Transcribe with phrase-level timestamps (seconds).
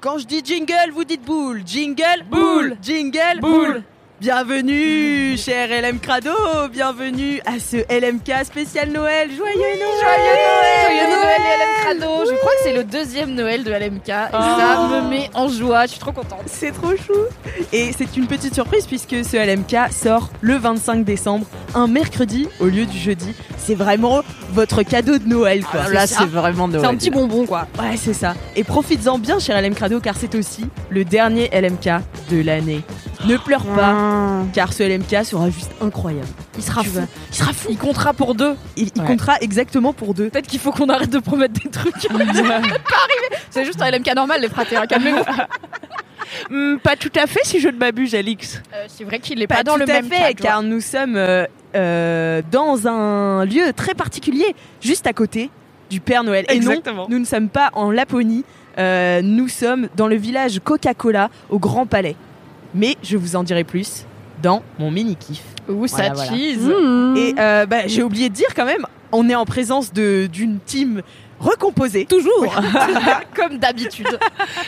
[0.00, 1.62] Quand je dis jingle, vous dites boule.
[1.66, 2.76] Jingle, boule.
[2.80, 3.82] Jingle, boule.
[4.20, 6.32] Bienvenue, cher LM Crado.
[6.72, 9.28] Bienvenue à ce LMK spécial Noël.
[9.30, 9.78] Joyeux Noël.
[10.02, 13.70] Joyeux Noël Joyeux Noël et LM Crado Je crois que c'est le deuxième Noël de
[13.70, 16.42] LMK et ça me met en joie, je suis trop contente.
[16.46, 17.12] C'est trop chou.
[17.72, 21.46] Et c'est une petite surprise puisque ce LMK sort le 25 décembre,
[21.76, 23.34] un mercredi au lieu du jeudi.
[23.56, 24.22] C'est vraiment
[24.52, 25.82] votre cadeau de Noël quoi.
[25.86, 26.80] Ah, là, c'est vraiment Noël.
[26.80, 27.68] C'est un petit bonbon quoi.
[27.78, 28.34] Ouais, c'est ça.
[28.56, 32.82] Et profites-en bien, cher LM Crado, car c'est aussi le dernier LMK de l'année.
[33.26, 33.92] Ne pleure pas,
[34.52, 36.26] car ce LMK sera juste incroyable.
[36.56, 36.96] Il sera Tu fou.
[37.00, 37.68] vas- Il sera fou.
[37.70, 38.54] Il comptera pour deux.
[38.76, 40.28] Il, il comptera exactement pour deux.
[40.30, 41.94] Peut-être qu'il faut qu'on arrête de promettre des trucs.
[42.08, 42.60] Pas.
[43.50, 45.24] C'est juste un LMK normal les fratés, hein, calmez-vous.
[46.50, 48.60] Hmm, pas tout à fait, si je ne m'abuse, Alix.
[48.74, 50.40] Euh, c'est vrai qu'il est Pas, pas, dans tout le à même fait, cadre.
[50.42, 55.50] car nous sommes euh, euh, dans un lieu très particulier, juste à côté
[55.90, 56.44] du Père Noël.
[56.48, 57.06] Exactement.
[57.06, 58.44] Et non, nous ne sommes pas en Laponie,
[58.78, 62.14] nous sommes dans le village Coca-Cola au Grand Palais.
[62.74, 64.04] Mais je vous en dirai plus
[64.42, 65.42] dans mon mini-kiff.
[65.68, 66.70] Ouh, ça Voilà, cheese.
[67.16, 70.58] Et euh, bah, j'ai oublié de dire quand même, on est en présence de- d'une
[70.60, 71.02] team
[71.40, 72.04] recomposée.
[72.06, 72.54] Toujours.
[73.34, 74.06] Comme d'habitude.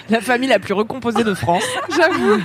[0.08, 1.64] La famille la plus recomposée de France.
[1.94, 2.38] J'avoue.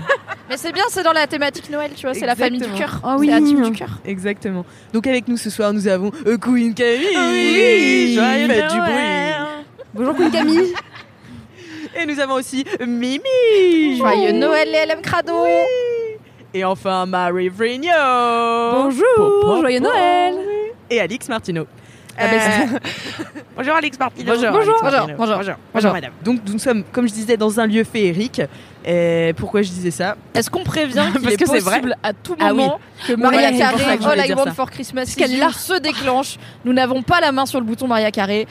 [0.50, 3.00] Mais c'est bien, c'est dans la thématique Noël, tu vois, c'est la famille du cœur.
[3.03, 4.00] Ah C'est la team du cœur.
[4.06, 4.66] Exactement.
[4.94, 8.14] Donc avec nous ce soir, nous avons euh, Queen Camille.
[8.14, 9.36] joyeux Faites du Noël.
[9.42, 9.75] bruit.
[9.95, 10.73] Bonjour Queen Camille.
[11.96, 13.98] Et nous avons aussi Mimi.
[13.98, 15.46] Joyeux Noël les LM Crado.
[16.54, 17.90] Et enfin Marie Vrigno.
[18.74, 19.59] Bonjour.
[19.62, 20.36] Joyeux Noël.
[20.90, 21.66] Et Alix Martino.
[22.18, 22.80] La belle Euh,
[23.58, 24.34] Bonjour Alix Martino.
[24.34, 24.74] Bonjour, Bonjour.
[24.81, 24.92] Bonjour.
[24.92, 25.18] Martino.
[25.18, 25.36] Bonjour.
[25.38, 25.56] Bonjour.
[25.74, 25.92] Bonjour.
[25.94, 26.12] madame.
[26.24, 28.42] Donc nous sommes, comme je disais, dans un lieu féerique.
[28.86, 30.16] Et pourquoi je disais ça?
[30.34, 31.59] Est-ce qu'on prévient qu'il Parce est que vrai.
[31.59, 32.58] possible à tout Ah oui.
[32.58, 37.19] moment que Maria Carré All I Want for Christmas qu'elle se déclenche Nous n'avons pas
[37.19, 38.48] la main sur le bouton Maria Carré.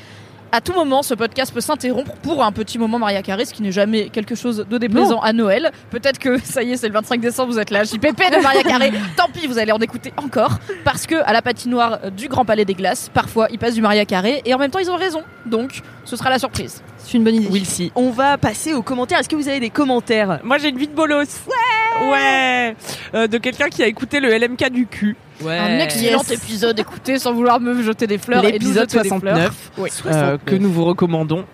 [0.54, 3.60] À tout moment, ce podcast peut s'interrompre pour un petit moment Maria Carré, ce qui
[3.60, 5.72] n'est jamais quelque chose de déplaisant à Noël.
[5.90, 8.62] Peut-être que ça y est, c'est le 25 décembre, vous êtes là, JPP de Maria
[8.62, 8.92] Carré.
[9.16, 12.64] Tant pis, vous allez en écouter encore, parce que à la patinoire du Grand Palais
[12.64, 15.24] des Glaces, parfois ils passent du Maria Carré, et en même temps ils ont raison.
[15.44, 16.84] Donc, ce sera la surprise.
[16.98, 17.48] C'est une bonne idée.
[17.48, 17.90] Will si.
[17.96, 19.18] On va passer aux commentaires.
[19.18, 20.38] Est-ce que vous avez des commentaires?
[20.44, 21.24] Moi j'ai une vie de bolos.
[21.48, 22.76] Ouais Ouais
[23.14, 25.16] Euh, De quelqu'un qui a écouté le LMK du cul.
[25.42, 25.58] Ouais.
[25.58, 26.30] Un excellent Yes.
[26.30, 28.42] épisode, écoutez, sans vouloir me jeter des fleurs.
[28.42, 29.36] L'épisode jeter des fleurs.
[29.36, 29.70] 69.
[29.78, 29.90] Oui.
[30.06, 31.44] euh, que nous vous recommandons.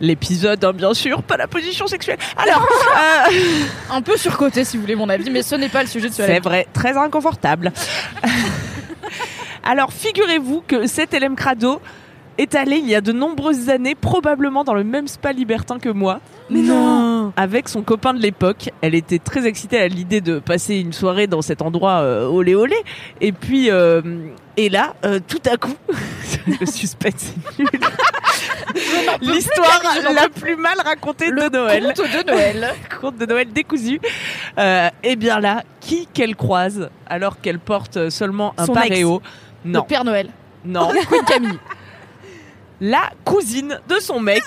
[0.00, 2.18] L'épisode, hein, bien sûr, pas la position sexuelle.
[2.36, 2.66] Alors,
[3.30, 3.32] euh,
[3.92, 6.14] Un peu surcoté si vous voulez mon avis, mais ce n'est pas le sujet de
[6.14, 7.72] ce c'est vrai, très inconfortable.
[9.62, 11.80] Alors, figurez-vous que cet LM Crado
[12.38, 15.88] est allé il y a de nombreuses années, probablement dans le même spa libertin que
[15.88, 16.20] moi.
[16.50, 20.76] Mais non Avec son copain de l'époque, elle était très excitée à l'idée de passer
[20.76, 22.76] une soirée dans cet endroit euh, olé olé.
[23.20, 24.02] Et puis, euh,
[24.56, 25.74] et là, euh, tout à coup,
[26.46, 27.68] le suspense est nul.
[29.20, 29.80] L'histoire
[30.12, 31.92] la plus mal racontée de Noël.
[31.96, 32.74] Conte de Noël.
[33.00, 34.00] Conte de Noël décousu.
[34.58, 39.22] Euh, et bien là, qui qu'elle croise alors qu'elle porte seulement un Son paréo
[39.64, 40.30] Le Non, Père Noël.
[40.64, 40.88] non.
[41.08, 41.58] Queen Camille.
[42.80, 44.42] La cousine de son mec.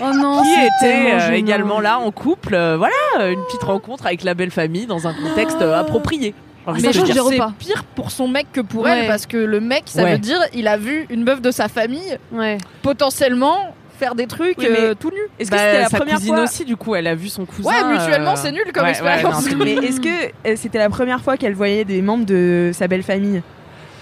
[0.00, 0.42] Oh non.
[0.42, 2.54] qui était euh, également là en couple.
[2.54, 6.34] euh, voilà, une petite rencontre avec la belle famille dans un contexte euh, approprié.
[6.66, 9.00] De Mais je c'est pire pour son mec que pour Ouais.
[9.00, 10.12] elle parce que le mec, ça Ouais.
[10.12, 12.58] veut dire il a vu une meuf de sa famille Ouais.
[12.82, 15.16] potentiellement faire des trucs Oui, mais tout nus.
[15.40, 17.28] Est-ce que Bah, c'était la sa première cousine fois aussi, du coup, elle a vu
[17.28, 17.68] son cousin.
[17.68, 19.48] Ouais, mutuellement, c'est nul comme expérience.
[19.50, 23.02] non, Mais est-ce que c'était la première fois qu'elle voyait des membres de sa belle
[23.04, 23.42] famille?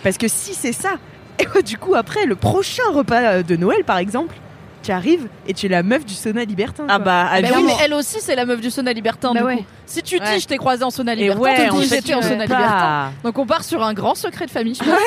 [0.03, 0.91] Parce que si c'est ça,
[1.41, 4.35] et ouais, du coup après le prochain repas euh, de Noël par exemple,
[4.83, 6.85] tu arrives et tu es la meuf du sauna libertin.
[6.89, 7.05] Ah quoi.
[7.05, 7.63] bah, Bah oui, avis.
[7.65, 9.33] mais elle aussi, c'est la meuf du sauna libertin.
[9.35, 9.57] Bah du ouais.
[9.59, 9.65] coup.
[9.87, 10.41] Si tu dis Ouais.
[10.41, 13.13] je t'ai croisé en sauna libertin, ouais, tu dis j'étais en sauna libertin.
[13.25, 14.99] Donc on part sur un grand secret de famille, je pense,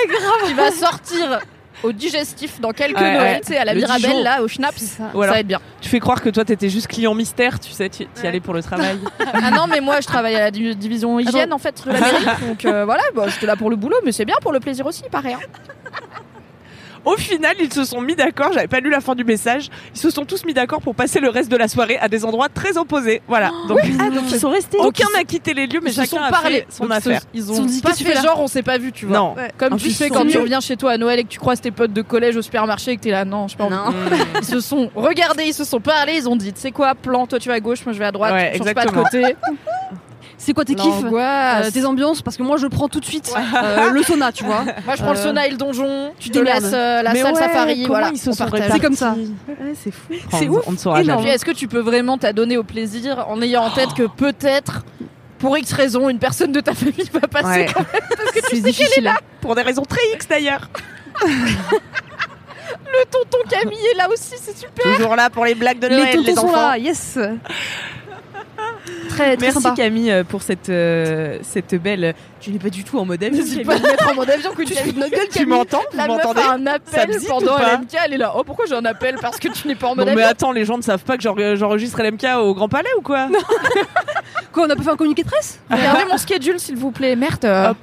[0.48, 1.40] qui va sortir
[1.82, 3.42] au digestif dans quelques Ouais, Noël, ouais.
[3.42, 4.24] tu sais, à la Le Mirabelle, Dijon.
[4.24, 4.78] là, au Schnaps.
[4.78, 5.10] C'est ça.
[5.14, 5.60] Va être bien.
[5.82, 8.54] tu fais croire que toi, t'étais juste client mystère, tu sais, tu y allais pour
[8.54, 9.00] le travail.
[9.34, 12.00] Ah non, mais moi, je travaille à la div- division hygiène, en fait, de la
[12.00, 12.26] mairie.
[12.48, 14.86] Donc euh, voilà, bah, j'étais là pour le boulot, mais c'est bien pour le plaisir
[14.86, 15.34] aussi, pareil.
[15.34, 15.40] hein.
[17.06, 18.52] Au final, ils se sont mis d'accord.
[18.54, 19.70] J'avais pas lu la fin du message.
[19.94, 22.24] Ils se sont tous mis d'accord pour passer le reste de la soirée à des
[22.26, 23.22] endroits très opposés.
[23.28, 23.52] Voilà.
[23.68, 24.78] Donc, Ah, donc ils sont restés.
[24.80, 27.22] aucun n'a quitté les lieux, mais ils chacun sont a parlé fait son Donc, affaire.
[27.34, 28.92] Ils Ils ont ont dit, pas qu'est-ce que tu fait genre on s'est pas vu,
[28.92, 29.18] tu vois.
[29.18, 29.36] Non.
[29.58, 31.60] Comme En tu fais quand tu reviens chez toi à Noël et que tu croises
[31.62, 33.76] tes potes de collège au supermarché et que t'es là, non, je pas envie.
[33.76, 33.94] Non.
[34.42, 37.28] Ils se sont regardés, ils se sont parlé, ils ont dit, tu sais quoi, plan,
[37.28, 39.36] toi tu vas à gauche, moi je vais à droite, Ouais, change pas de côté.
[40.46, 41.06] C'est quoi tes kiffs.
[41.12, 42.22] Euh, tes ambiances?
[42.22, 45.02] Parce que moi je prends tout de suite euh, le sauna tu vois Moi je
[45.02, 47.40] prends le Euh, sauna et le donjon, tu te laisses euh, la Mais salle ouais,
[47.40, 48.10] safari, voilà.
[48.12, 49.16] ils se on sont C'est comme ça.
[49.48, 50.14] Ouais, c'est fou.
[50.32, 51.30] C'est ouf, On ne saura jamais.
[51.30, 54.84] est-ce que tu peux vraiment t'adonner au plaisir en ayant en tête que peut-être,
[55.40, 57.68] pour X raison, une personne de ta famille va passer Ouais.
[57.74, 59.16] quand même parce que tu sais qu'elle est là.
[59.42, 60.70] Pour des raisons très X d'ailleurs.
[62.86, 64.96] Le tonton Camille est là aussi, c'est super.
[64.96, 66.70] Toujours là pour les blagues de les Noël, tontons les sont enfants.
[66.72, 67.18] là yes
[69.16, 72.14] très très Merci sympa Camille euh, pour cette, euh, cette belle.
[72.40, 73.44] Tu n'es pas du tout en mode avion.
[73.66, 76.18] Pas mettre en mode avion que tu de notre gueule, Tu m'entends Vous La meuf
[76.24, 78.34] m'entendez a un appel pendant LMK, elle est là.
[78.36, 80.32] Oh, pourquoi j'ai un appel Parce que tu n'es pas en mode Non mais avion.
[80.32, 83.28] attends, les gens ne savent pas que j'en- j'enregistre LMK au Grand Palais ou quoi
[84.52, 87.16] quoi on a pas fait un communiqué de presse Regardez mon schedule, s'il vous plaît.
[87.16, 87.46] Merde.
[87.46, 87.78] Hop.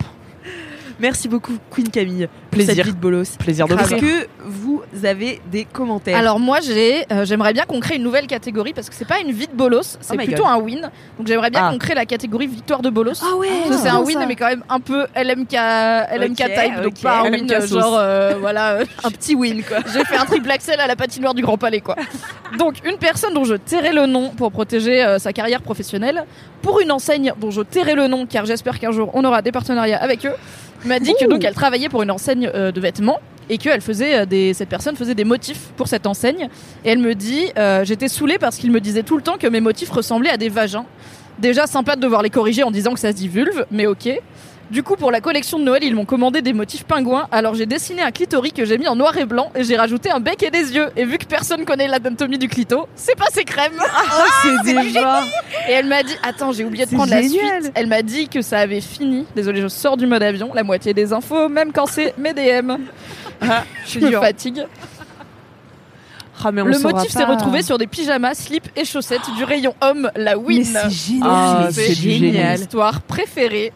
[0.98, 2.28] Merci beaucoup Queen Camille.
[2.50, 2.74] Plaisir.
[2.74, 3.36] Cette vie de bolos.
[3.38, 6.16] Plaisir de Est-ce que vous avez des commentaires?
[6.18, 9.20] Alors moi j'ai, euh, j'aimerais bien qu'on crée une nouvelle catégorie parce que c'est pas
[9.20, 10.52] une vie de bolos, c'est Oh plutôt God.
[10.52, 10.80] un win.
[11.18, 11.70] Donc j'aimerais bien Ah.
[11.70, 13.22] qu'on crée la catégorie victoire de bolos.
[13.22, 14.26] ah ouais Parce que c'est un win ça.
[14.26, 17.70] mais quand même un peu LMK, LMK type, donc pas un LMK win sauce.
[17.70, 18.72] genre euh, voilà.
[18.72, 19.78] euh, un petit win quoi.
[19.92, 21.96] J'ai fait un triple axel à la patinoire du Grand Palais, quoi.
[22.58, 26.24] Donc, une personne dont je tairai le nom pour protéger euh, sa carrière professionnelle,
[26.62, 29.52] pour une enseigne dont je tairai le nom, car j'espère qu'un jour on aura des
[29.52, 30.32] partenariats avec eux,
[30.84, 34.20] m'a dit que donc elle travaillait pour une enseigne euh, de vêtements et qu'elle faisait
[34.20, 36.48] euh, des, cette personne faisait des motifs pour cette enseigne.
[36.84, 39.46] Et elle me dit, euh, j'étais saoulée parce qu'il me disait tout le temps que
[39.46, 40.86] mes motifs ressemblaient à des vagins.
[41.38, 44.08] Déjà sympa de devoir les corriger en disant que ça se dit vulve, mais ok.
[44.70, 47.26] Du coup, pour la collection de Noël, ils m'ont commandé des motifs pingouins.
[47.32, 50.10] Alors j'ai dessiné un clitoris que j'ai mis en noir et blanc et j'ai rajouté
[50.10, 50.90] un bec et des yeux.
[50.96, 53.72] Et vu que personne connaît l'anatomie du clito, c'est passé crème.
[53.80, 55.24] oh c'est déjà
[55.68, 57.72] Et elle m'a dit, attends, j'ai oublié de prendre la suite.
[57.74, 59.26] Elle m'a dit que ça avait fini.
[59.34, 60.52] Désolée, je sors du mode avion.
[60.54, 62.76] La moitié des infos, même quand c'est mes DM.
[63.86, 64.64] je me fatigue.
[66.44, 69.74] Ah, mais on Le motif s'est retrouvé sur des pyjamas, slips et chaussettes du rayon
[69.80, 70.64] homme, la win.
[70.64, 72.58] c'est génial Ah, C'est c'est génial.
[72.60, 73.72] Histoire préférée.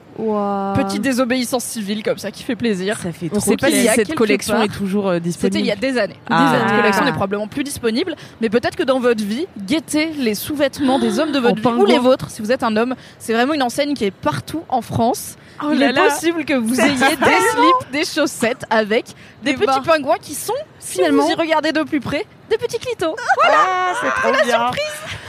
[0.77, 2.99] Petite désobéissance civile comme ça qui fait plaisir.
[3.03, 5.59] Ça fait On trop sait pas si cette collection part- est toujours euh, C'était disponible.
[5.61, 6.15] il y a des années.
[6.31, 6.51] Ah.
[6.53, 6.69] Des années.
[6.69, 7.07] Cette collection Ah.
[7.07, 11.33] n'est probablement plus disponible, mais peut-être que dans votre vie, guettez les sous-vêtements des hommes
[11.33, 12.31] de votre En vie ou les vôtres.
[12.31, 15.37] Si vous êtes un homme, c'est vraiment une enseigne qui est partout en France.
[15.63, 16.05] Oh il là est là.
[16.09, 19.07] possible que vous ayez des slips, des chaussettes avec
[19.43, 22.59] des, Des petits pingouins qui sont, si Finalement- vous y regardez de plus près, des
[22.59, 23.15] petits clitos.
[23.45, 24.71] Ah, c'est trop bien.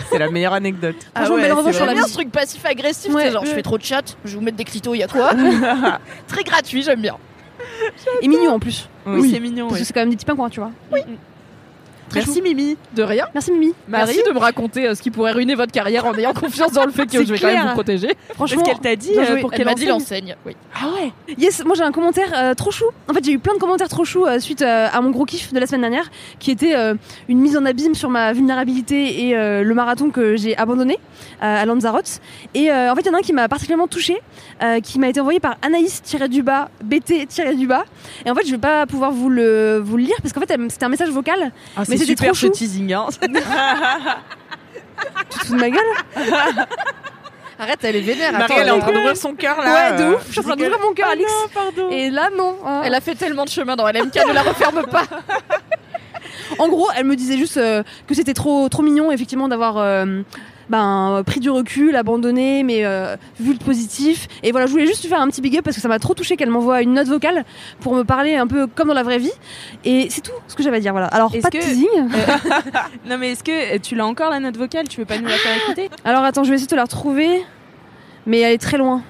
[0.09, 0.95] C'est la meilleure anecdote.
[1.15, 3.31] Franchement, belle revanche sur la bien ce truc passif-agressif, Ouais.
[3.43, 5.31] je fais trop de chat, je vais vous mettre des clitos, il y a quoi
[6.27, 7.17] Très gratuit, j'aime bien.
[8.21, 9.65] et mignon en plus Oui, c'est mignon.
[9.67, 9.79] parce ouais.
[9.81, 10.71] que c'est quand même des petits pingouins tu vois
[12.15, 12.77] Merci Mimi.
[12.95, 13.25] De rien.
[13.33, 16.33] merci Mimi Merci de me raconter euh, ce qui pourrait ruiner votre carrière en ayant
[16.33, 17.67] confiance dans le fait que je vais quand même clair.
[17.67, 18.09] vous protéger.
[18.33, 20.35] franchement qu'elle t'a dit euh, pour Elle quelle m'a dit enseigne l'enseigne.
[20.45, 20.55] Oui.
[20.75, 22.85] Ah ouais Yes, moi j'ai un commentaire euh, trop chou.
[23.09, 25.25] En fait, j'ai eu plein de commentaires trop choux euh, suite euh, à mon gros
[25.25, 26.09] kiff de la semaine dernière,
[26.39, 26.95] qui était euh,
[27.27, 30.97] une mise en abîme sur ma vulnérabilité et euh, le marathon que j'ai abandonné
[31.43, 32.19] euh, à Lanzarote.
[32.53, 34.17] Et euh, en fait, il y en a un qui m'a particulièrement touchée,
[34.63, 37.83] euh, qui m'a été envoyé par Anaïs-du-bas, BT-du-bas.
[38.25, 40.57] Et en fait, je vais pas pouvoir vous le, vous le lire parce qu'en fait,
[40.69, 41.51] c'était un message vocal.
[41.75, 42.49] Ah, Mais c'était super trop chou.
[42.49, 42.93] teasing.
[42.93, 43.07] Hein.
[45.29, 45.83] Tu te fous de ma gueule
[47.59, 48.31] Arrête, elle est vénère.
[48.33, 49.91] Marie, attends, elle est en train d'ouvrir son cœur là.
[49.91, 50.25] Ouais, de ouf.
[50.27, 51.31] Je suis en train d'ouvrir mon cœur, Alix.
[51.53, 51.89] pardon.
[51.89, 52.57] Et là, non.
[52.65, 52.81] hein.
[52.83, 55.03] Elle a fait tellement de chemin dans LMK, ne la referme pas.
[56.59, 60.21] En gros, elle me disait juste euh, que c'était trop trop mignon effectivement d'avoir euh,
[60.69, 64.27] ben, pris du recul, abandonné, mais euh, vu le positif.
[64.43, 65.99] Et voilà, je voulais juste lui faire un petit big up parce que ça m'a
[65.99, 67.45] trop touché qu'elle m'envoie une note vocale
[67.81, 69.31] pour me parler un peu comme dans la vraie vie.
[69.83, 70.91] Et c'est tout ce que j'avais à dire.
[70.91, 71.07] Voilà.
[71.07, 71.87] Alors Est-ce pas de que- teasing.
[73.05, 74.87] non mais est-ce que euh, tu l'as encore la note vocale?
[74.87, 75.89] Tu veux pas nous la faire écouter?
[76.03, 77.43] Alors attends, je vais essayer de te la retrouver,
[78.25, 79.03] mais elle est très loin.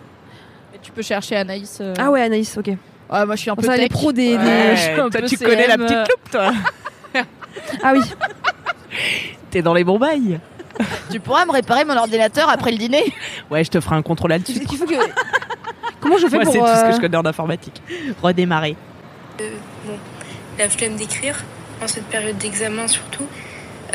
[0.74, 1.78] Mais tu peux chercher Anaïs.
[1.82, 1.94] euh.
[1.98, 2.68] Ah ouais, Anaïs, ok.
[2.68, 4.38] Ouais, moi je suis un peu Ça, les pros des.
[4.38, 6.04] des- Ouais, toi, tu connais la petite euh.
[6.10, 6.52] loupe, toi.
[7.84, 8.02] Ah oui.
[9.52, 10.40] T'es dans les bons bails.
[11.12, 13.14] Tu pourras me réparer mon ordinateur après le dîner
[13.50, 14.78] Ouais, je te ferai un contrôle Il là-dessus.
[14.78, 14.96] faut que.
[16.02, 17.82] Comment je fais Moi, pour c'est tout ce euh, que je connais en informatique.
[18.22, 18.76] Redémarrer.
[19.38, 19.98] bon,
[20.60, 21.44] la flemme d'écrire,
[21.82, 23.26] en cette période d'examen surtout.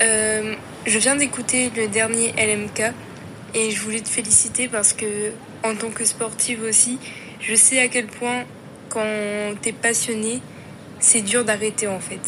[0.00, 0.54] Euh,
[0.86, 2.92] je viens d'écouter le dernier LMK
[3.54, 5.32] et je voulais te féliciter parce que,
[5.62, 6.98] en tant que sportive aussi,
[7.40, 8.44] je sais à quel point,
[8.88, 9.04] quand
[9.60, 10.40] t'es passionné,
[10.98, 12.20] c'est dur d'arrêter en fait.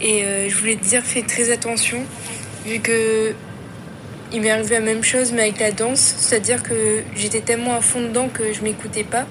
[0.00, 2.02] Et euh, je voulais te dire, fais très attention,
[2.66, 3.34] vu que
[4.32, 7.80] il m'est arrivé la même chose, mais avec la danse, c'est-à-dire que j'étais tellement à
[7.80, 9.26] fond dedans que je m'écoutais pas.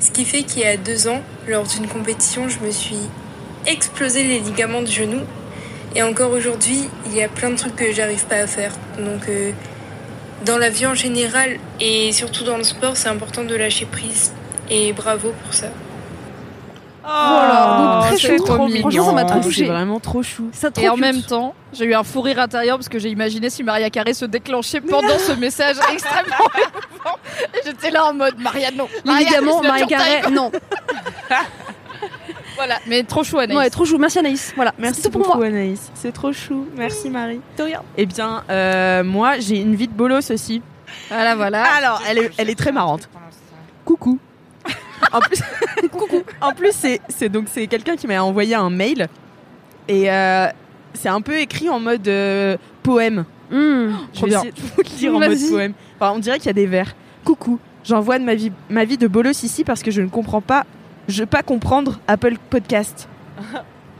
[0.00, 3.08] Ce qui fait qu'il y a deux ans, lors d'une compétition, je me suis
[3.66, 5.20] explosé les ligaments du genou.
[5.94, 8.72] Et encore aujourd'hui, il y a plein de trucs que j'arrive pas à faire.
[8.98, 9.52] Donc, euh,
[10.44, 14.32] dans la vie en général et surtout dans le sport, c'est important de lâcher prise.
[14.70, 15.68] Et bravo pour ça.
[17.10, 18.44] Voilà, donc très c'est chou.
[18.44, 19.64] trop Franchement, ça m'a trop Ah, touché.
[19.64, 20.48] C'est vraiment trop chou.
[20.52, 21.00] Ça trop Et en cute.
[21.02, 24.12] même temps, j'ai eu un fou rire intérieur parce que j'ai imaginé si Maria Carré
[24.14, 27.18] se déclenchait pendant ce message extrêmement émouvant.
[27.64, 28.88] J'étais là en mode Maria, non.
[29.04, 30.50] Maria, Marie your Carré, non.
[32.56, 33.56] Voilà, mais trop chou, Anaïs.
[33.56, 33.98] Ouais, trop chou.
[33.98, 34.52] Merci Anaïs.
[34.56, 35.46] Voilà, Merci c'est tout beaucoup pour moi.
[35.46, 35.92] Anaïs.
[35.94, 36.66] C'est trop chou.
[36.76, 37.40] Merci Marie.
[37.56, 37.82] De rien.
[37.96, 40.60] Eh bien, euh, moi j'ai une vie de bolos aussi.
[41.08, 41.62] Voilà, voilà.
[41.76, 43.08] Alors, elle est, elle est très marrante.
[43.84, 44.18] Coucou.
[45.12, 45.40] En plus,
[45.98, 46.22] coucou.
[46.40, 46.72] En plus,
[47.08, 49.08] c'est, donc c'est quelqu'un qui m'a envoyé un mail
[49.88, 50.46] et euh,
[50.94, 53.24] c'est un peu écrit en mode euh, poème.
[53.50, 53.56] Mmh.
[54.12, 54.38] Je vais bien.
[54.38, 55.72] essayer de vous le lire en mode poème.
[55.98, 56.94] Enfin, on dirait qu'il y a des vers.
[57.24, 57.58] Coucou.
[57.84, 60.66] J'envoie de ma vie, ma vie de bolos ici parce que je ne comprends pas,
[61.08, 63.08] je veux pas comprendre Apple Podcast.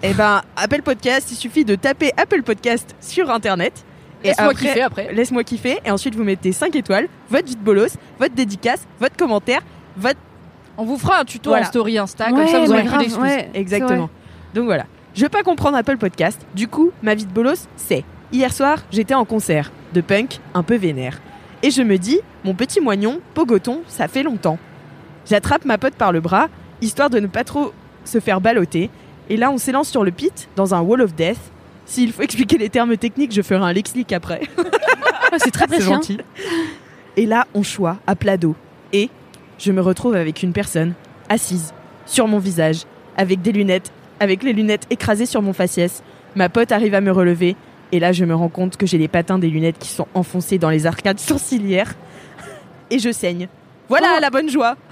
[0.02, 3.84] Eh ben, Apple Podcast, il suffit de taper Apple Podcast sur Internet.
[4.22, 5.12] Et Laisse-moi kiffer après.
[5.12, 5.78] Laisse-moi kiffer.
[5.84, 9.62] Et ensuite, vous mettez 5 étoiles, votre vie de bolos, votre dédicace, votre commentaire,
[9.96, 10.20] votre.
[10.78, 11.66] On vous fera un tuto Voilà.
[11.66, 13.22] en story Insta, Ouais, comme ça vous aurez plus grave, d'excuses.
[13.22, 13.50] ouais.
[13.54, 14.08] Exactement.
[14.54, 14.84] Donc voilà.
[15.14, 16.40] Je veux pas comprendre Apple Podcast.
[16.54, 20.62] Du coup, ma vie de bolos, c'est hier soir, j'étais en concert de punk un
[20.62, 21.18] peu vénère.
[21.62, 24.58] Et je me dis, mon petit moignon, pogoton, ça fait longtemps.
[25.28, 26.48] J'attrape ma pote par le bras,
[26.80, 27.72] histoire de ne pas trop
[28.04, 28.90] se faire balloter.
[29.28, 31.38] Et là, on s'élance sur le pit, dans un wall of death.
[31.84, 34.40] S'il faut expliquer les termes techniques, je ferai un lexique après.
[34.56, 35.82] Ouais, c'est très précis.
[35.88, 35.94] hein.
[35.94, 36.18] gentil.
[37.16, 38.54] Et là, on choix à plat dos.
[38.92, 39.10] Et
[39.58, 40.94] je me retrouve avec une personne
[41.28, 41.72] assise
[42.06, 42.82] sur mon visage,
[43.16, 46.02] avec des lunettes, avec les lunettes écrasées sur mon faciès.
[46.36, 47.56] Ma pote arrive à me relever.
[47.92, 50.58] Et là, je me rends compte que j'ai les patins des lunettes qui sont enfoncés
[50.58, 51.94] dans les arcades sourcilières.
[52.90, 53.48] Et je saigne.
[53.88, 54.20] Voilà Oh.
[54.20, 54.76] la bonne joie.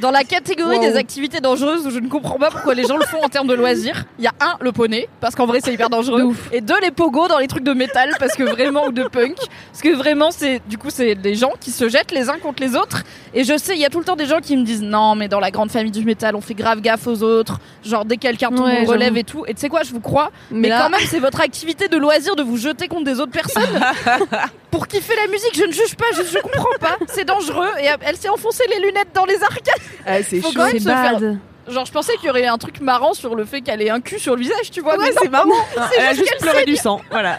[0.00, 0.82] Dans la catégorie Wow.
[0.82, 3.46] des activités dangereuses où je ne comprends pas pourquoi les gens le font en termes
[3.48, 6.60] de loisirs, il y a un, le poney, parce qu'en vrai c'est hyper dangereux, et
[6.60, 9.82] deux, les pogos dans les trucs de métal, parce que vraiment, ou de punk, parce
[9.82, 12.76] que vraiment c'est, du coup c'est des gens qui se jettent les uns contre les
[12.76, 13.02] autres,
[13.34, 15.14] et je sais, il y a tout le temps des gens qui me disent non,
[15.14, 18.16] mais dans la grande famille du métal, on fait grave gaffe aux autres, genre dès
[18.16, 20.30] que quelqu'un tombe, Ouais, on relève et tout, et tu sais quoi, je vous crois,
[20.50, 23.20] Mais mais, là- quand même c'est votre activité de loisir de vous jeter contre des
[23.20, 23.62] autres personnes
[24.70, 27.86] pour kiffer la musique, je ne juge pas, je, je comprends pas, c'est dangereux, et
[28.02, 29.63] elle s'est enfoncée les lunettes dans les arcades.
[30.06, 30.54] Ah, c'est Faut chaud.
[30.56, 31.20] quand même C'est se faire.
[31.66, 34.00] Genre, je pensais qu'il y aurait un truc marrant sur le fait qu'elle ait un
[34.00, 34.98] cul sur le visage, tu vois.
[34.98, 35.20] Ouais, mais non.
[35.22, 35.50] c'est marrant.
[35.98, 37.00] Elle a juste pleuré du sang.
[37.10, 37.38] Voilà.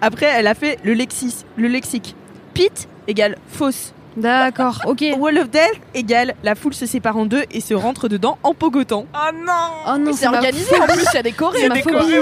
[0.00, 2.16] Après, elle a fait le lexis, le lexique.
[2.54, 3.92] Pit égale fausse.
[4.16, 5.04] D'accord, ok.
[5.16, 8.52] Wall of Death égale la foule se sépare en deux et se rentre dedans en
[8.52, 9.06] pogotant.
[9.14, 9.52] Oh non
[9.94, 11.60] Oh non, C'est organisé en plus, il y a des chorés.
[11.60, 12.14] C'est ma phobie.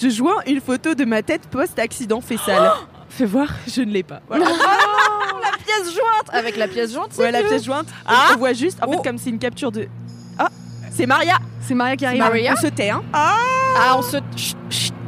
[0.00, 2.72] Je joins une photo de ma tête post-accident fessal.
[3.18, 4.20] Fais voir, je ne l'ai pas.
[4.28, 4.44] Voilà.
[5.42, 7.86] La pièce jointe Avec la pièce jointe, c'est Ouais, la pièce jointe.
[8.06, 8.28] Ah.
[8.34, 8.92] on voit juste, en Oh.
[8.92, 9.88] fait, comme c'est une capture de.
[10.38, 10.48] Ah,
[10.92, 11.34] c'est Maria.
[11.60, 12.20] C'est Maria qui arrive.
[12.20, 12.54] Maria.
[12.56, 13.02] On se tait, hein.
[13.12, 14.18] Ah, on se.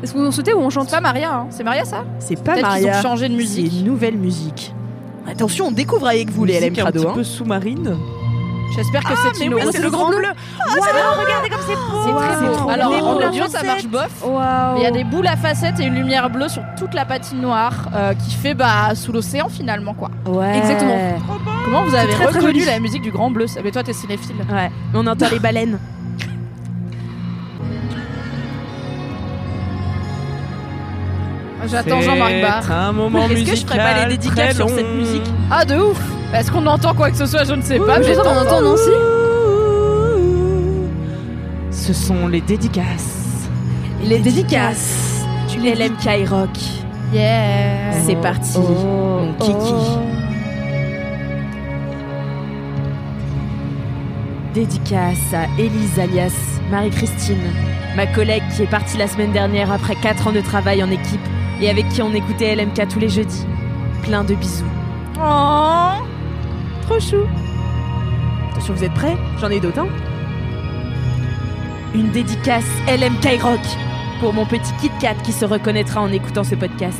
[0.02, 1.46] Est-ce qu'on sautait ou on C'est chante pas Maria, hein?
[1.50, 2.04] C'est Maria ça?
[2.18, 2.98] C'est pas Maria.
[2.98, 3.72] ont changé de C'est musique.
[3.72, 4.74] une nouvelle musique.
[5.28, 7.00] Attention, on découvre avec vous les LM Musique un Crado.
[7.00, 7.14] petit hein.
[7.14, 7.96] peu sous-marine.
[8.74, 10.18] J'espère que c'est une oui, c'est le grand bleu.
[10.18, 12.02] regardez comme c'est beau.
[12.04, 12.54] C'est très beau.
[12.54, 13.06] trop Alors beau.
[13.06, 14.24] en Les audio ça marche bof.
[14.76, 17.88] Il y a des boules à facettes et une lumière bleue sur toute la patinoire
[17.94, 20.10] euh, qui fait bah sous l'océan finalement quoi.
[20.26, 20.58] Ouais.
[20.58, 20.96] Exactement.
[21.64, 23.46] Comment vous avez reconnu la musique du Grand Bleu?
[23.62, 24.36] Mais toi t'es cinéphile.
[24.50, 24.70] Ouais.
[24.94, 25.78] On entend les baleines.
[31.66, 32.62] J'attends Jean-Marc Barr.
[32.64, 35.30] C'est un moment Est-ce que je ferais pas les dédicaces sur cette musique?
[35.50, 36.00] Ah de ouf
[36.34, 37.44] Est-ce qu'on entend quoi que ce soit?
[37.44, 38.00] Je ne sais pas.
[38.00, 38.90] Je mais on entend Nancy
[41.70, 43.48] Ce sont les dédicaces.
[44.04, 45.24] Les dédicaces.
[45.48, 45.96] Tu les LM
[46.28, 46.50] Rock.
[47.12, 48.58] Yeah C'est parti.
[48.58, 49.74] Mon kiki.
[54.54, 56.32] Dédicace à Élise alias
[56.70, 57.38] Marie-Christine,
[57.96, 61.20] ma collègue qui est partie la semaine dernière après 4 ans de travail en équipe
[61.60, 63.46] et avec qui on écoutait LMK tous les jeudis.
[64.02, 64.64] Plein de bisous.
[65.20, 66.09] Oh.
[66.90, 67.22] Trop chou.
[68.50, 69.16] Attention, vous êtes prêts?
[69.40, 69.78] J'en ai d'autres.
[69.78, 69.86] hein
[71.94, 73.60] Une dédicace LMK Rock
[74.18, 76.98] pour mon petit Kit Kat qui se reconnaîtra en écoutant ce podcast.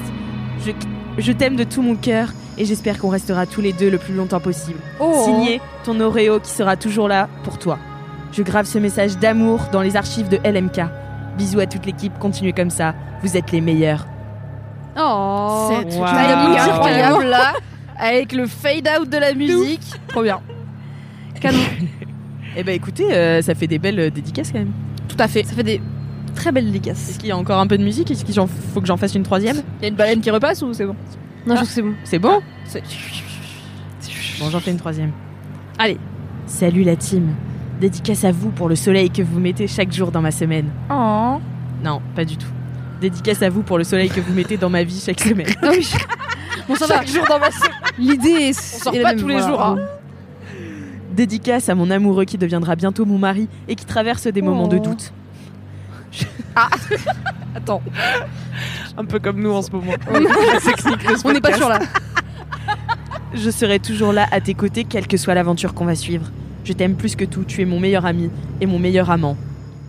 [0.65, 0.71] Je,
[1.19, 4.15] je t'aime de tout mon cœur et j'espère qu'on restera tous les deux le plus
[4.15, 4.79] longtemps possible.
[5.01, 5.23] Oh.
[5.25, 7.77] Signé ton Oreo qui sera toujours là pour toi.
[8.33, 10.83] Je grave ce message d'amour dans les archives de LMK.
[11.37, 12.95] Bisous à toute l'équipe, continuez comme ça,
[13.25, 14.07] vous êtes les meilleurs.
[14.97, 15.71] Oh.
[15.89, 16.05] C'est Wow.
[17.23, 17.53] là,
[18.01, 19.83] avec le fade out de la musique.
[20.09, 20.41] Trop bien.
[21.41, 21.59] Canon.
[22.57, 24.73] Eh ben écoutez, euh, ça fait des belles euh, dédicaces quand même.
[25.07, 25.45] Tout à fait.
[25.47, 25.81] Ça fait des
[26.35, 27.09] très belles dédicaces.
[27.11, 28.11] Est-ce qu'il y a encore un peu de musique?
[28.11, 29.59] Est-ce qu'il faut que j'en fasse une troisième?
[29.79, 30.97] Il y a une baleine qui repasse ou c'est bon?
[31.47, 31.95] Non, je trouve que c'est bon.
[32.03, 32.41] C'est bon?
[32.65, 32.83] C'est-
[34.41, 35.13] Bon, j'en fais une troisième.
[35.79, 35.97] Allez.
[36.47, 37.29] Salut la team.
[37.81, 40.71] Dédicace à vous pour le soleil que vous mettez chaque jour dans ma semaine.
[40.91, 41.37] Oh.
[41.85, 42.51] Non, pas du tout.
[43.01, 45.47] Dédicace à vous pour le soleil que vous mettez dans ma vie chaque semaine.
[46.71, 46.73] Ah.
[46.73, 46.95] Bon, ça va.
[46.97, 47.49] Chaque jour dans ma.
[47.99, 48.77] L'idée est.
[48.77, 49.49] On sort est pas même, tous les voilà.
[49.49, 49.79] jours, hein.
[51.13, 54.77] Dédicace à mon amoureux qui deviendra bientôt mon mari et qui traverse des moments de
[54.77, 54.81] Oh.
[54.87, 55.13] doute.
[57.55, 57.83] Attends.
[58.97, 59.93] Un peu comme nous en ce moment.
[61.25, 61.79] On n'est pas sûr là.
[63.35, 66.27] Je serai toujours là à tes côtés, quelle que soit l'aventure qu'on va suivre.
[66.65, 69.37] Je t'aime plus que tout, tu es mon meilleur ami et mon meilleur amant.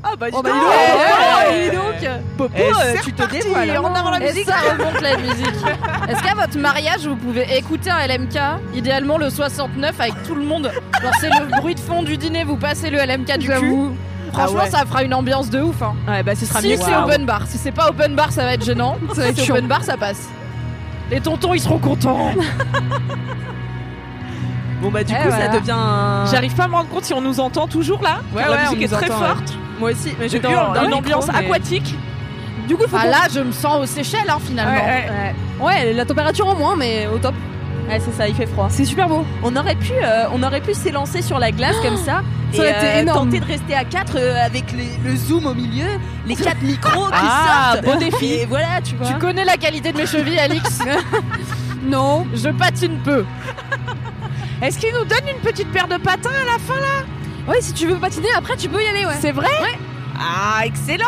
[0.03, 0.49] Ah bah, dis Oh bah,
[1.73, 3.01] donc.
[3.03, 3.79] tu te dévoiles.
[3.83, 5.45] on a la Et ça remonte la musique.
[6.09, 8.37] Est-ce qu'à votre mariage, vous pouvez écouter un LMK
[8.73, 10.71] Idéalement le 69 avec tout le monde.
[11.01, 13.53] Genre c'est le bruit de fond du dîner, vous passez le LMK du cul.
[13.53, 13.95] J'avoue.
[14.33, 14.69] Franchement, Ah ouais.
[14.71, 15.81] ça fera une ambiance de ouf.
[15.81, 15.93] Hein.
[16.07, 16.77] Ouais, bah ce sera Si mieux.
[16.77, 17.43] c'est open bar.
[17.47, 18.97] Si c'est pas open bar, ça va être gênant.
[19.13, 19.55] Ça va Si c'est chiant.
[19.55, 20.29] open bar, ça passe.
[21.11, 22.31] Les tontons, ils seront contents.
[24.81, 25.51] Bon bah du Eh, coup voilà.
[25.51, 26.25] ça devient un...
[26.31, 28.19] J'arrive pas à me rendre compte si on nous entend toujours là.
[28.33, 29.53] Ouais, car ouais, la on musique est nous très entend, forte.
[29.81, 31.95] Moi aussi, mais Je dans, une ambiance mais- aquatique.
[32.67, 34.71] Du coup, faut Ah là, je me sens aux Seychelles hein, finalement.
[34.85, 35.65] Ouais, ouais.
[35.65, 37.33] Ouais, la température en moins, mais au top.
[37.89, 38.67] Ouais, c'est ça, il fait froid.
[38.69, 39.25] C'est super beau.
[39.43, 42.21] On aurait pu, euh, on aurait pu s'élancer sur la glace comme ça.
[42.53, 45.87] Ça aurait et, euh, tenter de rester à 4 avec les- le zoom au milieu,
[46.27, 47.85] les quatre micros qui Ah, sortent.
[47.85, 48.25] beau défi.
[48.33, 49.07] Et voilà, tu vois.
[49.07, 50.79] Tu connais la qualité de mes chevilles, Alix
[51.83, 52.27] Non.
[52.35, 53.25] Je patine peu.
[54.61, 57.05] Est-ce qu'il nous donne une petite paire de patins à la fin là?
[57.51, 59.17] Ouais, si tu veux patiner, après tu peux y aller, ouais.
[59.19, 59.49] C'est vrai
[60.19, 61.05] Ah, excellent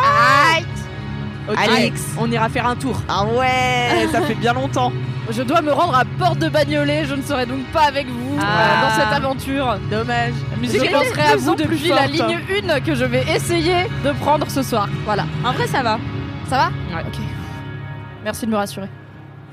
[1.48, 2.02] Ok, Alex.
[2.18, 2.96] on ira faire un tour.
[3.08, 4.92] Ah ouais, ça fait bien longtemps.
[5.30, 7.04] Je dois me rendre à Porte de Bagnolet.
[7.06, 8.44] Je ne serai donc pas avec vous Ah.
[8.44, 9.76] euh, dans cette aventure.
[9.90, 10.32] Dommage.
[10.50, 12.10] La musique Je est penserai de à plus vous en plus depuis la forte.
[12.12, 14.86] ligne 1 que je vais essayer de prendre ce soir.
[15.06, 15.24] Voilà.
[15.44, 15.98] En vrai, ça va.
[16.48, 17.02] Ça va Ouais.
[17.06, 17.18] Ok.
[18.22, 18.88] Merci de me rassurer.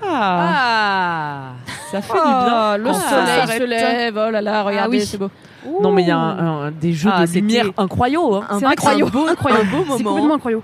[0.04, 1.52] Ah, Ah.
[1.92, 2.78] ça fait du bien.
[2.78, 3.58] le quand ça soleil s'arrête.
[3.62, 4.18] se lève.
[4.28, 5.06] Oh là là, regardez, oui.
[5.06, 5.30] c'est beau.
[5.82, 8.24] Non mais il y a un- un- des jeux Ah, de lumière incroyables.
[8.50, 8.58] hein.
[8.60, 9.04] C'est incroyable.
[9.04, 9.68] un beau, Incroyable.
[9.74, 10.10] un beau C'est moment.
[10.16, 10.64] complètement incroyable.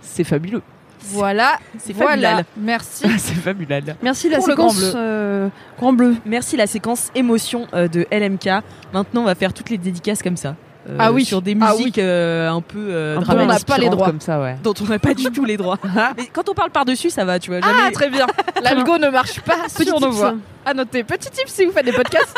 [0.00, 0.62] C'est fabuleux.
[1.04, 1.58] Voilà.
[1.78, 2.28] C'est voilà.
[2.30, 2.46] fabuleux.
[2.58, 3.04] Merci.
[3.18, 3.80] C'est fabuleux.
[4.02, 4.92] Merci la Pour le séquence grand bleu.
[4.96, 6.14] euh, grand bleu.
[6.26, 8.62] Merci la séquence émotion euh, de LMK.
[8.92, 10.54] Maintenant, on va faire toutes les dédicaces comme ça.
[10.88, 11.24] Euh, Ah oui.
[11.24, 14.06] Sur des Ah musiques euh, un peu euh, peu on n'a pas les droits.
[14.06, 14.56] comme ça, ouais.
[14.62, 15.78] dont on n'a pas du tout les droits.
[16.16, 17.60] Mais quand on parle par-dessus, ça va, tu vois.
[17.60, 17.72] Jamais...
[17.86, 18.26] Ah, très bien.
[18.62, 20.34] L'algo ne marche pas sur nos voix.
[20.64, 21.02] À noter.
[21.04, 22.36] Petit tip si vous faites des podcasts.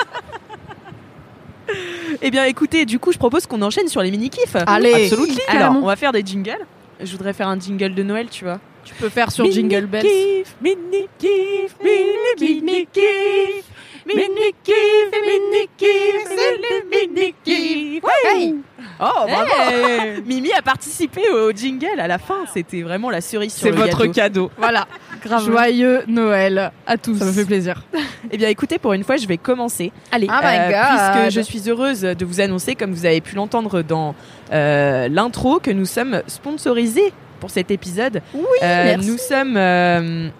[2.22, 4.56] Eh bien, écoutez, du coup, je propose qu'on enchaîne sur les mini-kifs.
[4.66, 5.04] Allez.
[5.10, 5.38] Absolument.
[5.48, 6.64] Alors, on va faire des jingles.
[7.00, 8.60] Je voudrais faire un jingle de Noël, tu vois.
[8.84, 10.02] Tu peux faire sur Jingle Bells.
[10.02, 13.64] Kiff, mini kiff, mini mini kiff,
[14.06, 18.04] mini kiff, mini kiff, c'est le mini kiff.
[18.24, 18.54] Hey.
[19.00, 22.44] Oh, bravo Mimi a participé au jingle à la fin.
[22.52, 24.12] C'était vraiment la cerise sur C'est le votre gâteau.
[24.12, 24.50] cadeau.
[24.58, 24.86] Voilà.
[25.24, 25.44] Grave.
[25.44, 27.16] Joyeux Noël à tous.
[27.18, 27.82] Ça me fait plaisir.
[28.30, 29.92] Eh bien, écoutez, pour une fois, je vais commencer.
[30.10, 30.26] Allez.
[30.30, 31.20] Ah my god.
[31.20, 34.14] puisque je suis heureuse de vous annoncer, comme vous avez pu l'entendre dans
[34.50, 38.22] euh, l'intro, que nous sommes sponsorisés pour cet épisode.
[38.32, 39.08] Oui, Euh, merci.
[39.10, 40.30] Nous sommes,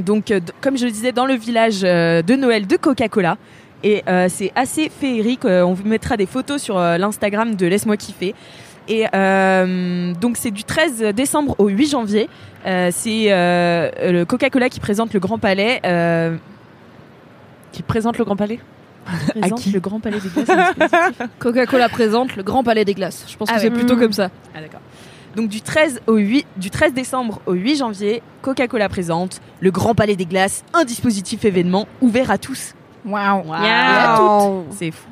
[0.00, 3.38] donc, comme je le disais, dans le village de Noël de Coca-Cola.
[3.82, 5.44] Et euh, c'est assez féerique.
[5.44, 8.34] On vous mettra des photos sur euh, l'Instagram de Laisse-moi kiffer.
[8.88, 12.28] Et euh, donc c'est du 13 décembre au 8 janvier.
[12.66, 15.80] Euh, c'est euh, le Coca-Cola qui présente le Grand Palais.
[15.86, 16.36] euh,
[17.72, 18.60] Qui présente le Grand Palais?
[19.38, 19.70] Présente qui?
[19.70, 20.48] le Grand Palais des Glaces.
[20.50, 21.28] un dispositif.
[21.38, 23.24] Coca-Cola présente le Grand Palais des Glaces.
[23.28, 23.64] Je pense Ah que ouais.
[23.64, 24.00] c'est plutôt Mmh.
[24.00, 24.30] comme ça.
[24.54, 24.80] Ah d'accord.
[25.36, 29.94] Donc du 13 au 8 du 13 décembre au 8 janvier, Coca-Cola présente le Grand
[29.94, 32.74] Palais des Glaces, un dispositif événement ouvert à tous.
[33.04, 33.52] Waouh.
[33.52, 34.76] À toutes.
[34.78, 35.08] C'est fou.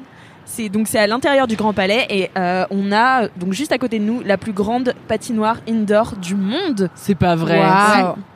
[0.55, 3.79] C'est donc c'est à l'intérieur du Grand Palais et euh, on a donc juste à
[3.79, 6.91] côté de nous la plus grande patinoire indoor du monde.
[6.95, 7.59] C'est pas vrai.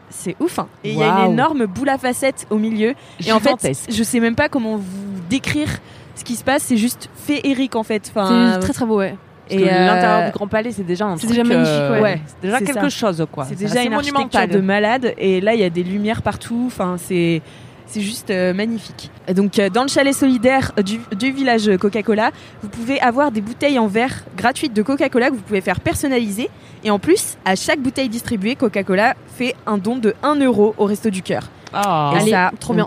[0.08, 0.58] C'est ouf.
[0.58, 0.68] hein.
[0.82, 2.94] Et il y a une énorme boule à facettes au milieu.
[3.26, 5.68] Et en fait, je sais même pas comment vous décrire
[6.14, 6.62] ce qui se passe.
[6.62, 8.10] C'est juste féerique en fait.
[8.14, 9.14] C'est très très beau, ouais.
[9.48, 11.30] Parce que et, euh, l'intérieur du Grand Palais, c'est déjà un c'est truc.
[11.36, 12.20] déjà magnifique, euh, ouais.
[12.26, 12.88] c'est déjà quelque ça.
[12.88, 13.44] chose, quoi.
[13.44, 14.48] C'est déjà une architecture monumental.
[14.50, 16.64] de malade et là il y a des lumières partout.
[16.66, 17.42] Enfin c'est
[17.86, 19.10] c'est juste euh, magnifique.
[19.34, 22.30] Donc euh, dans le chalet solidaire du, du village Coca-Cola,
[22.62, 26.50] vous pouvez avoir des bouteilles en verre gratuites de Coca-Cola que vous pouvez faire personnaliser.
[26.84, 30.84] Et en plus, à chaque bouteille distribuée, Coca-Cola fait un don de 1 euro au
[30.84, 31.50] Resto du Cœur.
[31.72, 32.14] Ah.
[32.28, 32.86] ça, trop bien.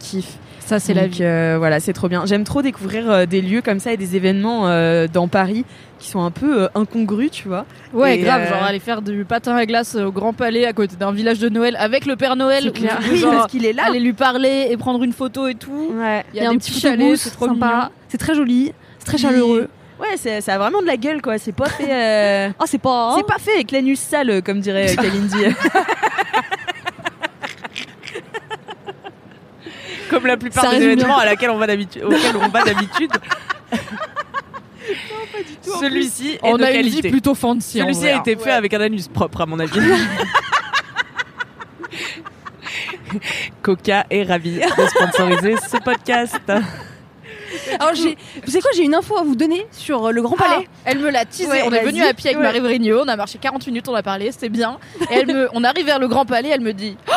[0.69, 1.23] Ça, c'est la vie.
[1.23, 2.27] euh, voilà, c'est trop bien.
[2.27, 5.65] J'aime trop découvrir euh, des lieux comme ça et des événements euh, dans Paris
[5.99, 7.65] qui sont un peu euh, incongrus, tu vois.
[7.93, 8.41] Ouais, et, grave.
[8.43, 11.39] euh, Genre aller faire du patin à glace au Grand Palais à côté d'un village
[11.39, 12.71] de Noël avec le Père Noël.
[12.71, 12.99] Clair.
[13.05, 13.85] où Oui, genre, parce qu'il est là.
[13.87, 15.91] aller lui parler et prendre une photo et tout.
[15.93, 16.23] Ouais.
[16.33, 17.91] Il y a, des petits chalets, photobooth c'est trop sympa.
[18.07, 19.67] C'est très joli, c'est très chaleureux.
[19.99, 21.37] Ouais, ça a vraiment de la gueule, quoi.
[21.37, 21.91] C'est pas fait.
[21.91, 23.15] euh, Ah, c'est pas.
[23.17, 25.37] C'est pas fait avec l'anus sale, comme dirait euh, Kalindi.
[30.09, 31.17] Comme la plupart Ça des événements bien.
[31.17, 33.11] à laquelle on va d'habitude, auxquels on va d'habitude.
[35.79, 37.09] Celui-ci est On de a une vie qualité.
[37.09, 37.81] plutôt fancy.
[37.81, 38.21] en Celui-ci a hein.
[38.21, 39.79] été fait avec un anus propre, à mon avis.
[43.61, 46.39] Coca est ravi de sponsoriser ce podcast.
[47.79, 50.35] Alors, j'ai, vous savez quoi, j'ai une info à vous donner sur euh, le Grand
[50.35, 50.67] Palais.
[50.67, 51.47] Ah, elle me l'a teasé.
[51.47, 51.85] Ouais, on est vas-y.
[51.91, 52.43] venu à pied avec Ouais.
[52.45, 53.01] Marie Vrigno.
[53.03, 54.77] On a marché 40 minutes, on a parlé, c'était bien.
[55.11, 56.95] Et elle me, on arrive vers le Grand Palais, elle me dit.
[57.07, 57.11] Oh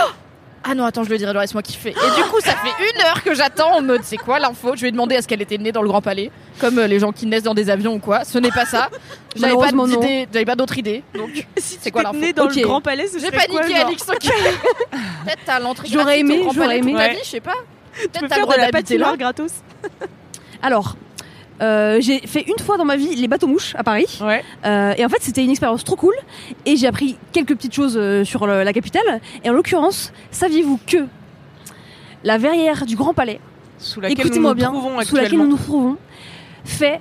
[0.65, 1.91] ah non, attends, je le dirai, laisse-moi kiffer.
[1.91, 4.73] Et du coup, ça fait une heure que j'attends en mode c'est quoi l'info?
[4.77, 6.99] Je lui ai demandé est-ce qu'elle était née dans le Grand Palais, comme euh, les
[6.99, 8.25] gens qui naissent dans des avions ou quoi.
[8.25, 8.89] Ce n'est pas ça.
[9.35, 10.01] J'avais pas Malheureusement, non.
[10.01, 11.03] d'idée, j'avais pas d'autre idée.
[11.15, 12.19] Donc, c'est quoi l'info?
[12.19, 12.57] né dans Ok.
[12.57, 14.03] le Grand Palais, ce J'ai serait quoi, paniqué, genre Alix.
[14.09, 14.19] ok.
[15.25, 17.11] Peut-être t'as l'entrée J'aurais gratuite aimé, au Grand j'aurais Palais toute aimé.
[17.11, 17.53] vie, je sais pas.
[17.95, 19.07] Tu Peut-être peux t'as le faire droit la d'habiter là.
[19.13, 19.53] patinoire gratos
[20.63, 20.97] Alors,
[21.61, 24.19] euh, j'ai fait une fois dans ma vie les bateaux mouches à Paris.
[24.23, 24.43] Ouais.
[24.65, 26.15] Euh, et en fait, c'était une expérience trop cool.
[26.67, 29.21] Et j'ai appris quelques petites choses euh, sur le- la capitale.
[29.45, 31.07] Et en l'occurrence, saviez-vous que
[32.25, 33.41] la verrière du Grand Palais,
[33.79, 35.45] Sous laquelle nous nous bien, trouvons sous laquelle actuellement.
[35.45, 35.97] nous nous trouvons,
[36.65, 37.01] fait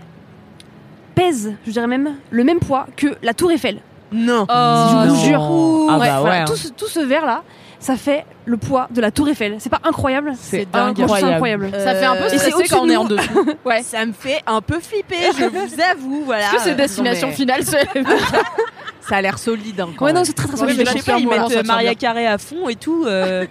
[1.16, 3.80] pèse, je dirais même, le même poids que la Tour Eiffel.
[4.12, 4.46] Non.
[4.50, 5.24] je vous non.
[5.24, 5.42] jure.
[5.90, 6.56] Ah Ouais, bah voilà, ouais, tout, hein.
[6.56, 7.44] ce, tout ce verre là,
[7.82, 9.56] ça fait le poids de la Tour Eiffel.
[9.60, 11.34] C'est pas incroyable C'est incroyable.
[11.34, 11.72] incroyable.
[11.74, 13.46] Ça fait un peu Euh, et c'est stressé quand on est en dessous.
[13.65, 13.82] Ouais.
[13.84, 16.46] Ça me fait un peu flipper, je vous avoue, voilà.
[16.46, 17.62] Est-ce que c'est destination mais- finale
[19.02, 19.82] Ça a l'air solide.
[19.82, 20.78] Hein, quand Ouais, non, c'est très très Ouais, solide.
[20.78, 21.96] mais je sais pas, ils mettent euh, Maria.
[21.96, 23.04] Carré à fond et tout.
[23.08, 23.46] euh,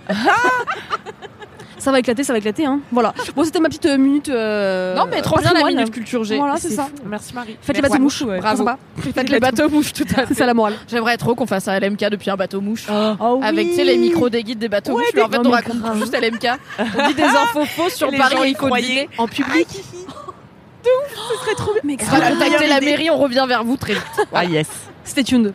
[1.81, 2.67] Ça va éclater, ça va éclater.
[2.67, 2.81] Hein.
[2.93, 3.13] Voilà.
[3.35, 4.29] Bon, c'était ma petite euh, minute.
[4.29, 6.37] euh, Non, mais trop bien la minute culture G.
[6.37, 6.89] Voilà, c'est ça.
[7.07, 7.57] Merci Marie.
[7.61, 8.19] Faites les bateaux mouches.
[8.19, 8.67] C'est Bravo.
[9.15, 10.35] Faites les bateaux mouches, tout à C'est fait.
[10.35, 10.75] ça la morale.
[10.89, 12.87] J'aimerais trop qu'on fasse un LMK depuis un bateau mouche.
[12.91, 15.05] Oh Avec les micros des guides des bateaux mouches.
[15.21, 16.47] En fait, on raconte juste LMK.
[16.79, 18.87] On dit des infos fausses sur Paris et y il faut croyaient.
[18.87, 19.09] deviner.
[19.19, 19.69] en public.
[21.85, 24.03] Mais On va contacter la mairie, on revient vers vous très vite.
[24.33, 24.67] Ah yes.
[25.05, 25.53] Stay tuned.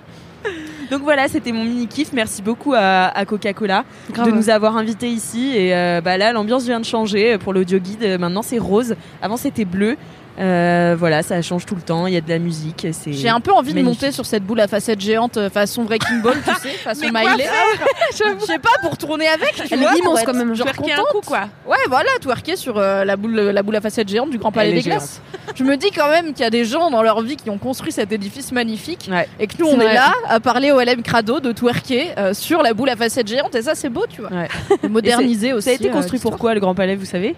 [0.92, 2.14] Donc voilà, c'était mon mini kiff.
[2.14, 3.84] Merci beaucoup à, à Coca-Cola
[4.26, 5.52] de nous avoir invités ici.
[5.56, 8.04] Et euh, bah là, l'ambiance vient de changer pour l'audio guide.
[8.04, 8.96] Euh, Maintenant, c'est rose.
[9.22, 9.98] Avant, c'était bleu.
[10.38, 12.08] Euh, voilà, ça change tout le temps.
[12.08, 12.88] Il y a de la musique.
[12.92, 15.84] C'est J'ai un peu envie de monter sur cette boule à facettes géante euh, façon
[15.84, 17.48] Breaking Ball, tu sais, façon Miley.
[18.12, 20.54] Je sais pas, pour tourner avec, tu Elle vois, est pour immense quand même.
[20.56, 21.12] Genre Twerker un contente.
[21.12, 21.48] coup quoi.
[21.66, 24.70] Ouais, voilà, twerker sur euh, la, boule, la boule à facettes géante du Grand Palais
[24.72, 25.22] Elle des Glaces.
[25.56, 27.58] Je me dis quand même qu'il y a des gens dans leur vie qui ont
[27.58, 29.30] construit cet édifice magnifique Ouais.
[29.40, 29.94] et que nous, C'est on est vrai.
[29.94, 33.56] là à parler au LM Crado de twerker euh, sur la boule à facettes géante
[33.56, 34.32] et ça, c'est beau, tu vois.
[34.32, 34.48] Ouais.
[34.84, 35.66] De moderniser aussi.
[35.66, 36.32] Ça a été euh, construit l'histoire.
[36.34, 37.36] pourquoi le Grand Palais, vous savez?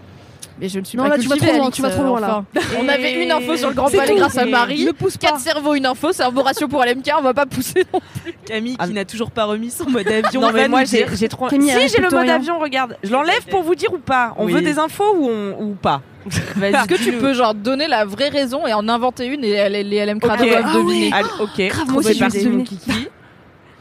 [0.59, 1.89] Mais je ne suis Non, pas là, tu vas cultivée, trop loin, Alix, tu vas
[1.91, 2.43] trop loin, là.
[2.55, 2.67] enfin.
[2.81, 4.85] On avait une info sur le Grand Palais grâce à Marie.
[4.85, 5.27] Ne pousse pas.
[5.27, 7.85] Quatre cerveaux, une info, c'est un bon ratio pour LMK, on va pas pousser.
[7.93, 7.99] non.
[8.45, 10.41] Camille Ah, qui n'a toujours pas remis son mode avion.
[10.41, 11.47] Non mais moi j'ai trop.
[11.47, 12.97] Camille, si j'ai le mode avion, regarde.
[13.03, 14.33] Je l'enlève pour vous dire ou pas.
[14.37, 16.01] On veut des infos ou on ou pas.
[16.27, 19.83] Est-ce que tu peux genre donner la vraie raison et en inventer une et les,
[19.83, 20.49] les LM Crado Ok.
[20.49, 21.67] doivent Ah deviner ok.
[21.69, 22.63] Grave, moi C'est aussi, je vais deviner.
[22.65, 22.91] kiki.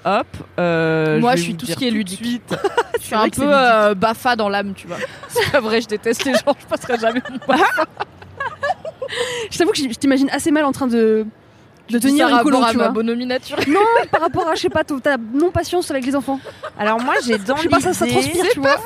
[0.09, 0.27] Hop.
[0.61, 2.25] euh, Moi, je suis tout ce qui est ludique.
[2.25, 2.55] suite.
[3.01, 4.97] Je suis un peu euh, bafa dans l'âme, tu vois.
[5.29, 7.85] C'est pas vrai, je déteste les gens, je passerai jamais mon bafa.
[9.51, 11.27] Je t'avoue que je t'imagine assez mal en train de,
[11.90, 12.92] de tenir ça une rapport colo, à tu ma vois.
[12.92, 13.64] bonhomie naturelle.
[13.69, 16.40] Non, par rapport à, je sais pas, ta non-patience avec les enfants.
[16.79, 18.77] Alors moi j'ai dans Je sais pas, ça, ça l'idée- transpire, tu vois.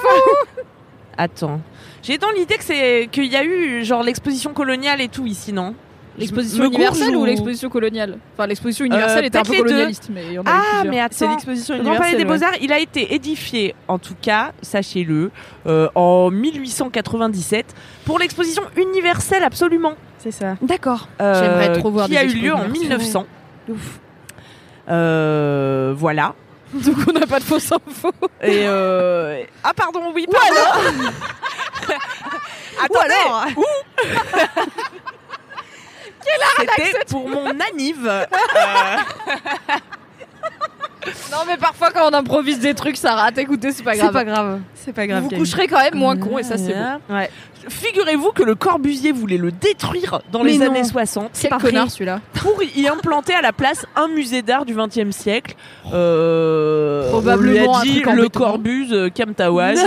[1.17, 1.61] Attends.
[2.03, 5.53] J'ai dans l'idée que c'est qu'il y a eu genre l'exposition coloniale et tout ici,
[5.53, 5.75] non?
[6.21, 8.19] L'exposition universelle ou ou- l'exposition coloniale?
[8.35, 9.65] Enfin, l'exposition universelle Euh, était un peu les deux.
[9.65, 11.35] colonialiste, mais il y en a eu Ah mais C'est attends.
[11.35, 12.27] l'exposition Le Grand Palais universelle.
[12.27, 12.39] des ouais.
[12.51, 15.31] Beaux-Arts, il a été édifié, en tout cas, sachez-le,
[15.67, 19.95] euh, en 1897 pour l'exposition universelle absolument.
[20.19, 20.57] C'est ça.
[20.63, 21.09] D'accord.
[21.21, 22.99] euh, J'aimerais trop voir qui des a eu lieu en universelles.
[22.99, 23.27] 1900.
[24.89, 26.35] Euh, voilà.
[26.75, 28.13] Donc on n'a pas de fausses infos.
[28.43, 29.43] Et euh...
[29.65, 31.07] ah pardon, oui, pardon.
[32.85, 33.65] Attendez, où?
[36.77, 38.07] C'était pour mon anniv.
[41.07, 43.39] Euh, Non, mais parfois quand on improvise des trucs, ça rate.
[43.39, 44.13] Écoutez, c'est pas C'est grave.
[44.13, 44.61] pas grave.
[44.75, 45.23] C'est pas grave.
[45.23, 45.45] vous Camille.
[45.45, 47.15] coucherez quand même moins con et ça, c'est beau.
[47.15, 47.31] Ouais.
[47.69, 50.67] Figurez-vous que le Corbusier voulait le détruire dans Mais les non.
[50.67, 52.21] années 60 C'est pas connard celui-là.
[52.35, 55.55] pour y implanter à la place un musée d'art du XXe siècle.
[55.93, 58.39] Euh, Probablement on lui a dit le béton.
[58.41, 59.81] Corbus euh, Camtawaz.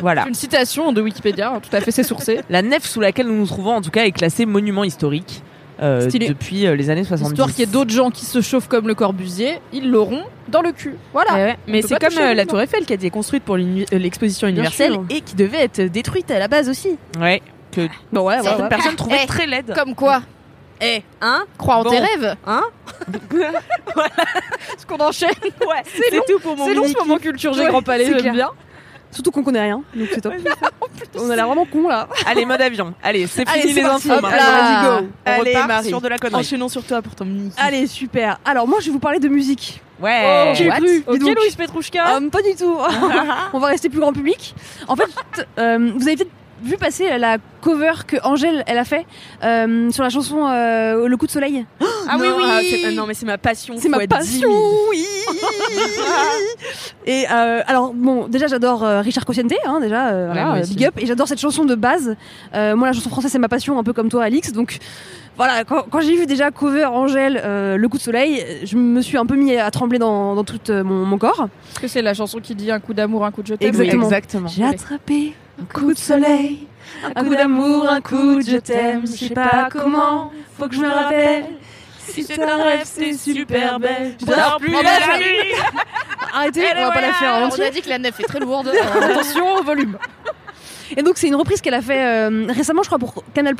[0.00, 0.26] voilà.
[0.28, 2.40] Une citation de Wikipédia, tout à fait, c'est sourcé.
[2.50, 5.42] La nef sous laquelle nous nous trouvons, en tout cas, est classée monument historique
[5.80, 7.30] euh, depuis euh, les années 70.
[7.32, 10.60] Histoire qu'il y ait d'autres gens qui se chauffent comme le Corbusier, ils l'auront dans
[10.62, 10.96] le cul.
[11.12, 11.34] Voilà.
[11.34, 11.56] Ouais, ouais.
[11.68, 12.46] Mais c'est comme euh, la.
[12.46, 15.04] Tour Eiffel qui a été construite pour l'exposition universelle sûr.
[15.10, 16.96] et qui devait être détruite à la base aussi.
[17.20, 17.40] Ouais.
[17.70, 18.68] Que Bon, ouais, certaines ouais.
[18.70, 19.72] personnes trouvaient Eh, très laide.
[19.76, 20.22] Comme quoi
[20.80, 21.90] Eh, hein Crois en Bon.
[21.90, 22.62] tes rêves Hein
[24.74, 26.22] Est-ce qu'on enchaîne Ouais, C'est long.
[26.26, 28.50] tout pour mon C'est long ce moment culture Ouais, Grand Palais, j'aime bien.
[29.10, 30.34] Surtout qu'on connaît rien, donc c'est top.
[31.18, 32.08] On a l'air vraiment con là.
[32.26, 32.92] Allez, mode avion.
[33.02, 34.12] Allez, c'est Allez, fini c'est les infos.
[34.12, 35.00] Hop là.
[35.00, 35.06] Go.
[35.26, 35.88] On Allez, repart Marie.
[35.88, 36.40] sur de la connerie.
[36.40, 37.50] Enchaînons sur toi pour ton mini.
[37.56, 38.38] Allez, super.
[38.44, 39.80] Alors moi, je vais vous parler de musique.
[40.00, 40.52] Ouais.
[40.54, 40.76] J'ai What?
[40.76, 41.04] cru.
[41.06, 41.20] Ok.
[41.20, 42.16] Louise Petrouchka.
[42.16, 42.76] Euh, pas du tout.
[43.52, 44.54] On va rester plus grand public.
[44.86, 45.08] En fait,
[45.58, 46.30] euh, vous avez peut-être
[46.62, 49.04] vu passer la cover que Angèle elle a fait
[49.44, 51.64] euh, sur la chanson euh, Le coup de soleil.
[52.08, 52.44] Ah oui, oui.
[52.70, 53.74] c'est- euh, non, mais c'est ma passion.
[53.78, 54.62] C'est ma fois 10 passion, 000.
[54.90, 55.04] oui.
[57.06, 61.06] et euh, alors bon, déjà j'adore euh, Richard Cosciente, hein, déjà voilà, big up, et
[61.06, 62.16] j'adore cette chanson de base.
[62.54, 64.78] Euh, moi la chanson française c'est ma passion, un peu comme toi Alix, donc
[65.36, 65.64] voilà.
[65.64, 69.16] Quand, quand j'ai vu déjà cover Angèle, euh, Le coup de soleil, je me suis
[69.16, 71.48] un peu mis à trembler dans, dans tout euh, mon, mon corps.
[71.72, 73.68] Est-ce que c'est la chanson qui dit un coup d'amour, un coup de je t'aime
[73.68, 74.04] Exactement.
[74.04, 74.48] Exactement.
[74.48, 76.66] J'ai attrapé un coup de soleil,
[77.14, 80.80] un coup d'amour, un coup de je t'aime, je sais pas comment, faut que je
[80.80, 81.46] me rappelle.
[82.08, 84.14] Si c'est un rêve, c'est super belle.
[84.18, 85.52] Je dors plus la nuit.
[86.32, 88.40] Arrêtez, on va pas la faire en On a dit que la nef est très
[88.40, 88.72] lourde.
[89.02, 89.98] Attention au volume.
[90.96, 93.54] Et donc c'est une reprise qu'elle a fait euh, récemment, je crois, pour Canal+.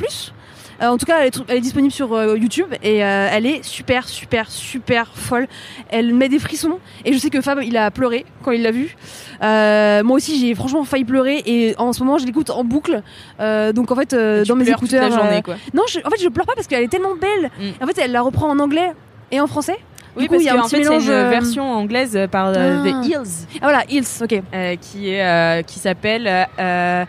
[0.80, 3.46] En tout cas, elle est, tr- elle est disponible sur euh, YouTube et euh, elle
[3.46, 5.48] est super, super, super folle.
[5.90, 8.70] Elle met des frissons et je sais que Fab, il a pleuré quand il l'a
[8.70, 8.96] vue.
[9.42, 13.02] Euh, moi aussi, j'ai franchement failli pleurer et en ce moment, je l'écoute en boucle.
[13.40, 15.54] Euh, donc en fait, euh, dans mes toute écouteurs, la journée, euh, quoi.
[15.74, 17.50] non, je- en fait, je pleure pas parce qu'elle est tellement belle.
[17.60, 17.82] Mm.
[17.82, 18.92] En fait, elle la reprend en anglais
[19.32, 19.76] et en français.
[20.16, 22.48] Oui, coup, parce il y a petit fait, c'est mélange, une euh, version anglaise par
[22.48, 22.88] euh, Ah.
[23.02, 23.46] The Hills.
[23.56, 24.42] Ah voilà, Hills, ok.
[24.54, 26.26] euh, qui est euh, qui s'appelle
[26.58, 27.04] euh,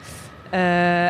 [0.54, 1.10] euh,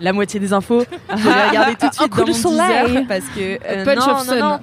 [0.00, 0.84] la moitié des infos.
[1.16, 3.06] Je vais regarder tout de suite dans mon soleil.
[3.06, 4.58] Parce que euh, punch non, of non, non.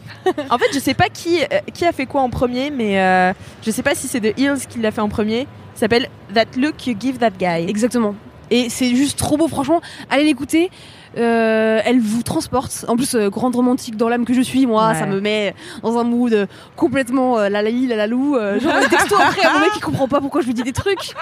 [0.49, 3.33] En fait, je sais pas qui euh, qui a fait quoi en premier, mais euh,
[3.65, 5.47] je sais pas si c'est The Hills qui l'a fait en premier.
[5.73, 7.69] Ça s'appelle That Look You Give That Guy.
[7.69, 8.15] Exactement.
[8.49, 9.81] Et c'est juste trop beau, franchement.
[10.09, 10.71] Allez l'écouter.
[11.17, 12.85] Euh, elle vous transporte.
[12.87, 14.95] En plus, euh, grande romantique dans l'âme que je suis, moi, Ouais.
[14.99, 18.35] ça me met dans un mood euh, complètement la la la la lou.
[18.35, 20.73] Genre un texto après à mon mec qui comprend pas pourquoi je lui dis des
[20.73, 21.13] trucs.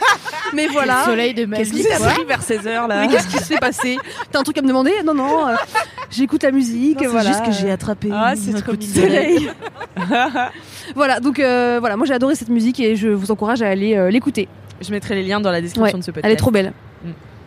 [0.54, 1.00] Mais voilà.
[1.04, 2.08] Le soleil de Qu'est-ce qui quoi.
[2.08, 3.98] pris vers 16h là Mais qu'est-ce qui s'est passé?
[4.30, 4.92] T'as un truc à me demander?
[5.04, 5.46] Non, non.
[6.10, 6.98] J'écoute la musique.
[7.00, 7.28] C'est voilà.
[7.30, 9.50] juste que j'ai attrapé Ah, c'est un trop de soleil.
[10.94, 14.48] voilà, donc voilà, moi j'ai adoré cette musique et je vous encourage à aller l'écouter.
[14.80, 16.26] Je mettrai les liens dans la description Ouais, de ce podcast.
[16.26, 16.72] Elle est trop belle.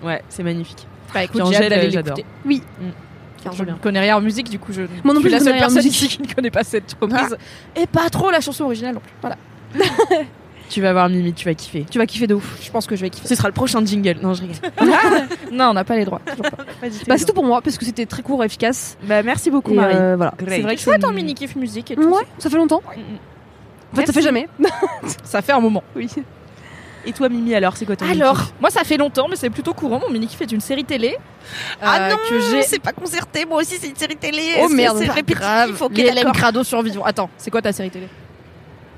[0.03, 0.87] Ouais, c'est magnifique.
[1.15, 2.17] Bah écoute, j'ai Angèle, hâte d'aller euh, j'adore.
[2.17, 2.36] l'écouter.
[2.45, 2.62] Oui.
[3.43, 5.30] Trop je ne connais rien en musique, du coup je, Moi non je plus, suis
[5.32, 7.38] la je seule personne ici qui ne connaît pas cette reprise.
[7.75, 9.13] Et pas trop la chanson originale non plus.
[9.21, 9.38] Voilà.
[10.67, 11.86] Tu vas voir Mimi, tu vas kiffer.
[11.91, 12.58] Tu vas kiffer de ouf.
[12.60, 13.28] Je pense que je vais kiffer.
[13.28, 14.17] Ce sera le prochain jingle.
[14.23, 14.56] Non, je rigole.
[15.51, 16.21] Non, on n'a pas les droits.
[17.08, 18.97] Bah, c'est tout pour moi parce que c'était très court et efficace.
[19.04, 19.95] Bah, merci beaucoup, Et, Marie.
[19.95, 20.34] euh, voilà.
[20.47, 22.10] C'est vrai que chouette en mini kiff musique et tout.
[22.10, 22.82] Ouais, ça fait longtemps.
[23.93, 24.47] En fait, ça fait jamais.
[25.23, 25.84] Ça fait un moment.
[25.95, 26.10] Oui.
[27.05, 29.49] Et toi, Mimi, alors, c'est quoi ton Alors, mini-kiff moi ça fait longtemps, mais c'est
[29.49, 29.99] plutôt courant.
[29.99, 31.17] Mon mini kiff est une série télé.
[31.81, 32.61] Ah euh, non, que j'ai.
[32.63, 33.45] c'est pas concerté.
[33.45, 34.41] Moi aussi, c'est une série télé.
[34.57, 34.97] Oh, Est-ce que merde.
[34.99, 35.41] C'est Pas répétitif.
[35.41, 35.81] grave.
[35.81, 36.31] Ok, Les LM d'accord.
[36.33, 37.03] Crado survivants.
[37.03, 38.07] Attends, c'est quoi ta série télé?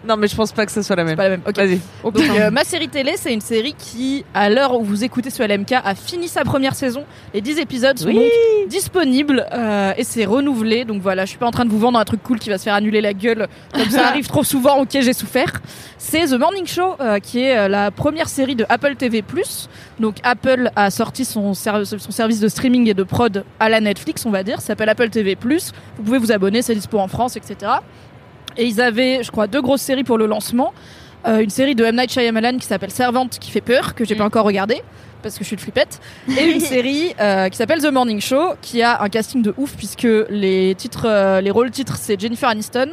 [0.07, 1.15] Non, mais je pense pas que ce soit la même.
[1.17, 1.41] pas la même.
[1.47, 1.57] Ok.
[1.57, 1.79] Vas-y.
[2.03, 5.43] Donc euh, ma série télé, c'est une série qui, à l'heure où vous écoutez ce
[5.43, 7.03] LMK, a fini sa première saison.
[7.33, 8.15] Les 10 épisodes sont Oui.
[8.15, 10.85] donc disponibles euh, et c'est renouvelé.
[10.85, 12.57] Donc voilà, je suis pas en train de vous vendre un truc cool qui va
[12.57, 14.77] se faire annuler la gueule comme ça arrive trop souvent.
[14.79, 15.51] Ok, j'ai souffert.
[15.97, 19.23] C'est The Morning Show euh, qui est euh, la première série de Apple TV+.
[19.99, 23.79] Donc Apple a sorti son, ser- son service de streaming et de prod à la
[23.81, 24.61] Netflix, on va dire.
[24.61, 25.37] Ça s'appelle Apple TV+.
[25.97, 27.71] Vous pouvez vous abonner, c'est dispo en France, etc.
[28.57, 30.73] Et ils avaient, je crois, deux grosses séries pour le lancement.
[31.27, 31.95] Euh, une série de M.
[31.95, 34.81] Night Shyamalan qui s'appelle Servante qui fait peur, que j'ai pas encore regardé
[35.23, 35.99] parce que je suis une flippette.
[36.37, 39.75] Et une série euh, qui s'appelle The Morning Show qui a un casting de ouf
[39.75, 42.91] puisque les titres, euh, les rôles titres c'est Jennifer Aniston.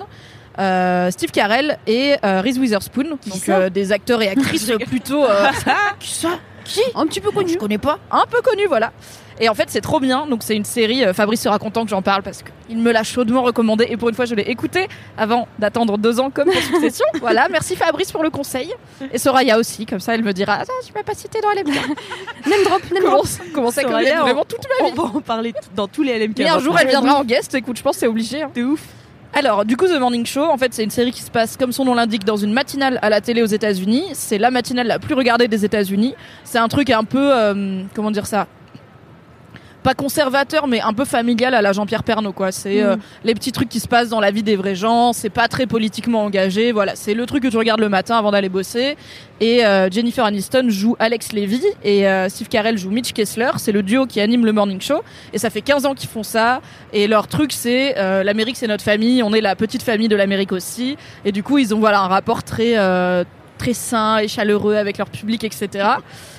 [0.59, 5.25] euh, Steve Carell et Reese Witherspoon, donc ça euh, des acteurs et actrices plutôt.
[6.01, 6.39] qui ça?
[6.65, 6.81] Qui?
[6.95, 7.53] Un petit peu connu.
[7.53, 7.99] je connais pas.
[8.11, 8.93] Un peu connu, voilà.
[9.41, 10.27] Et en fait, c'est trop bien.
[10.27, 11.05] Donc, c'est une série.
[11.05, 13.87] euh, Fabrice sera content que j'en parle parce qu'il me l'a chaudement recommandé.
[13.91, 17.05] Et pour une fois, je l'ai écouté avant d'attendre deux ans comme pour Succession.
[17.21, 17.49] voilà.
[17.51, 18.73] Merci Fabrice pour le conseil.
[19.13, 19.87] Et Soraya aussi.
[19.87, 21.75] Comme ça, elle me dira Ah, tu m'as pas cité dans LMK.
[22.47, 23.27] Name drop, name drop.
[23.55, 26.03] comment ça Soraya, connaît on- vraiment toute ma On vie va en parler dans tous
[26.03, 26.39] les LMK.
[26.39, 27.55] Mais un jour, elle viendra en guest.
[27.55, 28.43] Écoute, je pense que c'est obligé.
[28.43, 28.51] hein.
[28.55, 28.81] De ouf.
[29.37, 31.73] Alors, du coup, The Morning Show, en fait, c'est une série qui se passe, comme
[31.73, 34.05] son nom l'indique, dans une matinale à la télé aux États-Unis.
[34.13, 36.15] C'est la matinale la plus regardée des États-Unis.
[36.45, 38.47] C'est un truc un peu, euh, comment dire ça?
[39.85, 42.51] Pas conservateur mais un peu familial à la Jean-Pierre Pernaut quoi.
[42.51, 45.31] C'est euh, les petits trucs qui se passent dans la vie des vrais gens c'est
[45.31, 46.97] pas très politiquement engagé voilà.
[46.97, 48.97] C'est le truc que tu regardes le matin avant d'aller bosser.
[49.41, 53.51] Et euh, Jennifer Aniston joue Alex Levy et euh, Steve Carell joue Mitch Kessler.
[53.57, 55.03] C'est le duo qui anime le morning show.
[55.33, 56.63] Et ça fait 15 ans qu'ils font ça.
[56.93, 59.23] Et leur truc c'est euh, l'Amérique c'est notre famille.
[59.23, 60.97] On est la petite famille de l'Amérique aussi.
[61.25, 63.25] Et du coup ils ont voilà un rapport très euh,
[63.65, 65.89] très sain et chaleureux avec leur public etc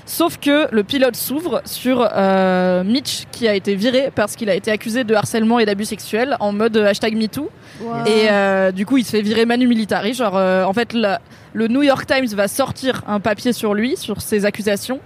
[0.07, 4.53] Sauf que le pilote s'ouvre sur euh, Mitch qui a été viré parce qu'il a
[4.53, 7.49] été accusé de harcèlement et d'abus sexuels en mode euh, hashtag MeToo.
[8.05, 10.13] Et euh, du coup, il se fait virer Manu Militari.
[10.13, 11.19] Genre, euh, en fait, la-
[11.53, 14.99] le New York Times va sortir un papier sur lui, sur ses accusations.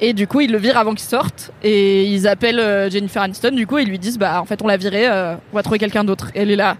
[0.00, 1.50] Et du coup, ils le virent avant qu'il sorte.
[1.64, 3.50] Et ils appellent Jennifer Aniston.
[3.50, 5.08] Du coup, ils lui disent, bah, en fait, on l'a viré,
[5.52, 6.28] on va trouver quelqu'un d'autre.
[6.36, 6.76] Elle est là.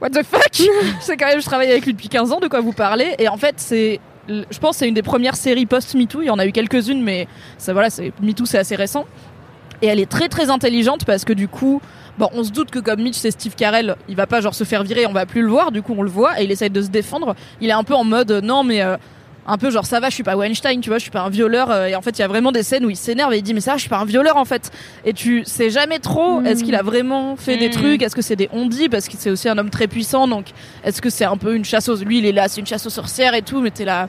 [0.00, 0.52] What the fuck?
[1.00, 3.14] C'est quand même, je travaille avec lui depuis 15 ans, de quoi vous parlez?
[3.18, 6.22] Et en fait, c'est je pense c'est une des premières séries post-MeToo.
[6.22, 7.28] Il y en a eu quelques-unes, mais
[7.58, 7.88] ça, voilà,
[8.22, 9.04] MeToo, c'est assez récent.
[9.82, 11.80] Et elle est très très intelligente parce que du coup,
[12.18, 14.64] bon, on se doute que comme Mitch, c'est Steve Carell, il va pas genre se
[14.64, 15.72] faire virer, on va plus le voir.
[15.72, 17.34] Du coup, on le voit et il essaye de se défendre.
[17.60, 18.96] Il est un peu en mode non, mais euh,
[19.46, 21.28] un peu genre ça va, je suis pas Weinstein, tu vois, je suis pas un
[21.28, 21.70] violeur.
[21.70, 23.42] euh, Et en fait, il y a vraiment des scènes où il s'énerve et il
[23.42, 24.70] dit mais ça, va, je suis pas un violeur en fait.
[25.04, 26.40] Et tu sais jamais trop.
[26.42, 27.72] Est-ce qu'il a vraiment fait des Mm.
[27.72, 30.46] trucs Est-ce que c'est des on-dit parce que c'est aussi un homme très puissant, donc
[30.84, 32.86] est-ce que c'est un peu une chasse aux lui, il est là, c'est une chasse
[32.86, 34.08] aux sorcières et tout, mais t'es là.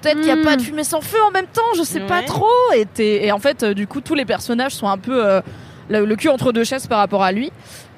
[0.00, 0.42] Peut-être qu'il n'y a Mm.
[0.44, 2.46] pas de fumée sans feu en même temps, je sais pas trop.
[2.74, 5.40] Et, et en fait, euh, du coup, tous les personnages sont un peu euh,
[5.88, 7.50] le, le cul entre deux chaises par rapport à lui.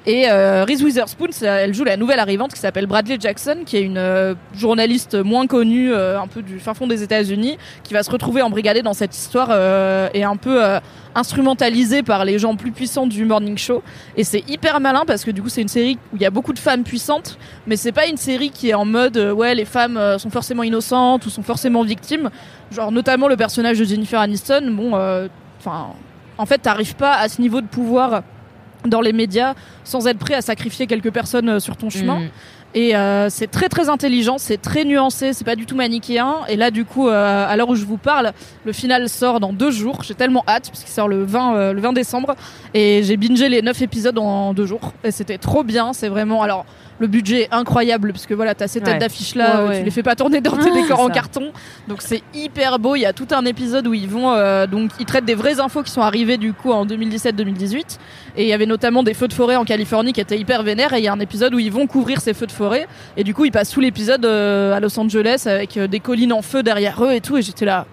[0.09, 3.81] Et euh, Reese Witherspoon, elle joue la nouvelle arrivante qui s'appelle Bradley Jackson, qui est
[3.81, 8.03] une euh, journaliste moins connue, euh, un peu du fin fond des États-Unis, qui va
[8.03, 10.63] se retrouver embrigadée dans cette histoire euh, et un peu
[11.13, 13.83] instrumentalisée par les gens plus puissants du morning show.
[14.15, 16.31] Et c'est hyper malin parce que du coup, c'est une série où il y a
[16.31, 19.65] beaucoup de femmes puissantes, mais c'est pas une série qui est en mode ouais, les
[19.65, 22.29] femmes sont forcément innocentes ou sont forcément victimes.
[22.71, 24.93] Genre notamment le personnage de Jennifer Aniston, bon,
[25.59, 25.87] enfin,
[26.37, 28.23] en fait, t'arrives pas à ce niveau de pouvoir
[28.89, 32.19] dans les médias sans être prêt à sacrifier quelques personnes euh, sur ton chemin.
[32.19, 32.29] Mm.
[32.75, 36.35] Et euh, c'est très très intelligent, c'est très nuancé, c'est pas du tout manichéen.
[36.47, 38.33] Et là, du coup, euh, à l'heure où je vous parle,
[38.65, 40.03] le final sort dans deux jours.
[40.03, 42.35] J'ai tellement hâte parce qu'il sort le 20, euh, le 20 décembre.
[42.73, 44.93] Et j'ai bingé les neuf épisodes en deux jours.
[45.03, 45.93] Et c'était trop bien.
[45.93, 46.43] C'est vraiment.
[46.43, 46.65] Alors,
[46.99, 48.99] le budget est incroyable parce que voilà, t'as ces têtes Ouais.
[48.99, 49.79] d'affiches là, Ouais, ouais.
[49.79, 51.51] tu les fais pas tourner dans tes Ah, décors en carton.
[51.87, 52.95] Donc c'est hyper beau.
[52.95, 54.33] Il y a tout un épisode où ils vont
[54.65, 57.99] donc ils traitent des vraies infos qui sont arrivées du coup en 2017-2018.
[58.35, 60.93] Et il y avait notamment des feux de forêt en Californie qui étaient hyper vénères.
[60.93, 62.56] Et il y a un épisode où ils vont couvrir ces feux de forêt.
[63.15, 66.33] Et du coup ils passent tout l'épisode euh, à Los Angeles avec euh, des collines
[66.33, 67.37] en feu derrière eux et tout.
[67.37, 67.85] Et j'étais là.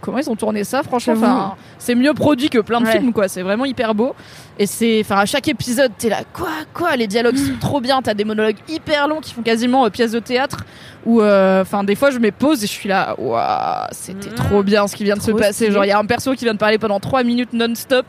[0.00, 2.92] Comment ils ont tourné ça, franchement enfin, C'est mieux produit que plein de Ouais.
[2.92, 3.28] films, quoi.
[3.28, 4.14] C'est vraiment hyper beau.
[4.58, 8.00] Et c'est, enfin, à chaque épisode, t'es là, quoi, quoi Les dialogues sont trop bien.
[8.02, 10.58] T'as des monologues hyper longs qui font quasiment euh, pièce de théâtre.
[11.04, 14.34] Ou, euh, enfin, des fois, je me pose et je suis là, waouh, c'était Mhm.
[14.36, 15.52] trop bien ce qui vient de se passer.
[15.52, 15.72] stylé.
[15.72, 18.06] Genre, il y a un perso qui vient de parler pendant 3 minutes non-stop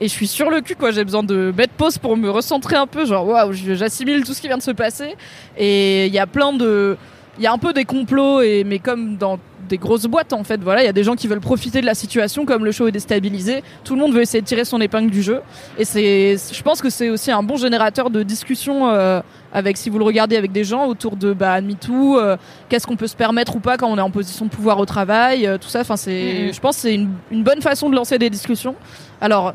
[0.00, 0.90] et je suis sur le cul, quoi.
[0.90, 3.04] J'ai besoin de mettre pause pour me recentrer un peu.
[3.06, 5.16] Genre, waouh, j'assimile tout ce qui vient de se passer.
[5.58, 6.96] Et il y a plein de,
[7.38, 9.38] il y a un peu des complots et mais comme dans
[9.70, 10.60] des grosses boîtes en fait.
[10.62, 12.86] Voilà il y a des gens qui veulent profiter de la situation comme le show
[12.88, 13.62] est déstabilisé.
[13.84, 15.40] Tout le monde veut essayer de tirer son épingle du jeu.
[15.78, 19.20] Et c'est je pense que c'est aussi un bon générateur de discussion euh,
[19.52, 22.36] avec si vous le regardez avec des gens autour de bah MeToo euh,
[22.68, 24.86] qu'est-ce qu'on peut se permettre ou pas quand on est en position de pouvoir au
[24.86, 25.80] travail euh, tout ça.
[25.80, 26.52] Enfin c'est Mhm.
[26.54, 28.74] je pense que c'est une, une bonne façon de lancer des discussions.
[29.20, 29.54] Alors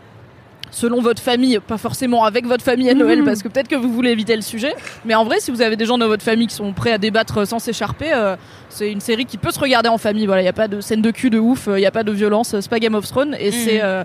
[0.76, 3.26] selon votre famille, pas forcément avec votre famille à Noël, Mhm.
[3.26, 4.76] parce que peut-être que vous voulez éviter le sujet.
[5.06, 6.98] Mais en vrai, si vous avez des gens dans votre famille qui sont prêts à
[6.98, 8.36] débattre sans s'écharper, euh,
[8.68, 10.26] c'est une série qui peut se regarder en famille.
[10.26, 12.04] Voilà, il y a pas de scène de cul de ouf, il y a pas
[12.04, 14.04] de violence, c'est pas Game of Thrones, et c'est euh,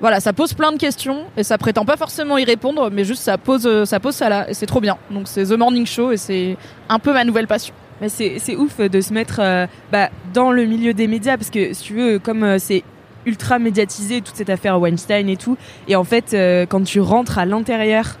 [0.00, 3.22] voilà, ça pose plein de questions et ça prétend pas forcément y répondre, mais juste
[3.22, 4.98] ça pose, euh, ça pose ça là, et c'est trop bien.
[5.10, 6.56] Donc c'est The Morning Show et c'est
[6.88, 7.74] un peu ma nouvelle passion.
[8.00, 11.48] Mais c'est c'est ouf de se mettre euh, bah, dans le milieu des médias parce
[11.50, 12.84] que si tu veux, comme euh, c'est
[13.26, 15.56] ultra médiatisé toute cette affaire Weinstein et tout,
[15.88, 18.16] et en fait euh, quand tu rentres à l'intérieur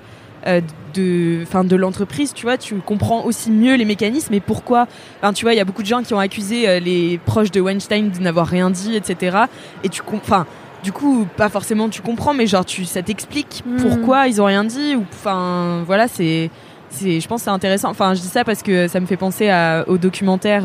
[0.46, 0.60] euh,
[0.94, 4.86] de, enfin de l'entreprise, tu vois, tu comprends aussi mieux les mécanismes et pourquoi.
[5.20, 7.50] Enfin, tu vois, il y a beaucoup de gens qui ont accusé euh, les proches
[7.50, 9.38] de Weinstein de n'avoir rien dit, etc.
[9.84, 10.46] Et tu, com- enfin.
[10.84, 13.76] Du coup, pas forcément tu comprends, mais genre tu, ça t'explique Mm.
[13.82, 16.48] pourquoi ils ont rien dit ou enfin voilà c'est
[16.90, 19.16] c'est je pense que c'est intéressant enfin je dis ça parce que ça me fait
[19.16, 20.62] penser à, au documentaire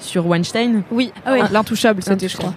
[0.00, 1.40] sur Weinstein Oui, Ah oui.
[1.52, 2.54] l'intouchable, c'était je crois.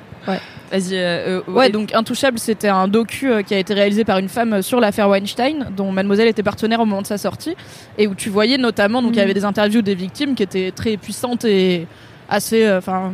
[0.72, 4.18] Vas-y euh, euh, Ouais, donc Intouchable, c'était un docu euh, qui a été réalisé par
[4.18, 7.56] une femme euh, sur l'affaire Weinstein, dont Mademoiselle était partenaire au moment de sa sortie,
[7.98, 10.72] et où tu voyais notamment, donc il y avait des interviews des victimes qui étaient
[10.72, 11.88] très puissantes et
[12.30, 13.14] assez, euh, enfin.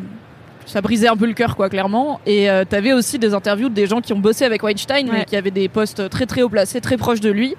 [0.65, 2.19] ça brisait un peu le cœur, quoi, clairement.
[2.26, 5.26] Et euh, t'avais aussi des interviews des gens qui ont bossé avec Weinstein, mais Ouais.
[5.26, 7.56] qui avaient des postes très très haut placés, très proches de lui,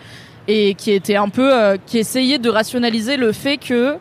[0.48, 3.94] et qui étaient un peu, euh, qui essayaient de rationaliser le fait que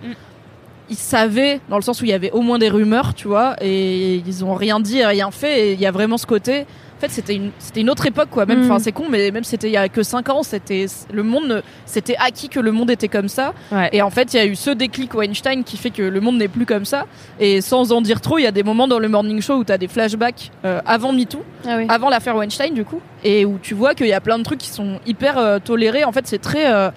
[0.90, 3.56] ils savaient, dans le sens où il y avait au moins des rumeurs, tu vois,
[3.62, 6.66] et ils ont rien dit, rien fait, et il y a vraiment ce côté.
[6.98, 8.46] En fait, c'était une, c'était une autre époque, quoi.
[8.46, 8.66] Même, Mm.
[8.72, 11.62] enfin, c'est con, mais même c'était il y a que 5 ans, c'était le monde,
[11.86, 13.54] c'était acquis que le monde était comme ça.
[13.74, 13.90] Ouais.
[13.92, 16.38] Et en fait, il y a eu ce déclic Weinstein qui fait que le monde
[16.38, 17.06] n'est plus comme ça.
[17.42, 19.64] Et sans en dire trop, il y a des moments dans le morning show où
[19.66, 21.86] tu as des flashbacks euh, avant MeToo, Ah oui.
[21.90, 24.60] avant l'affaire Weinstein, du coup, et où tu vois qu'il y a plein de trucs
[24.60, 26.06] qui sont hyper euh, tolérés.
[26.06, 26.90] En fait, c'est très, euh,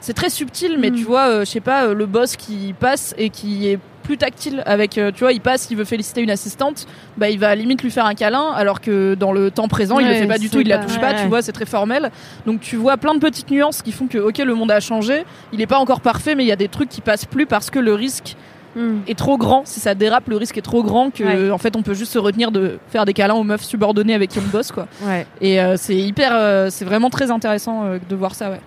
[0.00, 0.94] c'est très subtil, mais Mm.
[0.94, 4.16] tu vois, euh, je sais pas, euh, le boss qui passe et qui est plus
[4.16, 6.86] tactile avec, euh, tu vois, il passe, il veut féliciter une assistante,
[7.18, 10.08] bah il va limite lui faire un câlin, alors que dans le temps présent, il
[10.08, 11.22] le fait pas du tout, il la touche ouais, pas, ouais.
[11.22, 12.10] tu vois, c'est très formel.
[12.46, 15.24] Donc tu vois plein de petites nuances qui font que, ok, le monde a changé,
[15.52, 17.68] il est pas encore parfait, mais il y a des trucs qui passent plus parce
[17.70, 18.34] que le risque
[18.76, 18.98] Mm.
[19.08, 19.62] est trop grand.
[19.66, 21.50] Si ça dérape, le risque est trop grand que, Ouais.
[21.50, 24.30] en fait, on peut juste se retenir de faire des câlins aux meufs subordonnées avec
[24.30, 24.86] qui on bosse, quoi.
[25.04, 28.60] ouais Et euh, c'est hyper, euh, c'est vraiment très intéressant euh, de voir ça, ouais.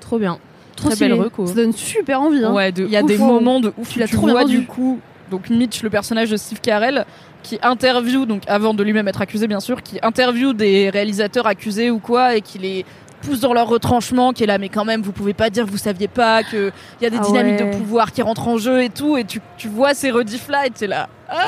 [0.00, 0.38] trop bien
[0.80, 1.24] Trop Très belle stylé.
[1.24, 1.46] reco.
[1.46, 2.44] Ça donne super envie.
[2.44, 2.52] Hein.
[2.52, 3.06] ouais de Il y a ouf.
[3.06, 3.88] des moments de ouf.
[3.88, 4.98] Tu tu vois du coup
[5.30, 7.04] donc Mitch, le personnage de Steve Carell,
[7.44, 11.88] qui interview, donc avant de lui-même être accusé bien sûr, qui interview des réalisateurs accusés
[11.88, 12.84] ou quoi, et qui les
[13.22, 15.70] pousse dans leur retranchement, qui est là, mais quand même, vous pouvez pas dire que
[15.70, 17.70] vous saviez pas, qu'il y a des Ah dynamiques ouais.
[17.70, 20.66] de pouvoir qui rentrent en jeu et tout, et tu, tu vois ces rediffs là,
[20.66, 21.08] et t'es là.
[21.32, 21.46] Ah,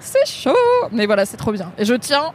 [0.00, 0.54] c'est chaud
[0.92, 1.72] Mais voilà, c'est trop bien.
[1.78, 2.32] Et je tiens,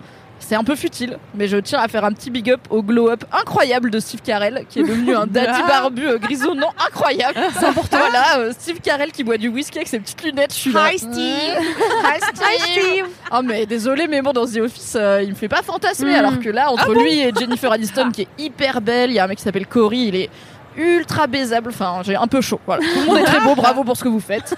[0.48, 3.24] c'est un peu futile, mais je tiens à faire un petit big up au glow-up
[3.32, 7.40] incroyable de Steve Carell, qui est devenu un daddy barbu euh, grisonnant incroyable.
[7.60, 7.98] C'est important.
[7.98, 10.54] Voilà, euh, Steve Carell qui boit du whisky avec ses petites lunettes.
[10.54, 10.92] Je suis là.
[10.92, 11.14] Hi, Steve.
[11.14, 13.06] Hi Steve.
[13.32, 16.12] Oh mais désolé, mais bon dans The Office, euh, il me fait pas fantasmer.
[16.12, 16.16] Mm.
[16.16, 19.24] Alors que là, entre lui et Jennifer Aniston, qui est hyper belle, il y a
[19.24, 20.30] un mec qui s'appelle Cory, il est
[20.78, 21.70] ultra baisable.
[21.70, 22.60] Enfin, j'ai un peu chaud.
[22.66, 23.56] Voilà, tout le monde est très beau.
[23.56, 24.56] Bravo pour ce que vous faites.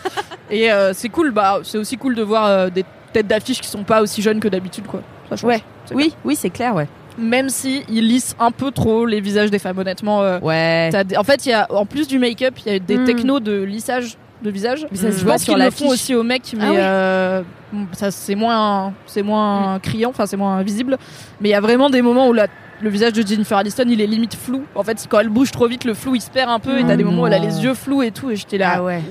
[0.50, 1.32] Et euh, c'est cool.
[1.32, 4.40] Bah, c'est aussi cool de voir euh, des têtes d'affiche qui sont pas aussi jeunes
[4.40, 5.02] que d'habitude, quoi.
[5.30, 5.50] Ça change.
[5.50, 5.62] Ouais.
[5.94, 6.88] Oui, oui, c'est clair, ouais.
[7.18, 10.22] Même si ils lissent un peu trop les visages des femmes, honnêtement.
[10.22, 10.90] euh, Ouais.
[11.06, 13.06] des- En fait, il y a en plus du make-up, il y a des Mm.
[13.06, 14.86] technos de lissage de visage.
[14.92, 17.42] Mais ça se voit sur qu'ils le font aussi aux mecs, mais Ah euh,
[17.94, 20.98] ça c'est moins, c'est moins criant, enfin c'est moins visible.
[21.40, 22.48] Mais il y a vraiment des moments où la-
[22.82, 24.64] le visage de Jennifer Aniston il est limite flou.
[24.76, 26.84] En fait, quand elle bouge trop vite, le flou il se perd un peu et
[26.84, 28.30] t'as des moments où elle a les yeux flous et tout.
[28.30, 28.74] Et j'étais là.
[28.76, 29.02] Ah ouais.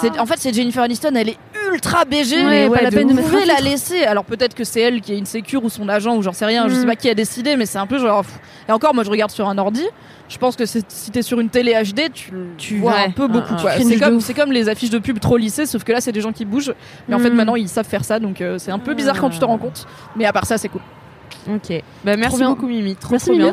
[0.00, 1.36] C'est- En fait, c'est Jennifer Aniston, elle est
[1.72, 2.36] ultra BG.
[2.36, 4.04] Ouais, mais pas la peine de vous pouvez la laisser.
[4.04, 6.46] Alors peut-être que c'est elle qui est une sécure ou son agent ou j'en sais
[6.46, 6.68] rien.
[6.68, 6.80] Je Mm.
[6.80, 8.24] sais pas qui a décidé, mais c'est un peu genre.
[8.68, 9.84] Et encore, moi je regarde sur un ordi.
[10.28, 13.04] Je pense que si t'es sur une télé HD, tu, tu vois Ouais.
[13.06, 13.54] un peu beaucoup.
[13.66, 16.20] Ah, cringe C'est comme, les affiches de pub trop lissées, sauf que là c'est des
[16.20, 16.74] gens qui bougent.
[17.08, 17.34] Mais en fait Mm.
[17.34, 19.56] maintenant ils savent faire ça, donc euh, c'est un peu bizarre quand tu te rends
[19.58, 19.86] compte.
[20.16, 20.82] Mais à part ça, c'est cool.
[21.48, 21.82] Ok.
[22.04, 22.94] Bah, merci beaucoup, Mimi.
[22.96, 23.52] Trop, Merci, trop bien.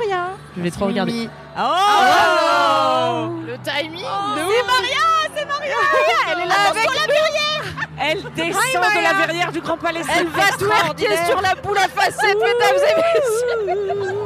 [0.58, 1.12] Je vais trop regarder.
[1.14, 1.30] Mimi.
[1.58, 1.62] Oh,
[3.48, 4.66] Le timing Oh, c'est.
[4.68, 5.76] Maria, c'est Maria.
[6.34, 7.55] Elle est là avec la verrière.
[8.00, 8.64] Elle descend
[8.96, 10.02] de la verrière du Grand Palais.
[10.18, 14.22] Elle va twerker sur la boule à facettes, mesdames et messieurs.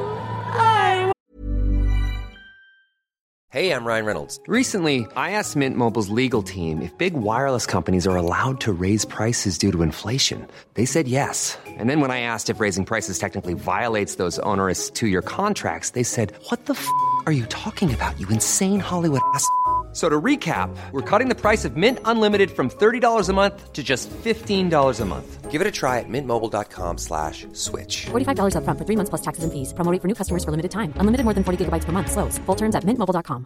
[3.51, 4.39] Hey, I'm Ryan Reynolds.
[4.45, 9.05] Recently, I asked Mint Mobile's legal team if big wireless companies are allowed to raise
[9.05, 10.45] prices due to inflation.
[10.75, 11.57] They said yes.
[11.65, 15.91] And then when I asked if raising prices technically violates those onerous two year contracts,
[15.91, 16.87] they said, What the f
[17.25, 19.49] are you talking about, you insane Hollywood ass?
[19.89, 23.73] F- So to recap, we're cutting the price of Mint Unlimited from $30 a month
[23.73, 25.49] to just $15 a month.
[25.49, 28.05] Give it a try at mintmobile.com slash switch.
[28.11, 29.73] $45 upfront for three months plus taxes and fees.
[29.73, 30.93] Promo for new customers for limited time.
[31.01, 32.11] Unlimited more than 40 gigabytes per month.
[32.11, 32.37] Slows.
[32.45, 33.45] Full terms at mintmobile.com.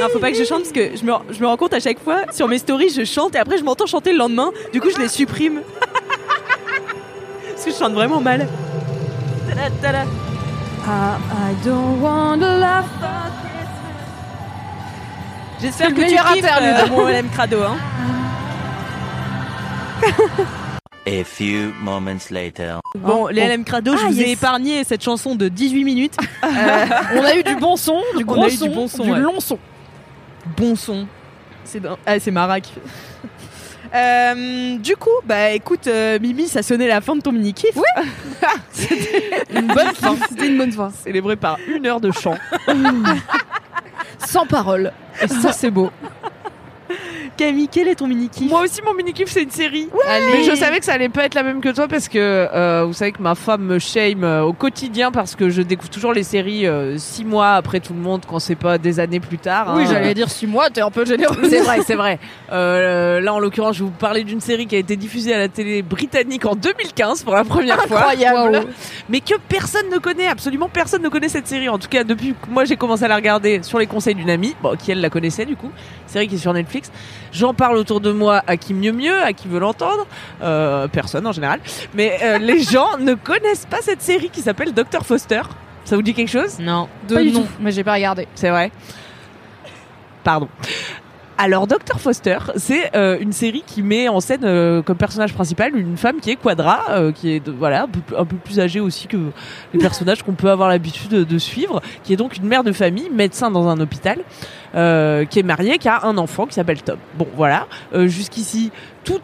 [0.00, 1.80] Non, faut pas que je chante parce que je me, je me rends compte à
[1.80, 4.52] chaque fois sur mes stories, je chante et après je m'entends chanter le lendemain.
[4.72, 5.62] Du coup, je les supprime.
[7.66, 8.46] que je chante vraiment mal.
[9.48, 10.04] Tada, tada.
[10.86, 12.84] I don't want to laugh.
[15.60, 16.76] J'espère que tu interlude.
[16.76, 17.58] euh, mon LM Crado.
[17.62, 17.76] Hein.
[21.08, 22.80] A few moments later.
[22.98, 26.16] Bon, les LM Crado, je Ah, vous ai épargné cette chanson de 18 minutes.
[26.44, 26.86] Euh,
[27.16, 29.04] On a eu du bon son, du On gros a eu du son, bon son,
[29.04, 29.18] du ouais.
[29.18, 29.58] long son.
[30.56, 31.06] bon son.
[31.64, 32.80] C'est ah, c'est Mara qui fait.
[33.96, 37.74] Euh, du coup, bah écoute, euh, Mimi, ça sonnait la fin de ton mini kiff.
[37.76, 38.08] Oui.
[39.54, 40.16] Une bonne fin.
[40.28, 40.90] C'était une bonne fin.
[40.90, 42.36] Célébré par une heure de chant.
[44.18, 44.92] Sans parole.
[45.22, 45.90] Et ça, c'est beau.
[47.36, 49.88] Camille, quel est ton mini kiff Moi aussi, mon mini-kiff, c'est une série.
[50.08, 50.24] Allez.
[50.32, 52.84] Mais je savais que ça allait pas être la même que toi parce que euh,
[52.86, 56.12] vous savez que ma femme me shame euh, au quotidien parce que je découvre toujours
[56.12, 59.38] les séries euh, six mois après tout le monde quand c'est pas des années plus
[59.38, 59.74] tard.
[59.76, 59.88] Oui, hein.
[59.90, 61.36] j'allais dire six mois, t'es un peu généreux.
[61.48, 62.18] C'est vrai, c'est vrai.
[62.52, 65.38] Euh, là, en l'occurrence, je vais vous parler d'une série qui a été diffusée à
[65.38, 67.98] la télé britannique en 2015 pour la première fois.
[67.98, 68.66] Incroyable.
[69.08, 71.68] Mais que personne ne connaît, absolument personne ne connaît cette série.
[71.68, 74.30] En tout cas, depuis que moi j'ai commencé à la regarder sur les conseils d'une
[74.30, 75.70] amie, bon, qui elle la connaissait du coup,
[76.06, 76.75] série qui est sur Netflix.
[77.32, 80.06] J'en parle autour de moi à qui mieux mieux, à qui veut l'entendre,
[80.42, 81.60] euh, personne en général.
[81.94, 85.42] Mais euh, les gens ne connaissent pas cette série qui s'appelle Dr Foster.
[85.84, 86.58] Ça vous dit quelque chose?
[86.58, 86.88] Non.
[87.08, 87.48] De Pas du nom, tout.
[87.60, 88.26] mais j'ai pas regardé.
[88.34, 88.70] c'est vrai.
[90.24, 90.48] Pardon.
[91.38, 95.76] Alors, Dr Foster, c'est euh, une série qui met en scène euh, comme personnage principal
[95.76, 99.18] une femme qui est Quadra, euh, qui est voilà un peu, plus âgée aussi que
[99.74, 103.10] les personnages qu'on peut avoir l'habitude de, suivre, qui est donc une mère de famille,
[103.10, 104.20] médecin dans un hôpital,
[104.74, 106.98] euh, qui est mariée, qui a un enfant qui s'appelle Tom.
[107.18, 107.66] Bon, voilà.
[107.92, 108.70] Jusqu'ici,
[109.04, 109.20] tout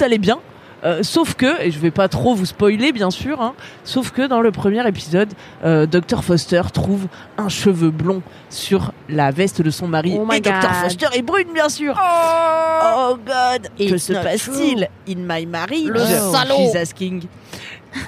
[0.00, 0.40] allait bien.
[0.84, 3.54] Euh, sauf que, et je vais pas trop vous spoiler bien sûr, hein,
[3.84, 5.32] sauf que dans le premier épisode,
[5.64, 7.06] euh, Dr Foster trouve
[7.38, 8.20] un cheveu blond
[8.50, 10.14] sur la veste de son mari.
[10.18, 10.70] Oh my et Dr God.
[10.82, 11.94] Foster est brune bien sûr.
[11.98, 15.86] Oh, God, que se passe-t-il in my marriage?
[15.86, 16.56] Le salaud.
[16.58, 17.22] She's asking.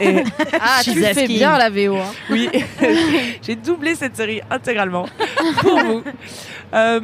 [0.00, 0.24] Et-
[0.60, 1.28] Ah, tu fais asking.
[1.38, 1.96] bien la VO.
[1.96, 2.12] Hein.
[2.30, 2.50] oui,
[3.42, 5.06] j'ai doublé cette série intégralement
[5.60, 6.02] pour vous.
[6.74, 7.00] Euh,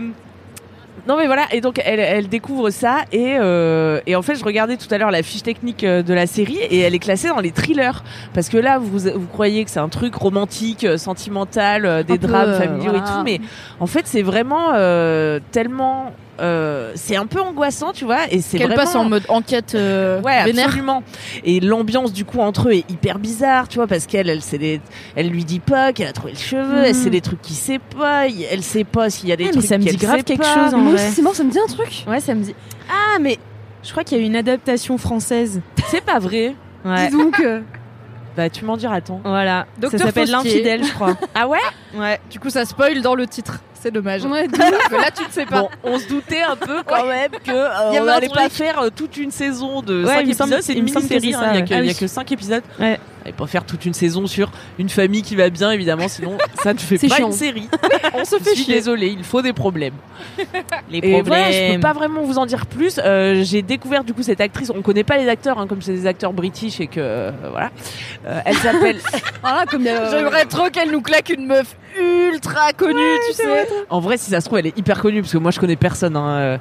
[1.08, 4.44] Non mais voilà, et donc elle, elle découvre ça et, euh, et en fait je
[4.44, 7.26] regardais tout à l'heure la fiche technique euh, de la série et elle est classée
[7.26, 10.96] dans les thrillers parce que là vous, vous croyez que c'est un truc romantique, euh,
[10.96, 12.98] sentimental, euh, des Un drames familiaux voilà.
[12.98, 13.40] et tout, mais
[13.80, 16.12] en fait c'est vraiment euh, tellement...
[16.40, 18.82] euh, c'est un peu angoissant tu vois et c'est Qu'elle vraiment...
[18.84, 20.66] passe en mode enquête euh, Ouais, vénère.
[20.66, 21.02] absolument.
[21.44, 24.58] Et l'ambiance du coup entre eux est hyper bizarre, tu vois, parce qu'elle, elle, sait
[24.58, 24.80] des-
[25.14, 27.78] elle lui dit pas qu'elle a trouvé le cheveu, elle sait des trucs qu'il sait
[27.78, 30.22] pas, elle sait pas s'il y a des Ah, mais trucs ça me dit grave
[30.24, 30.54] quelque pas.
[30.64, 31.02] chose, en Moi vrai.
[31.04, 32.04] aussi, c'est mort, ça me dit un truc.
[32.06, 32.54] Ouais, ça me dit.
[32.90, 33.38] Ah, mais
[33.82, 35.60] je crois qu'il y a eu une adaptation française.
[35.88, 36.54] C'est pas vrai.
[36.84, 37.08] Ouais.
[37.10, 37.38] Dis donc.
[37.40, 37.60] euh,
[38.36, 39.20] Bah tu m'en diras tant.
[39.24, 39.66] Voilà.
[39.78, 41.18] Docteur ça s'appelle l'infidèle, je crois.
[41.34, 41.58] Ah ouais?
[41.94, 42.18] Ouais.
[42.30, 43.60] Du coup, ça spoil dans le titre.
[43.82, 44.24] C'est dommage.
[44.24, 44.46] Ouais,
[44.92, 45.62] là, tu ne sais pas.
[45.62, 48.90] Bon, on se doutait un peu quand même que euh, on n'allait pas faire euh,
[48.94, 51.30] toute une saison de Ouais, 5 il me semble- épisodes, c'est une mini-série, hein, il
[51.30, 51.64] y a ça, que- ouais.
[51.64, 51.94] il y a Ah oui.
[51.96, 52.62] que 5 épisodes.
[53.26, 56.72] Et pas faire toute une saison sur une famille qui va bien évidemment, sinon ça
[56.74, 57.26] ne fait C'est pas chiant.
[57.28, 57.68] une série.
[58.14, 58.74] On se Je fait suis chier.
[58.74, 59.94] désolée, il faut des problèmes.
[60.90, 63.00] Les Et voilà, je peux pas vraiment vous en dire plus.
[63.02, 64.70] Euh, j'ai découvert du coup cette actrice.
[64.74, 67.70] On connaît pas les acteurs, hein, comme c'est des acteurs british et que euh, voilà.
[68.26, 68.98] Euh, elle s'appelle.
[69.42, 73.66] Voilà, comme euh, J'aimerais trop qu'elle nous claque une meuf ultra connue, tu sais.
[73.90, 75.76] en vrai, si ça se trouve, elle est hyper connue parce que moi je connais
[75.76, 76.16] personne.
[76.16, 76.36] Hein.
[76.38, 76.58] Euh,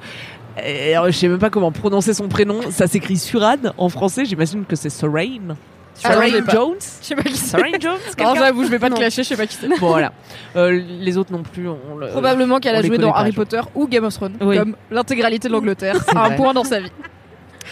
[0.66, 2.60] et, je sais même pas comment prononcer son prénom.
[2.72, 4.26] Ça s'écrit Surad en français.
[4.26, 5.56] J'imagine que c'est Sorain.
[6.04, 6.10] Ah
[6.46, 6.52] pas.
[6.54, 6.76] Jones.
[7.02, 7.58] Je sais pas qui c'est.
[7.58, 7.98] Sorain Jones.
[8.20, 9.68] Non, j'avoue, je vais pas te clasher, je sais pas qui c'est.
[9.68, 10.12] Bon voilà.
[10.58, 11.70] Euh, les autres non plus.
[11.70, 13.88] On le- Probablement qu'elle on a les joué connaît dans pas, Harry je- Potter ou
[13.88, 14.58] Game of Thrones, Oui.
[14.58, 16.36] comme l'intégralité de l'Angleterre, à un vrai.
[16.36, 16.92] point dans sa vie.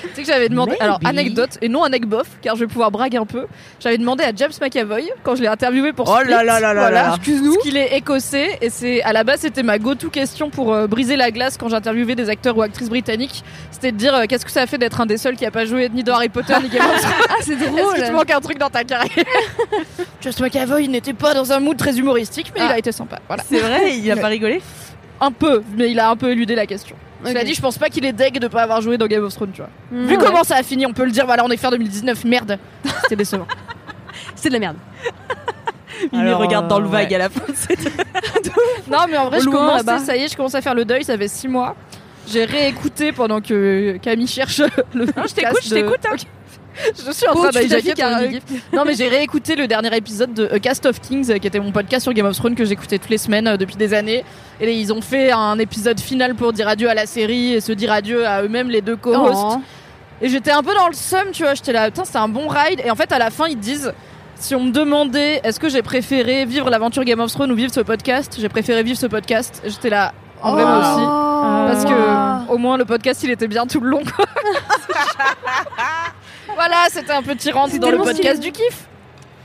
[0.01, 0.81] Tu sais que j'avais demandé, Maybe.
[0.83, 3.45] alors anecdote et non anecbof, car je vais pouvoir braguer un peu.
[3.79, 6.81] J'avais demandé à James McAvoy quand je l'ai interviewé pour Oh là là là là
[6.81, 7.13] voilà, là.
[7.15, 10.87] excuse-nous, qu'il est écossais et c'est à la base c'était ma go-to question pour euh,
[10.87, 14.45] briser la glace quand j'interviewais des acteurs ou actrices britanniques, c'était de dire euh, qu'est-ce
[14.45, 16.53] que ça fait d'être un des seuls qui a pas joué ni dans Harry Potter
[16.63, 17.13] ni Game of Thrones.
[17.29, 17.93] Ah, c'est Est-ce drôle.
[17.95, 19.09] que tu manques un truc dans ta carrière?
[20.21, 22.73] James McAvoy n'était pas dans un mood très humoristique, mais il Ah.
[22.73, 23.19] a été sympa.
[23.27, 23.43] Voilà.
[23.49, 24.61] C'est vrai, il a pas rigolé?
[25.21, 26.95] Un peu, mais il a un peu éludé la question.
[27.23, 27.45] Cela Ok.
[27.45, 29.51] dit, je pense pas qu'il est deg de pas avoir joué dans Game of Thrones,
[29.51, 29.69] tu vois.
[29.91, 30.05] Mm.
[30.07, 30.23] Vu Ouais.
[30.23, 32.57] comment ça a fini, on peut le dire, voilà, on est fin 2019, merde.
[33.03, 33.45] C'était décevant.
[34.35, 34.77] C'est de la merde.
[36.13, 37.15] Il Alors, regarde dans le vague ouais.
[37.15, 37.41] à la fin.
[37.53, 37.77] c'est-
[38.89, 41.03] non, mais en vrai, je commence, ça y est, je commence à faire le deuil,
[41.03, 41.75] ça fait 6 mois.
[42.31, 44.59] J'ai réécouté pendant que Camille cherche
[44.93, 45.05] le.
[45.05, 45.99] Non, je t'écoute, je t'écoute.
[46.09, 46.15] hein.
[47.05, 48.39] Je suis en train d'hijacker ton.
[48.73, 51.59] Non, mais j'ai réécouté le dernier épisode de A Cast of Kings, euh, qui était
[51.59, 54.23] mon podcast sur Game of Thrones que j'écoutais toutes les semaines euh, depuis des années.
[54.61, 57.71] Et ils ont fait un épisode final pour dire adieu à la série et se
[57.71, 59.57] dire adieu à eux-mêmes, les deux co-hosts.
[59.57, 59.61] Oh.
[60.21, 61.53] Et j'étais un peu dans le seum, tu vois.
[61.53, 62.81] J'étais là, putain, c'était un bon ride.
[62.83, 63.93] Et en fait, à la fin, ils disent.
[64.41, 67.73] Si on me demandait est-ce que j'ai préféré vivre l'aventure Game of Thrones ou vivre
[67.73, 69.61] ce podcast, j'ai préféré vivre ce podcast.
[69.65, 71.73] J'étais là, en vrai, moi aussi.
[71.73, 74.01] Parce que au moins le podcast il était bien tout le long.
[76.59, 78.39] voilà, c'était un petit rente C'est dans le podcast stylé.
[78.39, 78.87] du kiff.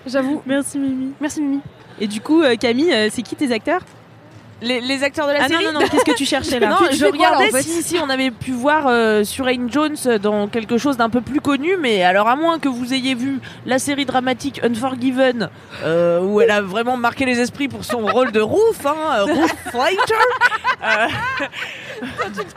[0.05, 0.43] J'avoue.
[0.47, 1.12] Merci Mimi.
[1.21, 1.61] Merci Mimi.
[2.01, 3.83] Et du coup, euh, Camille, euh, c'est qui tes acteurs?
[4.65, 5.65] Les, les acteurs de la Ah non, série.
[5.67, 7.57] non, non, qu'est-ce que tu cherchais là Non, Tu je fais quoi, là, regardais en
[7.59, 11.21] fait si, si on avait pu voir euh, Surain Jones dans quelque chose d'un peu
[11.21, 15.49] plus connu, mais alors à moins que vous ayez vu la série dramatique Unforgiven,
[15.85, 19.25] euh, où elle a vraiment marqué les esprits pour son rôle de Ruth, hein, euh,
[19.25, 20.15] Ruth Fighter,
[20.83, 21.07] euh,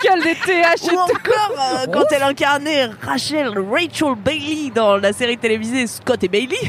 [0.01, 5.37] Quel des TH ou encore euh, quand elle incarnait Rachel Rachel Bailey dans la série
[5.37, 6.57] télévisée Scott et Bailey.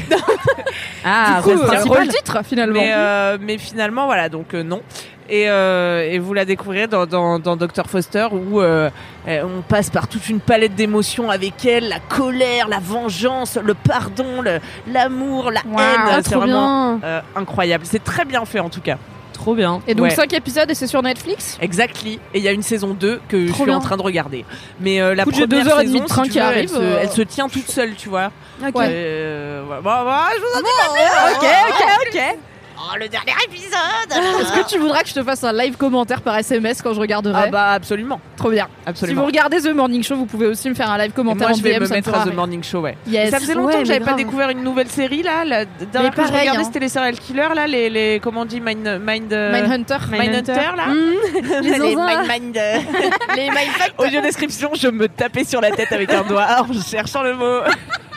[1.05, 2.79] Ah, Du coup, rôle titre finalement.
[2.81, 4.81] Mais, euh, mais finalement, voilà, donc euh, non.
[5.29, 7.85] Et, euh, et vous la découvrirez dans, dans, dans Dr.
[7.87, 8.89] Foster où euh,
[9.27, 13.73] euh, on passe par toute une palette d'émotions avec elle, la colère, la vengeance, le
[13.75, 14.43] pardon,
[14.91, 15.79] l'amour, la Wow.
[15.79, 16.01] haine.
[16.07, 17.07] Ah, C'est vraiment bien.
[17.07, 17.85] euh, incroyable.
[17.85, 18.97] C'est très bien fait en tout cas.
[19.33, 19.79] Trop bien.
[19.87, 20.09] Et donc ouais.
[20.15, 21.57] 5 épisodes et c'est sur Netflix?
[21.61, 22.19] Exactly.
[22.33, 23.77] Et il y a une saison 2 que je suis bien.
[23.77, 24.43] en train de regarder.
[24.81, 26.59] Mais euh, la Écoute, première deux heures saison, de train si tu qui veux, arrive,
[26.63, 26.99] elle, se, euh.
[27.03, 28.31] elle se tient toute seule, tu vois.
[28.67, 28.75] Ok.
[28.77, 31.35] Euh, ouais, bah, bah, je vous en dis pas plus.
[31.37, 32.39] Ok, ok, ok.
[32.81, 36.21] Oh, le dernier épisode Est-ce que tu voudras que je te fasse un live commentaire
[36.21, 38.67] par SMS quand je regarderai Ah bah absolument, Trop bien.
[38.83, 39.21] Si absolument.
[39.21, 41.57] vous regardez The Morning Show, vous pouvez aussi me faire un live Et commentaire moi,
[41.57, 42.33] en je vais DM, me ça mettre fera à The.
[42.33, 42.95] Morning Show, ouais.
[43.05, 43.31] Yes.
[43.31, 45.43] Ça faisait longtemps Ouais, que j'avais pas découvert une nouvelle série là.
[45.43, 46.63] La dernière fois que je regardais, hein.
[46.63, 49.97] c'était les serial killers là, les, les comment on dit, Mind, Mind, euh, Mindhunter.
[50.11, 50.85] Mindhunter là.
[50.89, 52.07] Mmh, les les zinzins.
[52.07, 52.57] Mind, Mind.
[52.57, 52.77] euh,
[53.35, 53.93] Les Mindfuck.
[53.97, 57.59] Audio description, je me tapais sur la tête avec un doigt en cherchant le mot.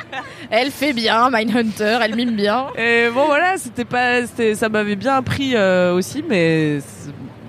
[0.55, 2.67] Elle fait bien, Mindhunter, elle mime bien.
[2.77, 6.79] Et bon voilà, c'était pas, c'était- ça m'avait bien appris euh, aussi, mais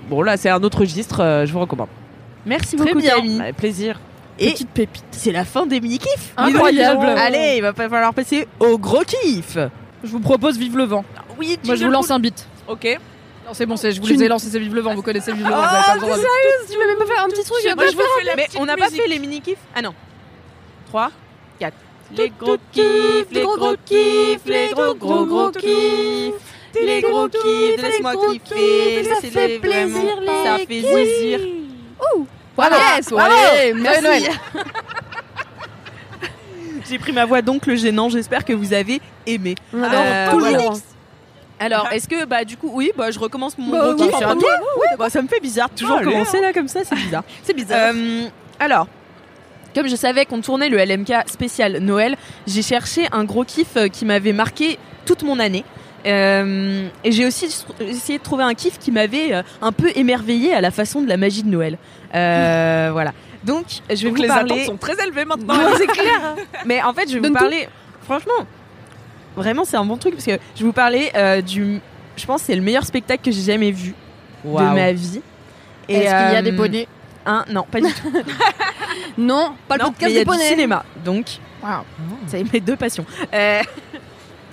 [0.08, 1.88] bon là c'est un autre registre, euh, je vous recommande.
[2.46, 3.16] Merci Très beaucoup bien.
[3.16, 3.40] Camille.
[3.42, 4.00] Avec plaisir.
[4.38, 5.04] Et Petite pépite.
[5.12, 6.32] c'est la fin des mini-kifs.
[6.38, 7.04] Incroyable.
[7.06, 9.58] Allez, il va pas falloir passer au gros kiff.
[10.02, 11.04] Je vous propose Vive le vent.
[11.38, 12.46] Oui, Moi, je vous lance un beat.
[12.68, 12.98] Ok.
[13.46, 15.02] Non, c'est bon, c'est, je vous Tu les ai lancés, c'est Vive le vent, vous
[15.02, 15.56] connaissez Vive le vent.
[15.62, 17.76] Ah, vous avez pas besoin de- sérieuse Tu veux même pas faire un petit truc
[17.76, 19.02] Moi, je vous fais la Mais petite on n'a pas musique.
[19.02, 19.92] fait les mini-kifs Ah non.
[20.88, 21.10] 3,
[21.60, 21.74] 4.
[22.16, 26.34] Les gros kiffs, les gros kiffs, les gros gros gros kiffs.
[26.74, 30.66] Les gros kiffs, laisse-moi kiffer, ça c'est fait les- plaisir, ça fait
[33.16, 34.02] ouais, Joyeux merci.
[34.02, 34.22] Noël.
[36.88, 38.08] J'ai pris ma voix donc le gênant.
[38.08, 39.54] J'espère que vous avez aimé.
[39.74, 40.70] Euh, voilà.
[41.58, 44.34] Alors, est-ce que bah du coup, oui, bah je recommence mon Bah gros oui, toi,
[44.34, 47.22] Oui, bah, ça me fait bizarre toujours Allez, commencer là comme ça, c'est bizarre.
[47.42, 47.92] C'est bizarre.
[47.94, 48.26] Euh,
[48.58, 48.86] alors,
[49.74, 52.16] comme je savais qu'on tournait le LMK spécial Noël,
[52.46, 55.64] j'ai cherché un gros kiff euh, qui m'avait marqué toute mon année.
[56.06, 57.46] Euh, et j'ai aussi
[57.80, 61.08] essayé de trouver un kiff qui m'avait euh, un peu émerveillé à la façon de
[61.08, 61.78] la magie de Noël.
[62.14, 63.12] Euh, voilà.
[63.42, 64.52] Donc, je vais Donc vous les parler.
[64.52, 65.54] attentes sont très élevées maintenant.
[65.78, 66.34] c'est clair.
[66.66, 67.42] Mais en fait, je vais Donne vous tout.
[67.44, 67.68] parler.
[68.02, 68.46] Franchement,
[69.36, 71.80] vraiment, c'est un bon truc parce que je vais vous parler euh, du.
[72.16, 73.94] Je pense que c'est le meilleur spectacle que j'ai jamais vu
[74.44, 75.20] de ma vie.
[75.88, 76.86] Est-ce qu'il y a des poneys?
[77.26, 78.12] Un- Non, pas du tout.
[79.18, 80.48] Non, pas le Non, mais podcast y a des du poneys.
[80.48, 81.26] cinéma, donc
[82.26, 83.04] c'est mes deux passions.
[83.32, 83.60] Euh,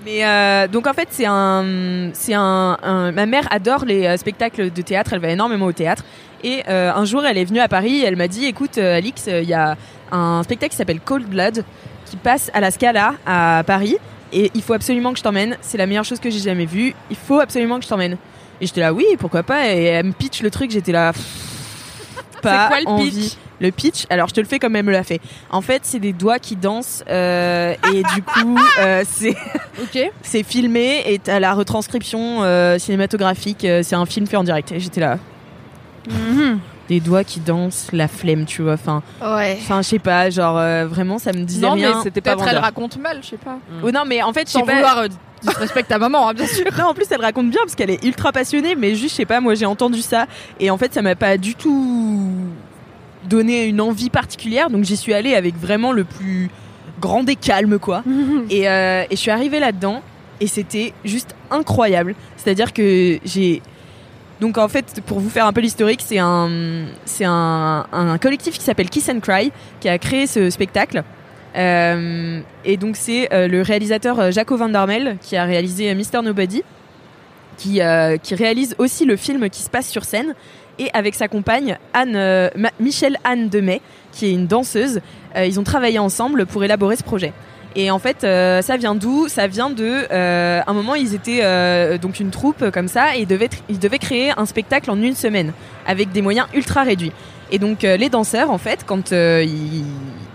[0.06, 4.18] mais euh, donc en fait c'est un, c'est un, un- ma mère adore les euh,
[4.18, 6.04] spectacles de théâtre, elle va énormément au théâtre.
[6.44, 9.48] Et euh, un jour elle est venue à Paris, elle m'a dit écoute Alix, il
[9.48, 9.78] y a
[10.12, 11.64] un spectacle qui s'appelle Cold Blood
[12.06, 13.98] qui passe à la Scala à Paris
[14.34, 15.58] et il faut absolument que je t'emmène.
[15.62, 16.96] C'est la meilleure chose que j'ai jamais vue.
[17.10, 18.18] Il faut absolument que je t'emmène.
[18.60, 19.68] Et j'étais là oui pourquoi pas?
[19.74, 21.12] Et elle me pitch le truc, j'étais là.
[22.42, 23.14] Pas quoi le pitch?
[23.14, 23.38] envie.
[23.62, 25.22] Le pitch, alors je te le fais comme elle me l'a fait.
[25.52, 29.36] En fait, c'est des doigts qui dansent euh, et du coup, euh, c'est
[29.82, 30.12] Ok.
[30.24, 33.64] c'est filmé et t'as la retranscription euh, cinématographique.
[33.66, 34.72] euh, c'est un film fait en direct.
[34.72, 35.18] Et j'étais là,
[36.10, 36.60] Mhm.
[36.90, 38.74] des doigts qui dansent, la flemme, tu vois.
[38.74, 39.58] Enfin, Ouais.
[39.62, 42.02] enfin, je sais pas, genre euh, vraiment, ça me disait Non, mais rien.
[42.02, 43.60] c'était pas Peut-être elle raconte mal, je sais pas.
[43.84, 44.74] Oh, non, mais en fait, je sais Sans pas.
[44.74, 45.08] vouloir euh,
[45.44, 46.66] disrespect ta maman, hein, bien sûr.
[46.78, 49.26] Non, en plus, elle raconte bien parce qu'elle est ultra passionnée, mais juste, je sais
[49.26, 50.26] pas, moi j'ai entendu ça
[50.60, 52.34] et en fait, ça m'a pas du tout
[53.28, 56.50] donné une envie particulière, donc j'y suis allée avec vraiment le plus
[57.00, 58.04] grand des calmes, quoi.
[58.50, 60.02] Et, euh, et je suis arrivée là-dedans
[60.40, 62.16] et c'était juste incroyable.
[62.38, 63.62] C'est-à-dire que j'ai.
[64.40, 68.58] Donc en fait, pour vous faire un peu l'historique, c'est un, c'est un, un collectif
[68.58, 71.04] qui s'appelle Kiss and Cry qui a créé ce spectacle.
[71.56, 76.64] Euh, et donc c'est euh, le réalisateur Jaco Van Darmel qui a réalisé Mister Nobody,
[77.58, 80.34] qui, euh, qui réalise aussi le film qui se passe sur scène,
[80.80, 82.50] et avec sa compagne Anne, euh,
[82.80, 85.02] Michelle Anne Demet, qui est une danseuse.
[85.36, 87.34] Euh, ils ont travaillé ensemble pour élaborer ce projet.
[87.76, 89.30] Et en fait, euh, ça vient d'où?
[89.30, 90.06] Ça vient de.
[90.12, 91.42] euh, un moment, ils étaient
[92.00, 95.16] donc une troupe comme ça, et ils devaient, ils devaient créer un spectacle en une
[95.16, 95.54] semaine,
[95.88, 97.14] avec des moyens ultra réduits.
[97.50, 99.86] Et donc, les danseurs, en fait, quand ils,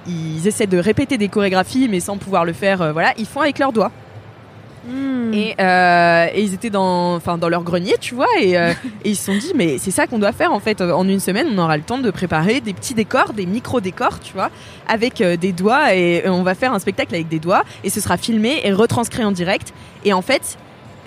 [0.07, 3.59] ils essaient de répéter des chorégraphies, mais sans pouvoir le faire, voilà, ils font avec
[3.59, 3.91] leurs doigts.
[5.33, 8.73] Et, euh, et ils étaient dans, enfin, dans leur grenier, tu vois, et, euh,
[9.05, 10.81] et ils se sont dit, mais c'est ça qu'on doit faire en fait.
[10.81, 14.33] En une semaine, on aura le temps de préparer des petits décors, des micro-décors, tu
[14.33, 14.51] vois,
[14.89, 18.01] avec euh, des doigts, et on va faire un spectacle avec des doigts, et ce
[18.01, 19.73] sera filmé et retranscrit en direct.
[20.05, 20.57] Et en fait,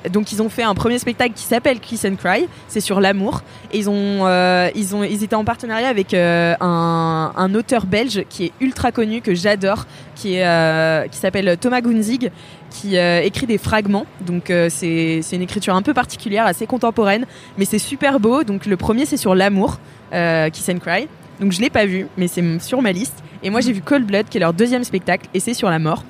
[0.10, 3.42] donc ils ont fait un premier spectacle qui s'appelle Kiss and Cry, c'est sur l'amour.
[3.72, 7.86] Et ils ont, euh, ils ont, ils étaient en partenariat avec euh, un, un auteur
[7.86, 12.32] belge qui est ultra connu que j'adore, qui est, euh, qui s'appelle Thomas Gunzig,
[12.70, 14.06] qui euh, écrit des fragments.
[14.22, 17.26] Donc euh, c'est, une écriture un peu particulière, assez contemporaine,
[17.58, 18.44] mais c'est super beau.
[18.44, 19.80] Donc le premier c'est sur l'amour,
[20.14, 21.08] euh, Kiss and Cry.
[21.40, 23.24] Donc je l'ai pas vu, mais c'est sur ma liste.
[23.44, 25.80] Et moi j'ai vu Cold Blood, qui est leur deuxième spectacle, et c'est sur la
[25.80, 26.04] mort.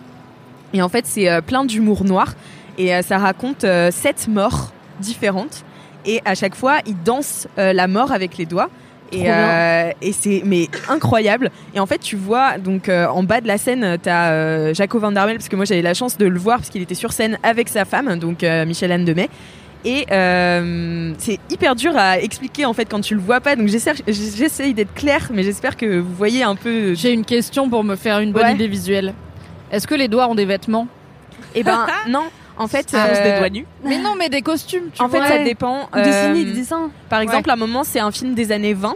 [0.73, 2.33] Et en fait c'est euh, plein d'humour noir.
[2.77, 5.65] Et ça raconte sept morts différentes.
[6.05, 8.69] Et à chaque fois, ils dansent la mort avec les doigts.
[9.11, 11.49] Et, euh, et c'est mais incroyable.
[11.73, 14.99] Et en fait, tu vois donc euh, en bas de la scène, t'as euh, Jaco
[14.99, 17.11] Van Darmel parce que moi j'avais la chance de le voir parce qu'il était sur
[17.11, 19.29] scène avec sa femme, donc euh, Michel Anne Demet.
[19.85, 20.05] Et
[21.17, 23.55] c'est hyper dur à expliquer en fait quand tu le vois pas.
[23.55, 26.93] Donc j'essaye d'être claire, mais j'espère que vous voyez un peu.
[26.95, 28.53] J'ai une question pour me faire une bonne Ouais.
[28.53, 29.13] idée visuelle.
[29.71, 30.87] Est-ce que les doigts ont des vêtements?
[31.55, 32.23] Et ben non.
[32.59, 33.65] En fait, euh, c'est des doigts nus.
[33.83, 35.89] Mais non, mais des costumes, tu en fait, ça dépend.
[35.93, 36.91] Ou dessiner euh, des dessins.
[37.09, 38.95] Par exemple, à un moment, c'est un film des années 20.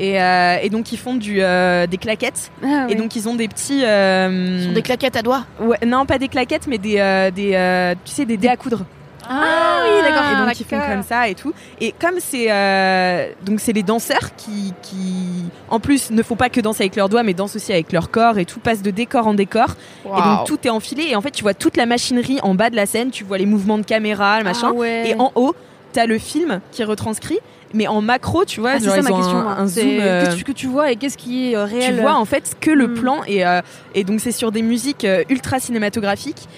[0.00, 2.50] Et, euh, et donc, ils font du, euh, des claquettes.
[2.64, 3.84] Ah, Et donc, ils ont des petits.
[3.84, 5.44] euh, Ce sont des claquettes à doigts.
[5.60, 8.56] ouais, non, pas des claquettes, mais des, euh, des euh, tu sais, des dés à
[8.56, 8.84] coudre.
[9.28, 9.73] Ah,
[10.10, 10.30] d'accord.
[10.32, 11.52] et donc, ils font comme ça et tout.
[11.80, 12.46] Et comme c'est.
[12.50, 16.96] euh, donc, c'est les danseurs qui, qui, en plus, ne font pas que danser avec
[16.96, 19.76] leurs doigts, mais dansent aussi avec leur corps et tout, passe de décor en décor.
[20.04, 21.04] Et donc, tout est enfilé.
[21.10, 23.10] Et en fait, tu vois toute la machinerie en bas de la scène.
[23.10, 24.68] Tu vois les mouvements de caméra, le machin.
[24.70, 25.10] Ah ouais.
[25.10, 25.54] Et en haut,
[25.92, 27.38] t'as le film qui est retranscrit,
[27.74, 29.38] mais en macro, tu vois, Ah, c'est ça ma question.
[29.38, 29.52] un, moi.
[29.58, 29.84] un zoom.
[30.00, 32.00] euh, Qu'est-ce que tu vois et qu'est-ce qui est euh, tu réel?
[32.00, 32.94] vois en fait que le Mm.
[32.94, 33.60] plan et, euh,
[33.94, 36.48] et donc c'est sur des musiques ultra cinématographiques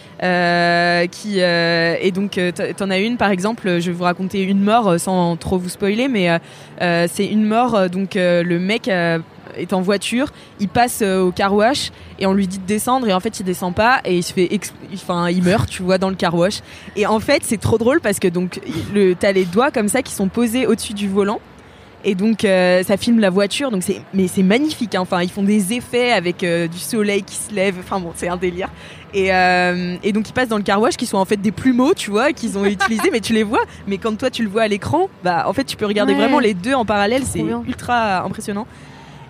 [1.11, 2.41] qui et donc
[2.77, 6.09] t'en as une par exemple je vais vous raconter une mort sans trop vous spoiler
[6.09, 6.29] mais
[7.09, 8.91] c'est une mort donc le mec
[9.57, 10.29] est en voiture
[10.61, 13.41] il passe euh, au car wash et on lui dit de descendre et en fait
[13.41, 14.49] il descend pas et il se fait
[14.95, 16.61] enfin il meurt tu vois dans le car wash
[16.97, 18.61] et en fait c'est trop drôle parce que donc
[18.95, 21.41] le t'as les doigts comme ça qui sont posés au-dessus du volant
[22.05, 24.95] Et donc euh, ça filme la voiture, donc c'est mais c'est magnifique.
[24.95, 25.01] hein.
[25.01, 27.75] Enfin ils font des effets avec euh, du soleil qui se lève.
[27.81, 28.69] Enfin bon c'est un délire.
[29.13, 31.51] Et, euh, et donc ils passent dans le car wash qui sont en fait des
[31.53, 33.65] plumeaux, tu vois, qu'ils ont utilisés, mais tu les vois.
[33.89, 36.21] Mais quand toi tu le vois à l'écran, bah en fait tu peux regarder Ouais.
[36.21, 37.23] vraiment les deux en parallèle.
[37.25, 38.67] C'est ultra impressionnant.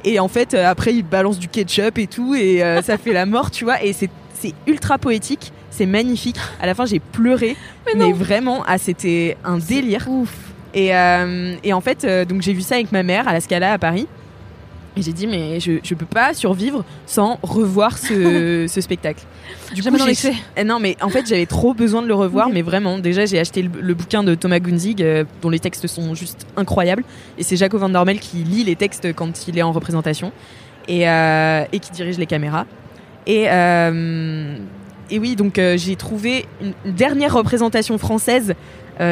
[0.06, 3.12] Et en fait euh, après ils balancent du ketchup et tout et euh, ça fait
[3.12, 3.82] la mort, tu vois.
[3.82, 6.38] Et c'est c'est ultra poétique, c'est magnifique.
[6.60, 7.56] À la fin j'ai pleuré,
[7.94, 10.06] mais, vraiment ah c'était un délire.
[10.08, 10.32] Ouf.
[10.74, 13.72] Et, euh, et en fait, donc j'ai vu ça avec ma mère à la Scala
[13.72, 14.06] à Paris.
[14.98, 19.24] Et j'ai dit, mais je, je peux pas survivre sans revoir ce, ce spectacle.
[19.74, 20.32] Du dans j'ai-.
[20.56, 22.98] Eh non, mais en fait, j'avais trop besoin de le revoir, mais vraiment.
[22.98, 26.46] Déjà, j'ai acheté le, le bouquin de Thomas Gunzig, euh, dont les textes sont juste
[26.56, 27.04] incroyables.
[27.36, 30.32] Et c'est Jaco Van Dormel qui lit les textes quand il est en représentation
[30.88, 32.64] et, euh, et qui dirige les caméras.
[33.26, 34.56] Et, euh,
[35.10, 38.54] et oui, donc j'ai trouvé une, dernière représentation française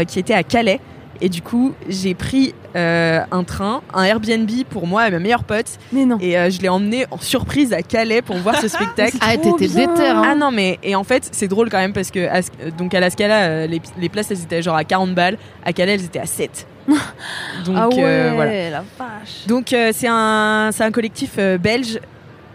[0.06, 0.80] qui était à Calais.
[1.20, 5.44] Et du coup, j'ai pris euh, un train, un Airbnb pour moi et ma meilleure
[5.44, 5.78] pote.
[5.92, 6.18] Mais non.
[6.20, 9.16] Et euh, je l'ai emmené en surprise à Calais pour voir ce spectacle.
[9.20, 10.22] Ah, t'étais déter, hein.
[10.24, 12.40] Ah non mais et en fait c'est drôle quand même parce que à,
[12.76, 15.72] donc à la Scala euh, les, les places elles étaient genre à 40 balles à
[15.72, 19.46] Calais elles étaient à 7 donc ah ouais, euh, voilà la vache.
[19.46, 21.98] donc euh, c'est un c'est un collectif euh, belge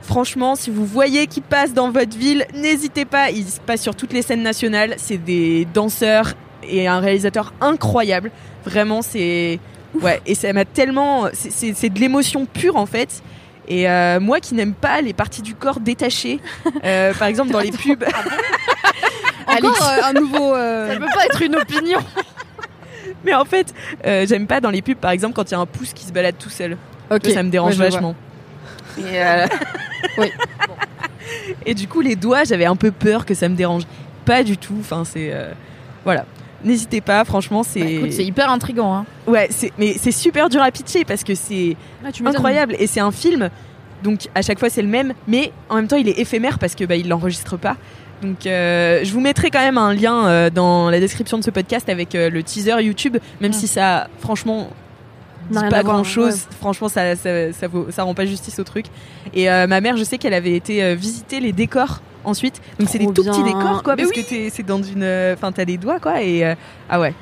[0.03, 3.95] franchement si vous voyez qui passe dans votre ville n'hésitez pas ils se passent sur
[3.95, 6.33] toutes les scènes nationales c'est des danseurs
[6.67, 8.31] et un réalisateur incroyable
[8.65, 9.59] vraiment c'est
[10.01, 13.21] ouais et ça m'a tellement c'est- de l'émotion pure en fait
[13.67, 16.39] et euh, moi qui n'aime pas les parties du corps détachées,
[16.83, 18.03] euh, par exemple dans les pubs,
[19.47, 20.55] Encore euh, un nouveau.
[20.55, 21.99] euh, Ça peut pas être une opinion.
[23.23, 25.65] mais en fait, j'aime pas dans les pubs, par exemple quand il y a un
[25.65, 26.77] pouce qui se balade tout seul.
[27.11, 27.21] Ok.
[27.25, 28.15] Ça, ça me dérange Ouais, vachement.
[28.97, 29.19] Et,
[30.17, 30.31] Oui.
[31.65, 33.83] Et du coup, les doigts, j'avais un peu peur que ça me dérange.
[34.25, 34.75] Pas du tout.
[34.79, 35.31] Enfin, c'est
[36.03, 36.25] voilà.
[36.63, 38.93] N'hésitez pas, franchement, c'est Bah, écoute, c'est hyper intriguant.
[38.95, 39.05] Hein.
[39.27, 42.99] ouais, c'est mais c'est super dur à pitcher parce que c'est ah, incroyable et c'est
[42.99, 43.49] un film.
[44.03, 46.75] Donc à chaque fois c'est le même, mais en même temps il est éphémère parce
[46.75, 47.75] que bah il l'enregistre pas.
[48.21, 51.51] Donc euh, je vous mettrai quand même un lien euh, dans la description de ce
[51.51, 54.69] podcast avec euh, le teaser YouTube, même si ça franchement
[55.49, 56.33] dit rien pas grand chose.
[56.35, 56.55] ouais.
[56.59, 58.85] Franchement ça ça, ça, vaut- ça rend pas justice au truc.
[59.33, 62.61] Et euh, ma mère je sais qu'elle avait été euh, visiter les décors ensuite.
[62.79, 65.33] Donc c'est des tout petits décors quoi Mais parce que t'es- c'est dans une, euh,
[65.33, 66.55] enfin t'as les doigts quoi et euh,
[66.89, 67.13] ah ouais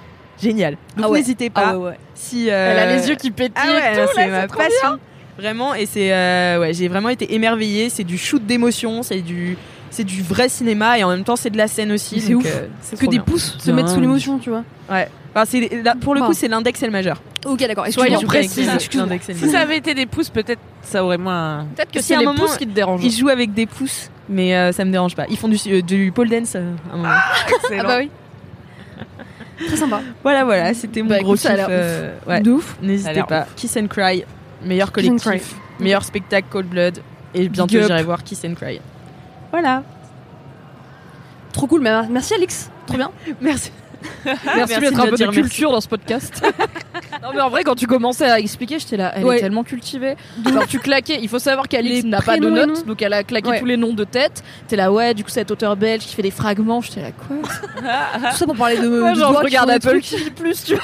[0.41, 0.78] génial.
[0.95, 1.19] Donc Ah ouais.
[1.19, 1.99] n'hésitez pas Ah ouais, ouais.
[2.15, 4.67] si euh, Elle a les yeux qui pétillent ah c'est ma trop bien.
[4.67, 4.99] passion.
[5.38, 7.89] Vraiment, et c'est euh, ouais, j'ai vraiment été émerveillée.
[7.89, 9.55] C'est du shoot d'émotion, c'est du
[9.91, 12.19] c'est du vrai cinéma et en même temps c'est de la scène aussi.
[12.21, 12.43] C'est ouf.
[12.47, 13.21] euh, c'est Que des bien.
[13.21, 14.63] pouces se mettent sous l'émotion, tu vois.
[14.91, 15.07] Ouais.
[15.38, 16.27] Enfin, c'est là, pour le Bon.
[16.27, 17.21] coup c'est l'index et le majeur.
[17.45, 17.85] Ok, d'accord.
[17.89, 21.67] Soyons le Si ça avait été des pouces, peut-être ça aurait moins.
[21.75, 23.03] Peut-être que c'est les moment, pouces qui te dérangent.
[23.03, 25.25] Ils jouent avec des pouces, mais euh, ça me dérange pas.
[25.29, 26.53] Ils font du, euh, du pole dance.
[26.55, 27.09] euh, à un moment.
[27.13, 28.09] Ah bah oui.
[29.67, 30.01] Très sympa.
[30.23, 31.45] Voilà, voilà, c'était mon Bah, gros kiff.
[31.51, 32.41] euh, ouais.
[32.41, 32.75] De ouf.
[32.81, 33.45] N'hésitez pas.
[33.55, 34.23] Kiss and Cry,
[34.63, 36.99] meilleur collectif, meilleur spectacle Cold Blood,
[37.35, 38.79] et bientôt j'irai voir Kiss and Cry.
[39.51, 39.83] Voilà.
[41.53, 41.81] Trop cool.
[41.81, 42.69] mais Merci, Alix.
[42.88, 43.11] Trop bien.
[43.41, 43.71] Merci.
[44.55, 45.41] Merci, d'être un peu de merci.
[45.41, 46.41] culture dans ce podcast.
[47.23, 49.37] non mais en vrai quand tu commençais à expliquer, j'étais là, elle Ouais.
[49.37, 50.15] est tellement cultivée.
[50.51, 53.49] Genre tu claquais, il faut savoir qu'Alix n'a pas de notes, donc elle a claqué
[53.49, 53.59] Ouais.
[53.59, 54.43] tous les noms de tête.
[54.67, 57.37] T'es là ouais, du coup cet auteur belge qui fait des fragments, j'étais là quoi
[58.31, 58.87] Tout ça pour parler de.
[58.87, 60.01] Moi de genre je regarde Apple.
[60.01, 60.83] TV plus, tu vois.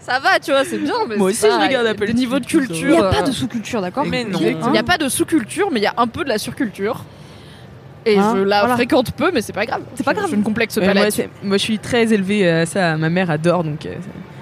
[0.00, 0.94] Ça va, tu vois, c'est bien.
[1.08, 2.88] Mais Moi aussi, je regarde Apple le niveau de TV+, Il culture.
[2.90, 4.38] n'y a pas euh, de sous-culture, d'accord Mais non.
[4.40, 7.04] Il n'y a pas de sous-culture, mais il y a un peu de la surculture.
[8.06, 8.74] Et Hein je la Voilà.
[8.76, 9.82] fréquente peu, mais c'est pas grave.
[9.94, 10.30] C'est pas Je- grave.
[10.30, 11.06] Je ne complexe pas moi,
[11.42, 12.96] moi, je suis très élevée à ça.
[12.96, 13.94] Ma mère adore, donc euh,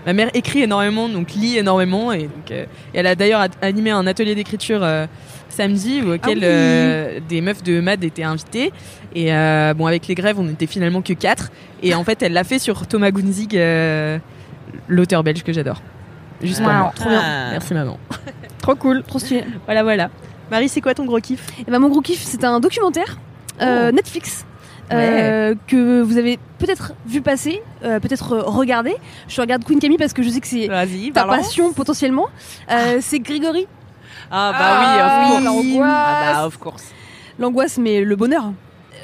[0.07, 3.91] ma mère écrit énormément, donc lit énormément, et donc euh, et elle a d'ailleurs animé
[3.91, 5.07] un atelier d'écriture euh,
[5.49, 6.41] samedi auquel Ah oui.
[6.45, 8.71] euh, des meufs de Mad étaient invitées.
[9.15, 11.51] Et euh, bon, avec les grèves, on était finalement que quatre.
[11.83, 14.19] Et en fait, elle l'a fait sur Thomas Gunzig, euh,
[14.89, 15.81] l'auteur belge que j'adore.
[16.43, 16.93] Juste pour moi.
[16.95, 17.23] Trop bien.
[17.25, 17.49] Ah.
[17.53, 17.99] Merci maman.
[18.59, 19.03] Trop cool.
[19.05, 19.45] Trop stylé.
[19.65, 20.11] Voilà, voilà.
[20.51, 21.47] Marie, c'est quoi ton gros kiff?
[21.67, 23.19] Et ben mon gros kiff, c'est un documentaire
[23.61, 24.45] euh, Netflix.
[24.91, 24.99] Ouais.
[25.01, 28.95] euh, que vous avez peut-être vu passer, euh, peut-être regardé.
[29.29, 30.69] Je regarde Queen Camille parce que je sais que c'est
[31.15, 31.47] ta balance.
[31.47, 32.27] passion potentiellement.
[32.71, 33.67] Euh, C'est Grégory,
[34.31, 35.45] Ah bah Ah, oui, course.
[35.45, 35.91] l'angoisse.
[35.91, 36.85] Ah bah of course.
[37.39, 38.53] l'angoisse mais le bonheur.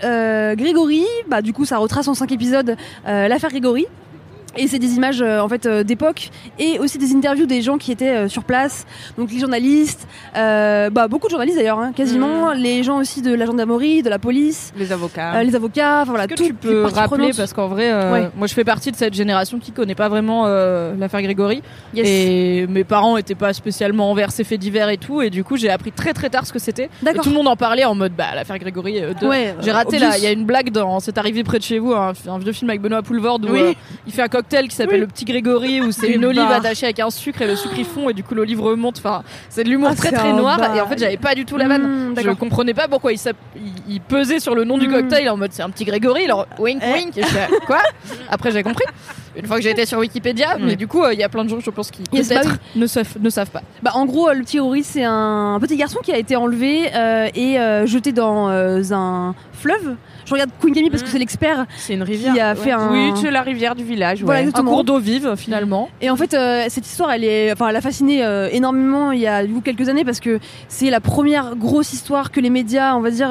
[0.05, 2.77] Euh, Grégory, bah du coup ça retrace en cinq épisodes
[3.09, 3.87] euh, l'affaire Grégory.
[4.57, 7.79] Et c'est des images euh, en fait euh, d'époque et aussi des interviews des gens
[7.79, 8.85] qui étaient euh, sur place,
[9.17, 13.47] donc les journalistes, bah beaucoup de journalistes d'ailleurs, hein, quasiment, les gens aussi de la
[13.47, 15.43] gendarmerie, de la police, Les avocats.
[15.45, 18.31] les avocats, enfin voilà, Est-ce que tu peux rappeler parce qu'en vrai, Ouais.
[18.37, 21.63] moi je fais partie de cette génération qui connaît pas vraiment l'affaire Grégory
[21.95, 22.07] Yes.
[22.09, 25.57] et mes parents étaient pas spécialement envers ces faits divers et tout et du coup
[25.57, 26.89] j'ai appris très très tard ce que c'était.
[27.09, 29.01] Et tout le monde en parlait en mode bah l'affaire Grégory.
[29.01, 31.63] de- Ouais, J'ai raté là, il y a une blague dans C'est arrivé près de
[31.63, 33.77] chez vous, un, un vieux film avec Benoît Poulvord où Oui.
[34.07, 36.53] il fait un cocktail qui s'appelle le petit Grégory où c'est une olive barres.
[36.59, 38.99] attachée avec un sucre et le sucre il fond et du coup l'olive remonte.
[38.99, 41.57] Enfin, c'est de l'humour Ah, très très noir et en fait j'avais pas du tout
[41.57, 42.13] la vanne.
[42.13, 43.19] Mmh, Je comprenais pas pourquoi il,
[43.57, 44.93] il, il pesait sur le nom du Mm.
[44.93, 46.93] cocktail en mode c'est un petit Grégory, alors wink Eh.
[46.93, 47.19] wink.
[47.19, 47.79] Et je fais, quoi?
[48.29, 48.85] Après j'ai compris.
[49.37, 51.45] Une fois que j'ai été sur Wikipédia, mais du coup euh, il y a plein
[51.45, 53.63] de gens je pense qui peut-être bah ne, savent, ne savent pas.
[53.83, 56.91] Bah, en gros, euh, le petit Rory, c'est un petit garçon qui a été enlevé
[56.95, 59.95] euh, et euh, jeté dans un fleuve.
[60.25, 62.35] Je regarde Queen Camille parce que c'est l'expert C'est une rivière.
[62.35, 62.91] qui a fait un.
[62.91, 64.23] Oui, c'est la rivière du village.
[64.23, 64.51] Voilà, ouais.
[64.55, 65.89] Un cours d'eau vive finalement.
[66.01, 69.21] Et en fait, euh, cette histoire, elle est, enfin, elle a fasciné euh, énormément il
[69.21, 72.51] y a du coup, quelques années parce que c'est la première grosse histoire que les
[72.51, 73.31] médias, on va dire,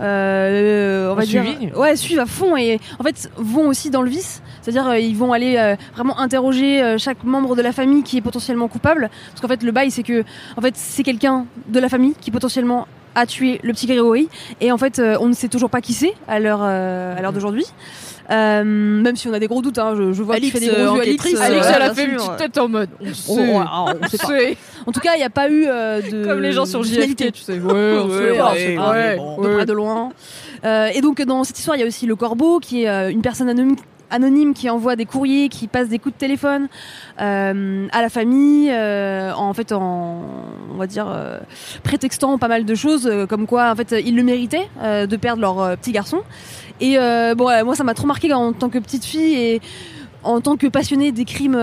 [0.00, 1.44] euh, on va dire,
[1.76, 4.42] ouais, suivent à fond et en fait vont aussi dans le vice.
[4.60, 9.10] C'est-à-dire, ils vont aller vraiment interroger chaque membre de la famille qui est potentiellement coupable.
[9.30, 10.24] Parce qu'en fait, le bail, c'est que,
[10.56, 14.28] en fait, c'est quelqu'un de la famille qui potentiellement a tué le petit Grégory.
[14.60, 17.22] Et en fait, euh, on ne sait toujours pas qui c'est à l'heure, euh, à
[17.22, 17.66] l'heure d'aujourd'hui.
[18.30, 20.64] Euh, même si on a des gros doutes, hein, je, je vois Alix, que tu
[20.64, 21.66] fais des euh, gros yeux, enquêtrice, Alix.
[21.66, 23.32] Alix Euh, elle a fait une petite tête en mode on Oh, sait.
[23.32, 23.48] ouais,
[24.02, 24.28] on sait pas.
[24.86, 26.24] En tout cas, il n'y a pas eu euh, de.
[26.24, 26.82] Comme les gens sur.
[26.82, 27.58] JFK, tu sais.
[27.58, 30.12] Ouais, on Ouais, sait ouais, pas, ouais, ouais, de près de loin.
[30.64, 33.10] Euh, et donc dans cette histoire, il y a aussi le corbeau, qui est euh,
[33.10, 33.76] une personne anonyme,
[34.12, 36.68] anonyme qui envoie des courriers, qui passe des coups de téléphone
[37.20, 40.22] euh, à la famille, euh, en fait, en
[40.70, 41.40] on va dire euh,
[41.82, 45.76] prétextant pas mal de choses, comme quoi en fait ils le méritaient de perdre leur
[45.78, 46.20] petit garçon.
[46.80, 46.96] Et
[47.36, 49.60] bon, ouais, moi ça m'a trop marqué en tant que petite fille et
[50.22, 51.58] en tant que passionnée des crimes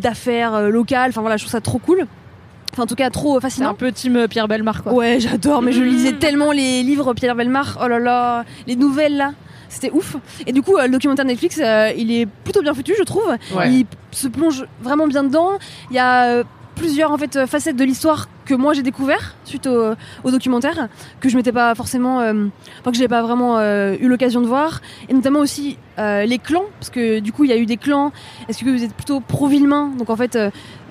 [0.00, 1.10] d'affaires locales.
[1.10, 2.06] Enfin voilà, je trouve ça trop cool.
[2.72, 3.70] Enfin en tout cas trop fascinant.
[3.70, 4.94] un peu team Pierre Belmar quoi.
[4.94, 7.78] Ouais, j'adore, mais je lisais tellement les livres Pierre Belmar.
[7.82, 9.32] Oh là là, les nouvelles là.
[9.72, 10.16] C'était ouf.
[10.46, 13.26] Et du coup, euh, le documentaire Netflix, euh, il est plutôt bien foutu, je trouve.
[13.54, 13.72] Ouais.
[13.72, 15.52] Il se plonge vraiment bien dedans.
[15.90, 16.44] Il y a euh,
[16.74, 19.94] plusieurs en fait facettes de l'histoire que moi j'ai découvert suite au,
[20.24, 20.88] au documentaire
[21.20, 22.46] que je m'étais pas forcément, euh,
[22.80, 24.80] enfin que j'avais pas vraiment euh, eu l'occasion de voir.
[25.08, 27.78] Et notamment aussi euh, les clans, parce que du coup il y a eu des
[27.78, 28.12] clans.
[28.48, 30.38] Est-ce que vous êtes plutôt pro Villemain, donc en fait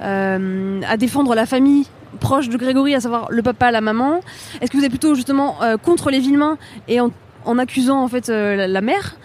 [0.02, 1.86] à défendre la famille
[2.20, 4.22] proche de Grégory, à savoir le papa, la maman.
[4.60, 6.58] Est-ce que vous êtes plutôt justement contre les Villemains
[6.88, 7.12] et en,
[7.46, 9.16] en accusant en fait euh, la, la mère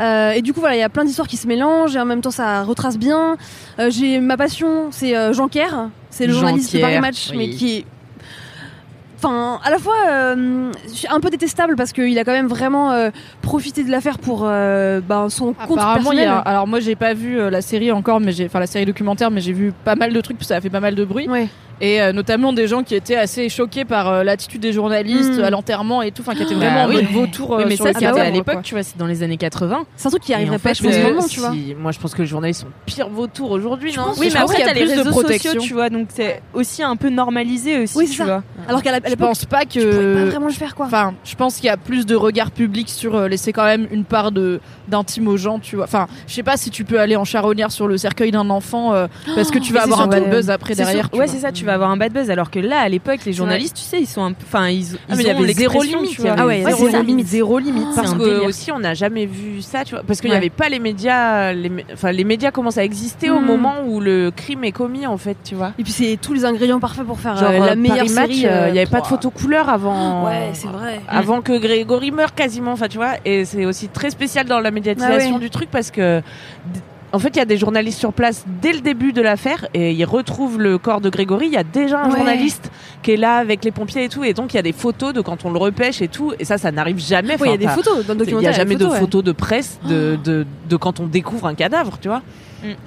[0.00, 2.04] Euh, et du coup voilà, il y a plein d'histoires qui se mélangent et en
[2.04, 3.36] même temps ça retrace bien.
[3.80, 7.00] Euh, j'ai ma passion, c'est euh, Jean Kerr, c'est le Jean journaliste de Kerr, Paris
[7.00, 7.36] Match, oui.
[7.36, 7.84] mais qui est
[9.20, 10.70] Enfin, à la fois euh,
[11.10, 13.10] un peu détestable parce qu'il a quand même vraiment euh,
[13.42, 16.28] profité de l'affaire pour euh, ben, son compte Apparemment, il y personnel.
[16.28, 18.86] a, alors moi j'ai pas vu euh, la série encore, mais j'ai, enfin la série
[18.86, 20.94] documentaire, mais j'ai vu pas mal de trucs, parce que ça a fait pas mal
[20.94, 21.48] de bruit, Ouais.
[21.80, 25.44] et euh, notamment des gens qui étaient assez choqués par euh, l'attitude des journalistes Mm.
[25.44, 26.94] à l'enterrement et tout, enfin qui étaient Bah vraiment en oui.
[26.94, 29.36] mode vautour Oui, mais sur ça, c'était à l'époque, tu vois, c'est dans les années
[29.36, 29.84] 80.
[29.96, 31.52] C'est un truc qui arriverait en pas, fait, je pense, maintenant, si- tu vois.
[31.80, 34.42] Moi, je pense que les journalistes sont pire vautours aujourd'hui, non Oui, mais mais après,
[34.42, 35.52] après, il y a t'as les plus de réseaux protection.
[35.54, 38.42] sociaux, tu vois, donc c'est aussi un peu normalisé aussi, Oui, tu vois.
[38.68, 40.30] Alors qu'à Je pense pas tu pouvais pas que.
[40.30, 40.86] vraiment le faire, quoi.
[40.86, 43.86] Enfin, je pense qu'il y a plus de regard public sur euh, laisser quand même
[43.90, 45.84] une part de d'intime aux gens, tu vois.
[45.84, 48.94] Enfin, je sais pas si tu peux aller en charonnière sur le cercueil d'un enfant
[48.94, 51.10] euh, parce que tu vas avoir un bad buzz après derrière.
[51.10, 51.34] tu Ouais, vois.
[51.34, 52.30] c'est ça, tu vas avoir un bad buzz.
[52.30, 54.44] Alors que là, à l'époque, les journalistes, tu sais, ils sont un peu.
[54.46, 56.28] Enfin, ils, ils Ah, mais il y ont avait zéro l'expression, limite, tu il y
[56.28, 56.32] vois.
[56.32, 57.26] avait Ah ouais, zéro c'est ça, limite.
[57.26, 60.28] Zéro limite, c'est Parce que aussi on n'a jamais vu ça, tu vois, parce qu'il
[60.30, 60.38] n'y Ouais.
[60.38, 63.44] avait pas les médias, les, mé- enfin les médias commencent à exister au Mm.
[63.46, 65.72] moment où le crime est commis en fait, tu vois.
[65.78, 68.46] Et puis c'est tous les ingrédients parfaits pour faire euh, la meilleure Paris Match, série.
[68.46, 69.08] euh, il euh, n'y avait pas de pouah.
[69.16, 70.24] photo couleur avant.
[70.26, 71.00] Ouais, c'est vrai.
[71.08, 74.70] Avant que Grégory meure quasiment, enfin tu vois, et c'est aussi très spécial dans la
[74.70, 75.40] médiatisation Ah ouais.
[75.40, 76.22] du truc parce que
[77.10, 79.92] en fait il y a des journalistes sur place dès le début de l'affaire et
[79.92, 81.46] ils retrouvent le corps de Grégory.
[81.46, 82.16] Il y a déjà un Ouais.
[82.18, 82.70] journaliste
[83.02, 85.14] qui est là avec les pompiers et tout, et donc il y a des photos
[85.14, 87.40] de quand on le repêche et tout, et ça ça n'arrive jamais.
[87.40, 88.40] Ouais, il y a des photos dans le il documentaire.
[88.50, 88.98] n'y a jamais de ouais.
[88.98, 92.20] photos de presse de, de, de quand on découvre un cadavre, tu vois.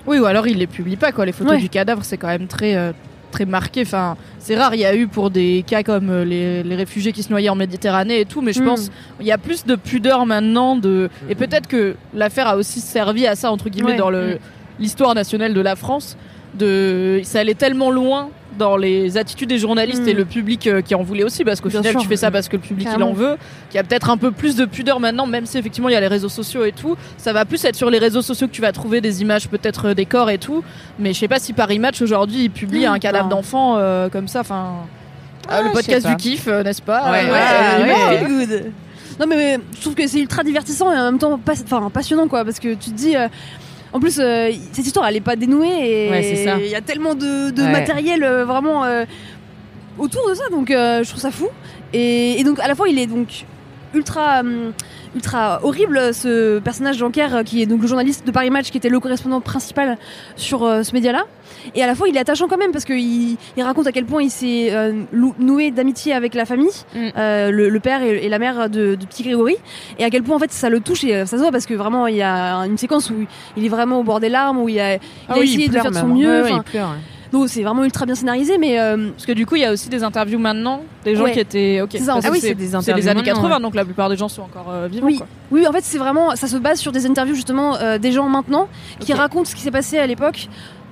[0.06, 1.26] Oui, ou alors il les publie pas quoi.
[1.26, 1.60] Les photos Ouais.
[1.60, 2.92] du cadavre, c'est quand même très euh,
[3.32, 3.82] très marqué.
[3.82, 4.76] Enfin, c'est rare.
[4.76, 7.50] Il y a eu pour des cas comme euh, les, les réfugiés qui se noyaient
[7.50, 8.66] en Méditerranée et tout, mais je Mm.
[8.66, 10.76] pense il y a plus de pudeur maintenant.
[10.76, 13.98] De et peut-être que l'affaire a aussi servi à ça entre guillemets Ouais.
[13.98, 14.38] dans le
[14.80, 16.18] l'histoire nationale de la France.
[16.54, 18.30] De ça allait tellement loin
[18.62, 20.10] dans les attitudes des journalistes Mm.
[20.10, 22.02] et le public euh, qui en voulait aussi parce qu'au final sûr.
[22.02, 23.36] tu fais ça parce que le public il en veut
[23.70, 25.96] qu'il y a peut-être un peu plus de pudeur maintenant même si effectivement il y
[25.96, 26.96] a les réseaux sociaux et tout.
[27.18, 29.90] Ça va plus être sur les réseaux sociaux que tu vas trouver des images peut-être
[29.90, 30.64] euh, des corps et tout.
[31.00, 34.28] Mais je sais pas si Paris Match aujourd'hui il publie un cadavre d'enfant euh, comme
[34.28, 34.74] ça enfin
[35.50, 37.12] ah, le podcast du kiff euh, n'est-ce pas?
[37.12, 38.64] Ouais, Euh, ouais, ouais.
[39.20, 41.54] Non mais, mais je trouve que c'est ultra divertissant et en même temps pas,
[41.94, 43.16] passionnant quoi parce que tu te dis
[43.94, 46.58] en plus euh, cette histoire elle est pas dénouée et Ouais, c'est ça.
[46.60, 47.72] il y a tellement de, de Ouais.
[47.72, 49.06] matériel euh, vraiment euh,
[49.98, 51.48] autour de ça donc je trouve ça fou
[51.94, 53.46] et, et donc à la fois il est donc
[53.94, 54.72] ultra, hum,
[55.16, 58.78] ultra horrible, ce personnage Jean-Kerr, euh, qui est donc le journaliste de Paris Match, qui
[58.78, 59.98] était le correspondant principal
[60.36, 61.24] sur euh, ce média-là.
[61.76, 63.00] Et à la fois, il est attachant quand même parce qu'il
[63.58, 64.94] il raconte à quel point il s'est euh,
[65.38, 67.00] noué d'amitié avec la famille, Mm.
[67.18, 69.56] euh, le, le père et, et la mère de, de petit Grégory,
[70.00, 71.66] et à quel point en fait ça le touche et euh, ça se voit parce
[71.66, 73.16] que vraiment il y a une séquence où
[73.58, 75.66] il est vraiment au bord des larmes, où il a, il Ah a oui, essayé
[75.66, 76.18] il de faire de son même.
[76.18, 76.42] mieux.
[76.44, 76.96] Ouais, il pleure, ouais.
[77.32, 79.72] Donc c'est vraiment ultra bien scénarisé, mais euh, Parce que du coup, il y a
[79.72, 81.32] aussi des interviews maintenant, des gens Ouais.
[81.32, 81.82] qui étaient.
[81.82, 81.90] Ok.
[81.94, 84.18] C'est Ah oui, c'est des C'est interviews les années maintenant, 80, donc la plupart des
[84.18, 85.08] gens sont encore euh, vivants.
[85.08, 85.18] Oui.
[85.18, 85.28] quoi.
[85.52, 88.28] Oui, en fait, c'est vraiment, ça se base sur des interviews justement euh, des gens
[88.30, 88.68] maintenant
[89.00, 90.48] qui racontent ce qui s'est passé à l'époque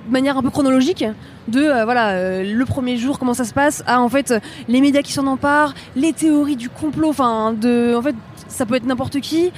[0.06, 1.04] de manière un peu chronologique
[1.48, 4.40] de euh, voilà euh, le premier jour comment ça se passe à en fait euh,
[4.66, 8.14] les médias qui s'en emparent les théories du complot enfin de en fait
[8.48, 9.52] ça peut être n'importe qui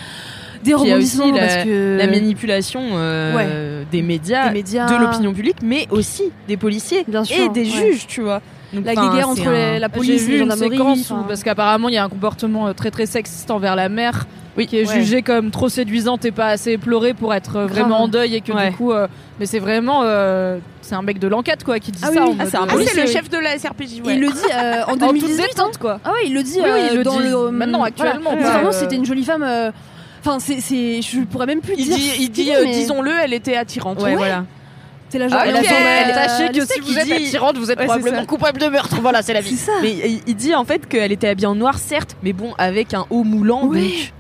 [0.63, 5.57] des aussi la- parce que La manipulation euh, des médias, des médias de l'opinion publique,
[5.63, 7.65] mais aussi des policiers Bien et des ouais.
[7.67, 8.41] juges, tu vois.
[8.73, 11.95] Donc, la guerre entre un- les- la police et gendarmeries séquence où, parce qu'apparemment il
[11.95, 14.95] y a un comportement euh, très très sexiste envers la mère, Oui, qui est ouais.
[14.95, 17.71] jugée comme trop séduisante et pas assez éplorée pour être euh, Grave.
[17.81, 18.71] vraiment en deuil et que Ouais.
[18.71, 19.09] du coup, euh,
[19.39, 22.25] mais c'est vraiment, euh, c'est un mec de l'enquête quoi qui dit Ah ça.
[22.25, 24.15] oui, Ah, c'est un Ah, le chef de la SRPJ, ouais.
[24.15, 25.47] il le dit euh, en en toute 2018 hein.
[25.51, 26.01] détente quoi.
[26.03, 27.89] ah ouais il le dit Oui, oui, euh, il le dans dit le maintenant, voilà.
[27.95, 29.71] actuellement, vraiment euh, c'était une jolie femme euh,
[30.25, 33.33] enfin c'est c'est je pourrais même plus Il dire dit, il dit, euh, disons-le, elle
[33.35, 34.01] était attirante.
[34.03, 34.45] Ouais, voilà.
[35.09, 37.05] c'est la Ah, genre ok, elle a fait, euh, sachez que si vous il êtes
[37.07, 38.97] dit- attirante, vous êtes Ouais, probablement coupable de meurtre.
[39.03, 39.57] Voilà, c'est la c'est vie.
[39.57, 42.55] ça Mais il, il dit en fait qu'elle était habillée en noir, certes, mais bon,
[42.59, 43.67] avec un haut moulant.
[43.67, 43.81] Ouais.
[43.83, 44.13] donc-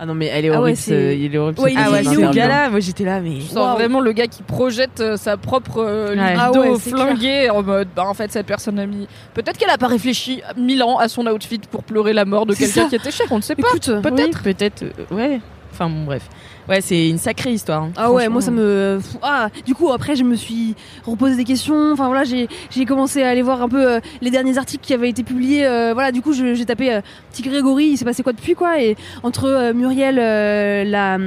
[0.00, 0.76] Ah non, mais elle est Ah ouais, horrible.
[0.78, 1.60] c'est- ce- il est horrible.
[1.60, 2.34] Ouais, ce il est- Ah ouais, il est ce horrible.
[2.34, 3.36] gars-là, moi j'étais là, mais.
[3.40, 7.62] Je sens vraiment le gars qui projette euh, sa propre euh, libido Ah flinguée en
[7.62, 10.98] mode bah en fait cette personne a mis peut-être qu'elle a pas réfléchi mille ans
[10.98, 13.54] à son outfit pour pleurer la mort de quelqu'un qui était cher on ne sait
[13.54, 15.40] pas Écoute, Peut-être, peut-être, euh, ouais.
[15.72, 16.28] Enfin bon, bref.
[16.72, 17.82] Ouais, c'est une sacrée histoire.
[17.82, 18.98] hein, Ah ouais, moi ça me.
[19.20, 21.92] Ah, du coup après je me suis reposé des questions.
[21.92, 22.48] Enfin voilà, j'ai
[22.86, 25.66] commencé à aller voir un peu euh, les derniers articles qui avaient été publiés.
[25.66, 28.80] euh, voilà, du coup j'ai tapé euh, petit Grégory, il s'est passé quoi depuis quoi?
[28.82, 31.18] Et entre Muriel, la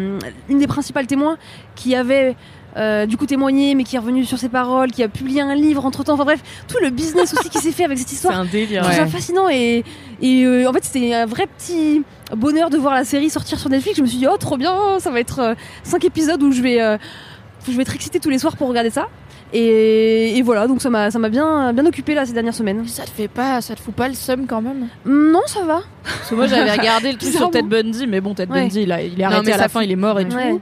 [0.49, 1.37] une des principales témoins,
[1.75, 2.35] qui avait
[2.77, 5.55] euh, du coup témoigné mais qui est revenue sur ses paroles, qui a publié un
[5.55, 6.13] livre entre temps.
[6.13, 8.39] Enfin bref, tout le business aussi qui s'est fait avec cette C'est histoire.
[8.39, 8.83] un délire.
[8.83, 9.09] Je trouve ça ouais.
[9.09, 9.83] fascinant et,
[10.21, 12.03] et euh, en fait c'était un vrai petit
[12.35, 13.97] bonheur de voir la série sortir sur Netflix.
[13.97, 16.81] Je me suis dit oh trop bien, ça va être 5 épisodes où je vais
[16.81, 16.97] euh,
[17.67, 19.07] je vais être excitée tous les soirs pour regarder ça.
[19.53, 22.85] Et, et voilà, donc ça m'a ça m'a bien bien occupé là ces dernières semaines.
[22.87, 24.87] ça te fait pas ça te fout pas le seum quand même?
[25.05, 25.81] Non, ça va.
[26.03, 27.51] parce que moi j'avais regardé le truc sur.
[27.51, 28.63] Ted Bundy mais bon Ted Ouais.
[28.63, 30.51] Bundy il, a- il est Non, arrêté à la fin il est mort et Ouais.
[30.51, 30.61] tout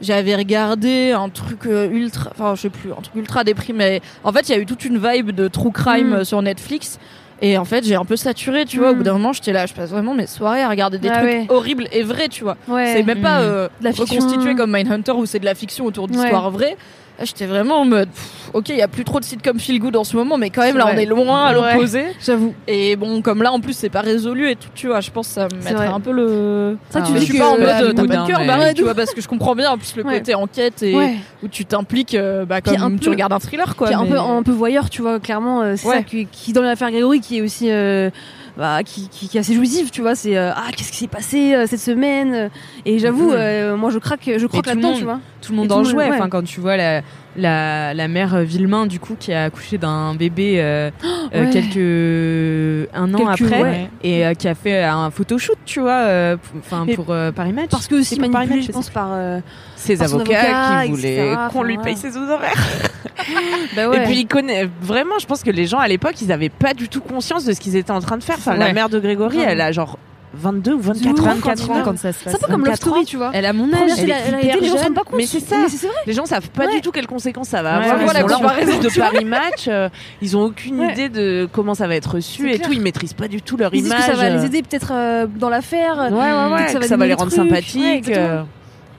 [0.00, 4.32] j'avais regardé un truc euh, ultra enfin je sais plus un truc ultra déprimé en
[4.32, 6.12] fait il y a eu toute une vibe de true crime Mm.
[6.14, 6.98] euh, sur Netflix
[7.42, 8.96] et en fait j'ai un peu saturé tu vois au Mm.
[8.98, 11.24] bout d'un moment j'étais là je passe vraiment mes soirées à regarder des Ah trucs
[11.30, 11.46] ouais.
[11.48, 12.92] horribles et vrais tu vois Ouais.
[12.94, 13.44] c'est même pas Mm.
[13.44, 14.16] euh, De la fiction.
[14.16, 16.76] reconstitué comme Mindhunter où c'est de la fiction autour d'histoires vraies Là,
[17.24, 19.78] j'étais vraiment en mode pff, ok il y a plus trop de sites comme Feel
[19.80, 21.72] Good en ce moment mais quand même là on est loin à Ouais.
[21.74, 22.04] l'opposé.
[22.24, 22.54] J'avoue.
[22.66, 25.28] et bon comme là en plus c'est pas résolu et tout tu vois je pense
[25.28, 27.58] que ça me mettrait un peu le Ça, tu mais dis je suis pas en
[27.58, 28.94] mode euh, t'as pas de cœur bah tu vois.
[28.94, 30.94] parce que je comprends bien en plus le côté enquête et
[31.42, 34.04] où tu t'impliques euh, bah, comme un tu peu- regardes un thriller quoi Puis un
[34.06, 37.20] peu un peu voyeur, tu vois, clairement euh, c'est ça qui, qui dans l'affaire Grégory
[37.20, 38.10] qui est aussi euh,
[38.58, 41.06] bah, qui, qui, qui est assez jouissif, tu vois, c'est euh, ah qu'est-ce qui s'est
[41.06, 42.48] passé euh, cette semaine euh,
[42.84, 45.20] et j'avoue euh, moi je craque je croque tout le là-dedans, monde- tu vois.
[45.40, 46.10] Tout le monde Et en jouait.
[46.10, 46.16] ouais.
[46.16, 47.02] Enfin, quand tu vois la,
[47.38, 50.90] la, la mère euh, Villemain, du coup, qui a accouché d'un bébé euh,
[51.34, 51.50] euh, ouais.
[51.50, 53.90] quelques un an Quelques- après ouais.
[54.02, 57.70] et euh, qui a fait un photoshoot, tu vois, enfin pour euh, Paris Match.
[57.70, 59.40] Parce que aussi C'est pour Paris manipulé, Match, je pense par euh,
[59.76, 62.52] Ses Par son avocats avocat, qui voulaient qu'on lui paye ses honoraires.
[63.76, 63.98] bah ouais.
[63.98, 66.74] Et puis il connaît vraiment, je pense que les gens à l'époque, ils avaient pas
[66.74, 68.36] du tout conscience de ce qu'ils étaient en train de faire.
[68.38, 69.98] Enfin, la mère de Grégory, elle a genre
[70.34, 71.24] 22 ou 24 ouf, ans.
[71.34, 72.34] 24 ans quand ça se c'est passe.
[72.34, 73.30] un peu comme Love 24 Story, tu vois.
[73.32, 73.90] Elle a mon âge.
[73.94, 75.16] c'est elle est hyper les gens se jeune, rendent pas compte.
[75.16, 75.56] mais c'est ça.
[75.62, 75.96] Mais c'est vrai.
[76.06, 76.74] Les gens savent pas Ouais.
[76.74, 78.04] du tout quelles conséquences ça va Ouais, avoir.
[78.04, 78.98] voilà, de.
[78.98, 79.88] Paris Match, euh,
[80.20, 80.92] ils ont aucune Ouais.
[80.92, 82.66] idée de comment ça va être reçu C'est et clair.
[82.68, 82.72] tout.
[82.74, 84.00] Ils maîtrisent pas du tout leur Ils disent image.
[84.06, 85.96] que ça va les euh, aider peut-être euh, dans l'affaire.
[85.96, 88.10] Ouais, ouais, ouais, peut-être que ça va les rendre sympathiques.
[88.10, 88.42] euh,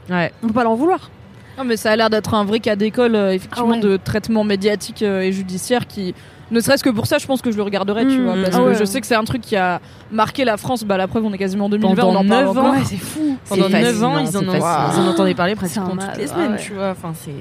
[0.10, 0.32] Ouais.
[0.44, 1.12] On peut pas leur vouloir.
[1.58, 3.80] Non, mais ça a l'air d'être un vrai cas d'école, euh, effectivement, Ah ouais.
[3.82, 6.16] de traitement médiatique euh, et judiciaire qui.
[6.52, 8.24] Ne serait-ce que pour ça, je pense que je le regarderai, tu Mmh.
[8.24, 8.34] vois.
[8.44, 9.80] Parce Ah que je sais que c'est un truc qui a
[10.12, 10.84] marqué la France.
[10.84, 12.66] Bah, la preuve, on est quasiment en 2020, on Pendant en parle 9 encore.
[12.66, 12.72] ans.
[12.72, 13.38] Ouais, c'est fou.
[13.48, 14.92] Pendant C'est 9 ans, fascinant, ils en, ont, fascinant.
[15.04, 16.58] ils en entendaient parler mal, toutes les ah semaines, ouais.
[16.58, 16.90] tu vois.
[16.92, 17.32] Enfin, c'est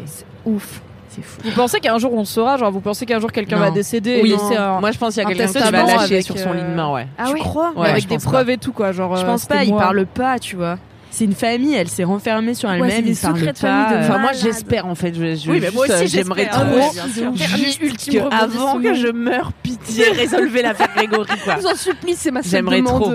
[0.44, 0.82] Ouf.
[1.08, 1.40] c'est fou.
[1.44, 2.56] Vous pensez qu'un jour on le saura?
[2.58, 4.80] Genre, vous pensez qu'un jour quelqu'un va décéder Oui, et un.
[4.80, 6.54] Moi, je pense qu'il y a un quelqu'un qui va lâcher avec, sur son euh,
[6.54, 7.06] lit de mort, ouais.
[7.18, 7.40] Ah oui.
[7.40, 8.92] crois Ouais, avec des preuves et tout, quoi.
[8.92, 9.80] Genre, Je euh, pense pas, ils moi.
[9.80, 10.76] parlent pas, tu vois.
[11.10, 13.52] C'est une famille, elle s'est renfermée sur elle-même, des ils parlent pas.
[13.54, 15.14] famille de Enfin, moi, j'espère en fait.
[15.14, 16.62] Je, je- Oui, mais moi aussi, j'aimerais trop.
[16.62, 17.32] Ouais, Ah.
[17.56, 21.56] Juste ultime que avant que je meure, pitié, résolvez l'affaire Grégory, quoi.
[21.56, 23.12] Je vous en supplie, c'est ma seule J'aimerais trop.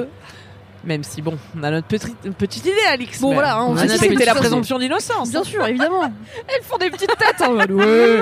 [0.85, 3.21] Même si, bon, on a notre petite, petite idée, Alix.
[3.21, 5.29] Bon, voilà, hein, on on a respecté la présomption d'innocence.
[5.31, 6.01] Bien sûr, évidemment.
[6.49, 7.71] Elles font des petites têtes en mode.
[7.71, 8.19] Ouais.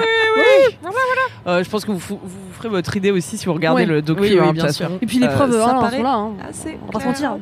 [1.47, 2.19] Euh, je pense que vous,
[2.53, 3.87] ferez votre idée aussi si vous regardez Ouais.
[3.87, 4.21] le docu.
[4.21, 4.91] Oui, oui, hein, bien sûr.
[5.01, 6.13] Et puis les Euh, preuves ça hein, paraît sont là.
[6.13, 6.31] hein.
[6.47, 7.37] assez On va pas se mentir.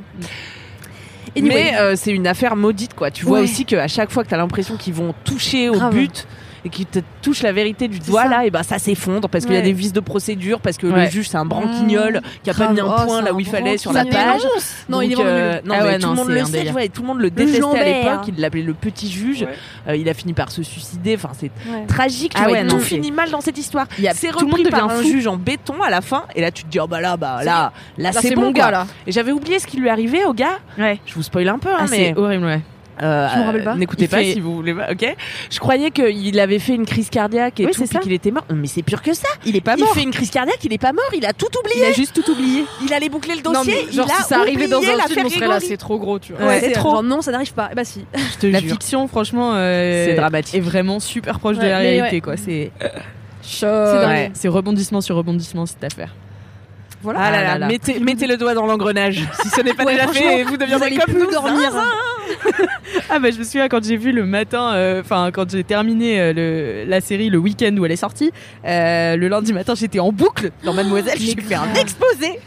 [1.37, 1.53] Anyway.
[1.53, 3.11] Mais euh, c'est une affaire maudite, quoi.
[3.11, 3.43] Tu vois Ouais.
[3.43, 5.93] aussi qu'à chaque fois que t'as l'impression qu'ils vont toucher au Grave.
[5.93, 6.27] but
[6.65, 9.55] et qu'ils te touchent la vérité du doigt là, et ben ça s'effondre parce qu'il
[9.55, 12.53] y a des vices de procédure, parce que le juge c'est un branquignol qui a
[12.53, 14.41] pas mis un Oh, point là où il fallait sur la page.
[14.89, 17.79] Non, il est euh, non, tout le monde le sait, tout le monde le détestait
[17.79, 18.25] à l'époque.
[18.27, 19.45] Il l'appelait le petit juge.
[19.87, 21.15] Euh, il a fini par se suicider.
[21.15, 21.51] Enfin, c'est
[21.87, 22.33] tragique.
[22.33, 23.85] Tu Ah tout finit mal dans cette histoire.
[23.97, 26.23] Il y a- C'est repris par un juge en béton à la fin.
[26.35, 28.87] Et là, tu te dis, oh bah là, bah là, là, c'est bon, gars là.
[29.07, 30.59] Et j'avais oublié ce qui lui arrivait au gars.
[31.05, 32.61] Je vous spoil un peu, hein, Ah, mais c'est horrible, ouais.
[33.01, 33.75] Euh, Je me rappelle pas.
[33.75, 34.91] N'écoutez Il pas fait- si vous voulez pas.
[34.91, 35.15] Ok.
[35.49, 37.99] Je croyais qu'il avait fait une crise cardiaque et Oui, tout, c'est puis ça.
[37.99, 38.45] qu'il était mort.
[38.53, 39.27] Mais c'est pire que ça.
[39.45, 39.93] Il est pas il mort.
[39.93, 41.09] fait une crise cardiaque, il est pas mort.
[41.13, 41.85] Il a tout Il oublié.
[41.87, 42.65] a juste tout oublié.
[42.83, 43.85] Il allait boucler le Non, dossier.
[43.87, 45.97] mais genre, il a si ça arrivait dans un film, on serait là, c'est trop
[45.99, 46.45] gros, tu vois.
[46.47, 46.91] Ouais, c'est trop.
[46.91, 47.69] genre, non, ça n'arrive pas.
[47.71, 48.05] Eh bah si.
[48.15, 48.71] Je te La jure.
[48.71, 50.55] fiction, franchement, euh, C'est dramatique.
[50.55, 52.21] Est vraiment super proche de la réalité, ouais.
[52.21, 52.37] quoi.
[52.37, 52.71] C'est
[53.41, 56.13] c'est rebondissement sur rebondissement cette affaire.
[57.01, 57.19] Voilà.
[57.23, 57.67] Ah là Ah là, là là.
[57.67, 59.23] Mettez, mettez le doigt dans l'engrenage.
[59.41, 61.31] Si ce n'est pas Ouais, déjà fait, vous deviendrez comme nous.
[61.31, 61.71] dormir.
[63.11, 66.19] Ah bah je me souviens quand j'ai vu le matin, euh, enfin quand j'ai terminé
[66.19, 68.31] euh, le, la série le week-end où elle est sortie,
[68.65, 72.39] euh, le lundi matin j'étais en boucle dans Mademoiselle, j'ai fait un exposé.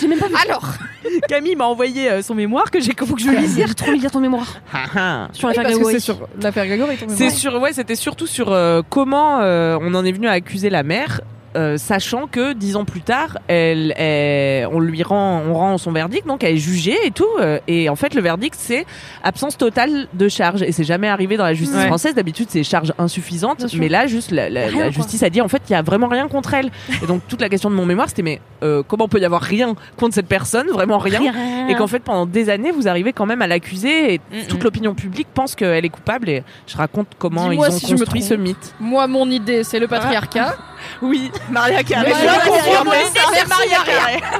[0.00, 0.34] J'ai même pas vu.
[0.46, 0.64] Alors,
[1.28, 3.56] Camille m'a envoyé euh, son mémoire que j'ai faut que je lise.
[3.56, 4.60] J'ai trop envie de lire ton mémoire
[5.32, 5.94] sur oui, l'affaire Grégory.
[5.94, 7.30] c'est sur l'affaire Grégory, C'est mémoire.
[7.32, 10.82] sur, ouais, c'était surtout sur euh, comment euh, on en est venu à accuser la
[10.82, 11.20] mère.
[11.56, 15.90] Euh, sachant que dix ans plus tard, elle, elle- on lui rend, on rend son
[15.92, 17.24] verdict, donc elle est jugée et tout.
[17.40, 18.84] euh, et en fait, le verdict c'est
[19.22, 20.62] absence totale de charge.
[20.62, 21.86] Et c'est jamais arrivé dans la justice Ouais.
[21.86, 22.14] française.
[22.14, 24.90] D'habitude, c'est charge insuffisante, mais là, juste la, la- Rien, la quoi.
[24.90, 26.70] justice a dit en fait, il y a vraiment rien contre elle.
[27.02, 29.42] et donc toute la question de mon mémoire, c'était mais euh, comment peut y avoir
[29.42, 31.20] rien contre cette personne, vraiment rien.
[31.68, 34.94] Et qu'en fait, pendant des années, vous arrivez quand même à l'accuser et toute l'opinion
[34.94, 36.28] publique pense qu'elle est coupable.
[36.28, 38.74] Et je raconte comment ils ont si je me construit ce mythe.
[38.80, 40.56] Moi, mon idée, c'est le patriarcat.
[41.02, 42.12] Oui, Maria Carré.
[42.12, 44.20] Mais Je confirme, c'est Maria Carré.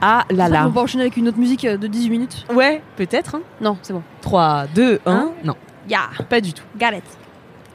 [0.00, 0.64] Ah là là.
[0.66, 2.46] On va enchaîner avec une autre musique euh, de 18 minutes.
[2.52, 3.34] Ouais, peut-être.
[3.36, 3.40] hein.
[3.62, 4.02] Non, c'est bon.
[4.20, 5.10] 3, 2, 1.
[5.10, 5.54] Hein non,
[5.88, 6.00] Ya.
[6.28, 6.62] pas du tout.
[6.76, 7.02] Galette.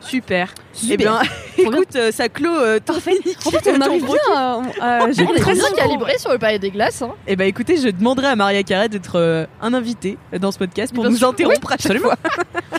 [0.01, 0.53] Super.
[0.71, 0.93] Super.
[0.93, 1.19] Eh bien,
[1.57, 5.39] écoute, euh, ça clôt euh, ton En fait, on arrive bien à, à gérer les
[5.41, 7.01] Très bien calibré sur le palais des glaces.
[7.01, 7.11] Hein.
[7.25, 10.93] Eh ben écoutez, je demanderai à Maria Carré d'être euh, un invité dans ce podcast
[10.93, 12.15] pour Bien nous interrompre à chaque fois.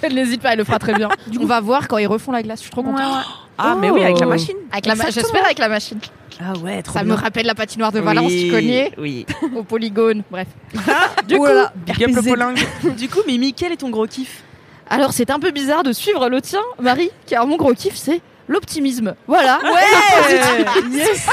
[0.03, 1.09] Elle n'hésite pas, elle le fera très bien.
[1.41, 3.25] On va voir quand ils refont la glace, je suis trop contente.
[3.59, 4.31] Ah mais oui, avec la Oh.
[4.31, 4.57] machine.
[4.73, 5.99] Avec la ma- J'espère avec la machine.
[6.41, 9.27] Ah ouais, trop Ça me rappelle la patinoire de Valence, oui, tu connais Oui.
[9.57, 10.49] Au polygone, bref.
[11.29, 12.29] Du Oh coup, là là, Big up le RPZ.
[12.29, 12.59] polingue.
[12.97, 14.43] du coup, Mimi, quel est ton gros kiff?
[14.89, 18.21] Alors c'est un peu bizarre de suivre le tien, Marie, car mon gros kiff c'est
[18.49, 19.15] l'optimisme.
[19.27, 19.61] Voilà.
[20.91, 21.27] yes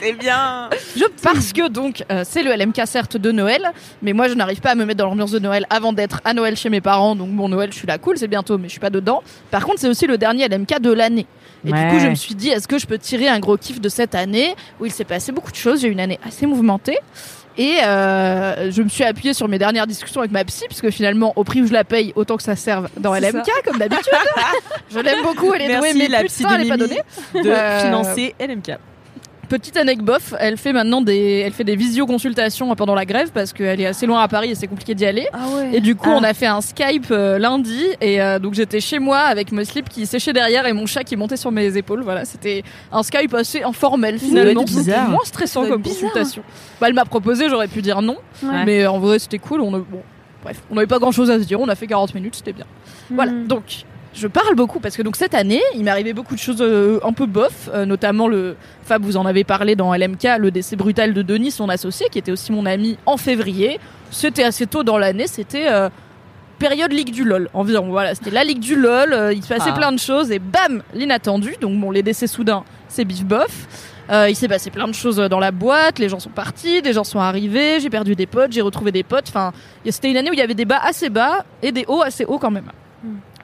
[0.00, 0.68] C'est bien.
[0.96, 3.70] Je, parce que donc euh, c'est le LMK certes de Noël,
[4.02, 6.34] mais moi je n'arrive pas à me mettre dans l'ambiance de Noël avant d'être à
[6.34, 7.14] Noël chez mes parents.
[7.16, 9.22] Donc bon Noël, je suis là cool, c'est bientôt, mais je suis pas dedans.
[9.50, 11.26] Par contre, c'est aussi le dernier LMK de l'année.
[11.66, 11.84] Et Ouais.
[11.90, 13.88] du coup, je me suis dit, est-ce que je peux tirer un gros kiff de
[13.88, 15.80] cette année où il s'est passé beaucoup de choses.
[15.80, 16.98] J'ai eu une année assez mouvementée.
[17.58, 21.32] Et euh, je me suis appuyée sur mes dernières discussions avec ma psy, puisque finalement,
[21.36, 24.12] au prix où je la paye, autant que ça serve dans LMK, comme d'habitude.
[24.92, 27.00] je l'aime beaucoup, elle est douée, mais la putain, elle est pas donnée.
[27.34, 28.72] de Euh, financer LMK.
[29.48, 33.80] Petite anecdote, elle fait maintenant des, elle fait des visioconsultations pendant la grève parce qu'elle
[33.80, 35.28] est assez loin à Paris et c'est compliqué d'y aller.
[35.32, 35.70] Ah ouais.
[35.76, 36.16] Et du coup, Ah.
[36.20, 39.64] on a fait un Skype euh, lundi et euh, donc j'étais chez moi avec mon
[39.64, 42.02] slip qui séchait derrière et mon chat qui montait sur mes épaules.
[42.02, 44.84] Voilà, c'était un Skype assez informel finalement, bizarre.
[44.84, 46.00] C'était moins stressant comme bizarre.
[46.10, 46.42] consultation.
[46.80, 48.64] Bah, elle m'a proposé, j'aurais pu dire non, Ouais.
[48.64, 49.60] mais en vrai c'était cool.
[49.60, 50.02] On a, bon,
[50.42, 51.60] bref, on n'avait pas grand chose à se dire.
[51.60, 52.66] On a fait 40 minutes, c'était bien.
[53.10, 53.46] Voilà, Hmm.
[53.46, 53.84] donc
[54.16, 56.98] je parle beaucoup parce que donc cette année, il m'est arrivé beaucoup de choses euh,
[57.04, 60.74] un peu bof, euh, notamment le Fab vous en avez parlé dans LMK, le décès
[60.74, 63.78] brutal de Denis, son associé, qui était aussi mon ami en février.
[64.10, 65.90] C'était assez tôt dans l'année, c'était euh,
[66.58, 67.88] période Ligue du LOL environ.
[67.90, 69.76] Voilà, c'était la Ligue du LOL, il se passait Ah.
[69.76, 71.54] plein de choses et bam, l'inattendu.
[71.60, 73.66] Donc bon, les décès soudains, c'est bif bof.
[74.28, 77.02] Il s'est passé plein de choses dans la boîte, les gens sont partis, des gens
[77.04, 79.26] sont arrivés, j'ai perdu des potes, j'ai retrouvé des potes.
[79.28, 79.52] Enfin,
[79.90, 82.24] c'était une année où il y avait des bas assez bas et des hauts assez
[82.24, 82.70] hauts quand même.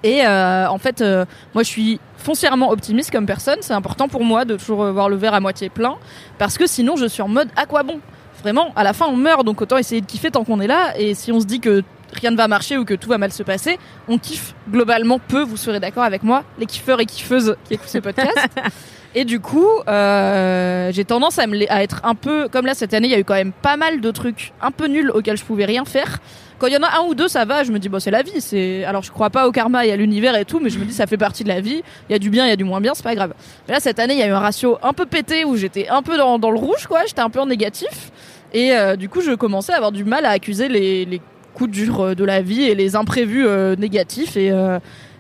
[0.03, 1.25] Et euh, en fait, euh,
[1.55, 3.59] moi je suis foncièrement optimiste comme personne.
[3.61, 5.97] C'est important pour moi de toujours euh, voir le verre à moitié plein
[6.39, 8.01] parce que sinon je suis en mode à quoi bon?
[8.43, 10.99] Vraiment, à la fin on meurt donc autant essayer de kiffer tant qu'on est là.
[10.99, 11.83] Et si on se dit que
[12.13, 13.79] rien ne va marcher ou que tout va mal se passer,
[14.09, 15.43] on kiffe globalement peu.
[15.43, 18.49] Vous serez d'accord avec moi, les kiffeurs et kiffeuses qui écoutent ce podcast.
[19.15, 22.95] Et du coup, euh, j'ai tendance à, me à être un peu comme là cette
[22.95, 23.09] année.
[23.09, 25.45] Il y a eu quand même pas mal de trucs un peu nuls auxquels je
[25.45, 26.19] pouvais rien faire.
[26.63, 27.65] Quand il y en a un ou deux, ça va.
[27.65, 28.41] Je me dis bon, c'est la vie.
[28.41, 30.85] C'est alors je crois pas au karma et à l'univers et tout, mais je me
[30.85, 31.83] dis ça fait partie de la vie.
[32.09, 33.35] Il y a du bien, il y a du moins bien, c'est pas grave.
[33.67, 35.89] Mais là cette année, il y a eu un ratio un peu pété où j'étais
[35.89, 37.01] un peu dans, le rouge, quoi.
[37.05, 38.13] J'étais un peu en négatif.
[38.53, 41.21] Et euh, du coup, je commençais à avoir du mal à accuser les,
[41.53, 44.37] coups durs euh, de la vie et les imprévus euh, négatifs.
[44.37, 44.53] Et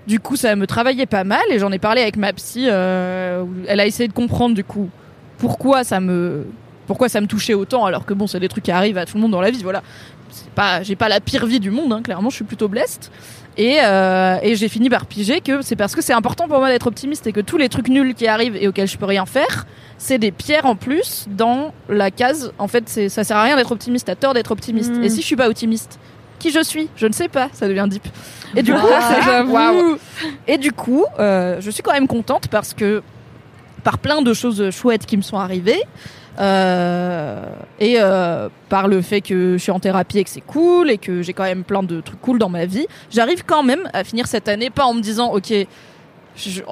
[0.07, 1.43] du coup, ça me travaillait pas mal.
[1.51, 2.67] Et j'en ai parlé avec ma psy.
[2.67, 4.91] elle a essayé de comprendre du coup
[5.39, 6.47] pourquoi ça me
[6.87, 9.17] pourquoi ça me touchait autant alors que bon, c'est des trucs qui arrivent à tout
[9.17, 9.63] le monde dans la vie.
[9.63, 9.83] Voilà,
[10.33, 11.93] c'est pas, j'ai pas la pire vie du monde.
[11.93, 13.11] hein, clairement, je suis plutôt blessed.
[13.59, 16.69] Et, euh, et j'ai fini par piger que c'est parce que c'est important pour moi
[16.71, 19.27] d'être optimiste et que tous les trucs nuls qui arrivent et auxquels je peux rien
[19.27, 19.67] faire,
[19.99, 22.53] c'est des pierres en plus dans la case.
[22.59, 24.07] En fait, c'est, ça sert à rien d'être optimiste.
[24.07, 24.93] T'as tort d'être optimiste.
[24.93, 25.05] Mm.
[25.05, 25.99] Et si je suis pas optimiste,
[26.39, 26.89] qui je suis?
[26.97, 27.51] Je ne sais pas.
[27.53, 28.07] Ça devient deep.
[28.57, 28.87] Et du coup.
[30.49, 33.03] Et du coup, euh, je suis quand même contente parce que
[33.85, 35.83] par plein de choses chouettes qui me sont arrivées.
[36.39, 37.47] Euh,
[37.79, 40.99] et euh, par le fait que je suis en thérapie et que c'est cool et
[40.99, 44.05] que j'ai quand même plein de trucs cool dans ma vie, j'arrive quand même à
[44.05, 45.53] finir cette année pas en me disant ok,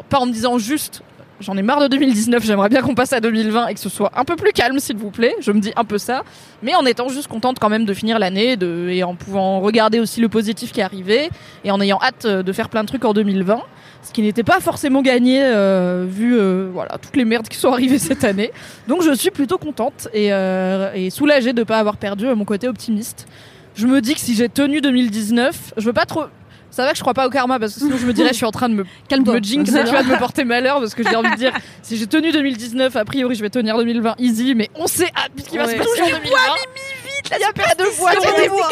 [0.09, 1.03] pas en me disant juste
[1.41, 4.12] j'en ai marre de 2019, j'aimerais bien qu'on passe à 2020 et que ce soit
[4.15, 5.35] un peu plus calme s'il vous plaît.
[5.41, 6.23] Je me dis un peu ça,
[6.62, 10.20] mais en étant juste contente quand même de finir l'année et en pouvant regarder aussi
[10.20, 11.31] le positif qui est arrivé
[11.65, 13.61] et en ayant hâte euh, de faire plein de trucs en 2020.
[14.02, 17.70] Ce qui n'était pas forcément gagné euh, vu euh, voilà toutes les merdes qui sont
[17.72, 18.51] arrivées cette année.
[18.89, 22.44] Donc je suis plutôt contente et, euh, et soulagée de ne pas avoir perdu mon
[22.44, 23.27] côté optimiste.
[23.74, 26.24] Je me dis que si j'ai tenu 2019, je veux pas trop.
[26.70, 28.35] Ça va que je crois pas au karma parce que sinon je me dirais je
[28.35, 29.35] suis en train de me Calme-toi.
[29.35, 31.52] me jinx et tu vas de me porter malheur parce que j'ai envie de dire
[31.82, 35.27] si j'ai tenu 2019 a priori je vais tenir 2020 easy mais on sait ah,
[35.36, 38.22] ce qui va se passer en 2020 vite il y a pas de voix Sur
[38.22, 38.68] sur les les voix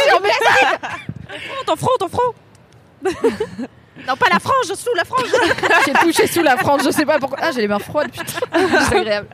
[4.07, 5.29] Non, pas la frange, sous la frange.
[5.87, 7.39] J'ai touché sous la France je sais pas pourquoi.
[7.41, 8.25] Ah j'ai les mains froides putain.
[8.89, 9.29] C'est agréable.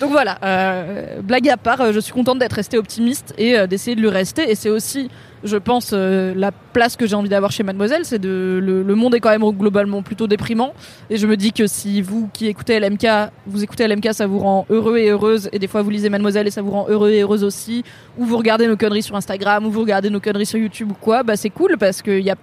[0.00, 3.66] Donc voilà euh, blague à part euh, je suis contente d'être restée optimiste et euh,
[3.66, 4.50] d'essayer de le rester.
[4.50, 5.10] Et c'est aussi
[5.44, 8.94] je pense euh, la place que j'ai envie d'avoir chez Mademoiselle c'est de le, le
[8.94, 10.74] monde est quand même globalement plutôt déprimant.
[11.10, 13.06] Et je me dis que si vous qui écoutez LMK
[13.46, 15.48] vous écoutez LMK ça vous rend heureux et heureuse.
[15.52, 17.84] Et des fois vous lisez Mademoiselle et ça vous rend heureux et heureuse aussi.
[18.18, 20.94] Ou vous regardez nos conneries sur Instagram ou vous regardez nos conneries sur YouTube ou
[20.94, 22.36] quoi bah c'est cool parce qu'il y a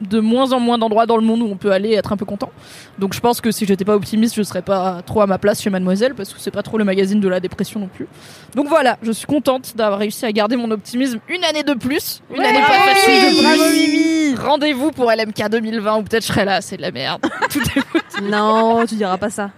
[0.00, 2.16] de moins en moins d'endroits dans le monde où on peut aller et être un
[2.16, 2.50] peu content.
[2.98, 5.62] Donc je pense que si j'étais pas optimiste, je serais pas trop à ma place
[5.62, 8.06] chez Mademoiselle parce que c'est pas trop le magazine de la dépression non plus.
[8.54, 12.22] Donc voilà, je suis contente d'avoir réussi à garder mon optimisme une année de plus,
[12.34, 14.46] une année pas facile de Bravo, plus.
[14.48, 17.20] Rendez-vous pour LMK 2020 ou peut-être je serai là, c'est de la merde.
[17.50, 19.50] Tout est Non, tu diras pas ça.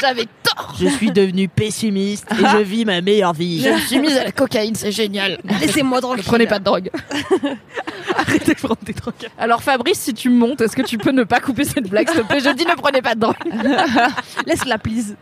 [0.00, 0.74] J'avais tort.
[0.80, 3.60] Je suis devenu pessimiste et je vis ma meilleure vie.
[3.62, 5.38] Je me suis mise à la cocaïne, c'est génial.
[5.60, 6.24] Laissez-moi Ne tranquille.
[6.24, 6.90] prenez pas de drogue.
[8.16, 9.14] Arrêtez de prendre des drogues.
[9.38, 12.08] Alors Fabrice, si tu me montes, est-ce que tu peux ne pas couper cette blague,
[12.10, 12.40] s'il te plaît?
[12.40, 13.36] Je dis ne prenez pas de drogue.
[14.46, 15.16] Laisse-la, please.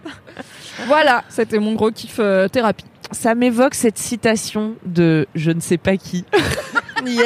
[0.87, 2.85] Voilà, c'était mon gros kiff euh, thérapie.
[3.11, 6.25] Ça m'évoque cette citation de je ne sais pas qui.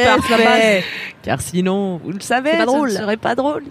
[0.04, 0.84] Parfait.
[1.22, 2.90] Car sinon, vous le savez, C'est pas drôle.
[2.90, 3.64] ce ne serait pas drôle.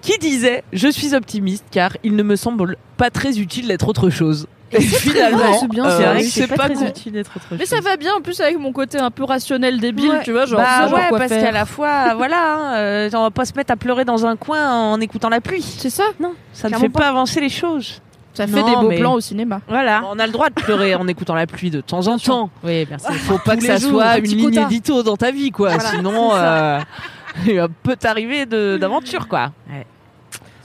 [0.00, 4.10] Qui disait Je suis optimiste car il ne me semble pas très utile d'être autre
[4.10, 4.46] chose.
[4.72, 6.28] Et finalement, c'est bien euh, ça.
[6.28, 6.86] c'est pas, con.
[6.86, 9.78] utile d'être autre Mais ça va bien en plus avec mon côté un peu rationnel
[9.78, 10.22] débile, Ouais.
[10.24, 13.10] tu vois, genre, bah ça, genre ouais, quoi parce qu'à la fois, voilà, hein, euh,
[13.14, 15.62] on va pas se mettre à pleurer dans un coin en écoutant la pluie.
[15.62, 16.04] C'est ça,
[16.52, 18.00] Ça ne fait pas avancer les choses.
[18.36, 19.60] Ça fait Non, des beaux mais- plans au cinéma.
[19.68, 20.02] Voilà.
[20.12, 22.50] On a le droit de pleurer en écoutant la pluie de temps en temps.
[22.62, 23.12] Oui, merci.
[23.12, 24.62] Faut pas Tous que ça jours, soit un une ligne quota.
[24.62, 25.74] édito dans ta vie, quoi.
[25.74, 26.78] Voilà, Sinon, euh,
[27.46, 29.52] il peut t'arriver d'aventure, quoi.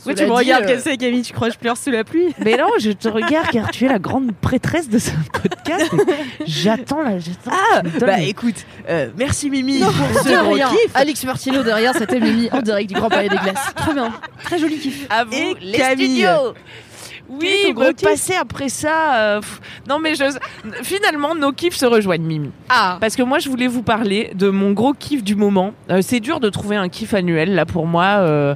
[0.03, 2.33] Oui, tu me regardes euh, ça, Camille, tu crois que je pleure sous la pluie?
[2.43, 5.91] Mais non, je te regarde car tu es la grande prêtresse de ce podcast.
[6.47, 7.51] J'attends là, j'attends.
[7.75, 8.55] Ah, bah les- écoute,
[8.89, 9.91] euh, merci Mimi pour
[10.23, 10.69] ce De gros rien.
[10.69, 10.95] kiff.
[10.95, 13.73] Alix Martino derrière, c'était Mimi en direct du Grand Palais des Glaces.
[13.75, 14.11] Trop bien.
[14.43, 15.05] Très joli kiff.
[15.11, 16.07] À vous, Et les Camille.
[16.23, 16.55] studios.
[17.39, 19.15] Oui, bah, passer après ça.
[19.15, 19.41] euh,
[19.87, 20.23] non, mais je...
[20.83, 22.51] finalement, nos kiffs se rejoignent, Mimi.
[22.69, 25.73] Ah, Parce que moi, je voulais vous parler de mon gros kiff du moment.
[25.89, 28.03] Euh, c'est dur de trouver un kiff annuel, là, pour moi.
[28.19, 28.55] euh,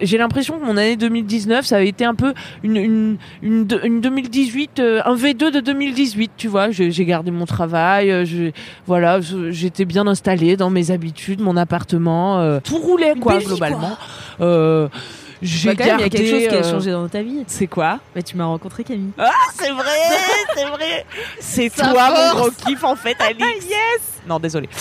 [0.00, 3.80] J'ai l'impression que mon année 2019, ça a été un peu une, une, une, de-
[3.84, 6.70] une 2018, euh, un V2 de 2018, tu vois.
[6.70, 8.50] J'ai gardé mon travail, je,
[8.86, 12.58] voilà, j'étais bien installée dans mes habitudes, mon appartement.
[12.60, 13.96] tout roulait, quoi, globalement.
[14.40, 14.88] Euh,
[15.44, 17.08] j'ai Bah, quand même, il y a gardé, quelque chose qui a euh, changé dans
[17.08, 17.44] ta vie.
[17.46, 19.12] C'est quoi Bah, tu m'as rencontré Camille.
[19.18, 19.84] ah, c'est vrai,
[20.56, 21.06] c'est vrai.
[21.38, 22.34] C'est toi force.
[22.34, 23.66] mon gros kiff en fait, Alix.
[23.68, 24.00] yes.
[24.26, 24.68] Non, désolé.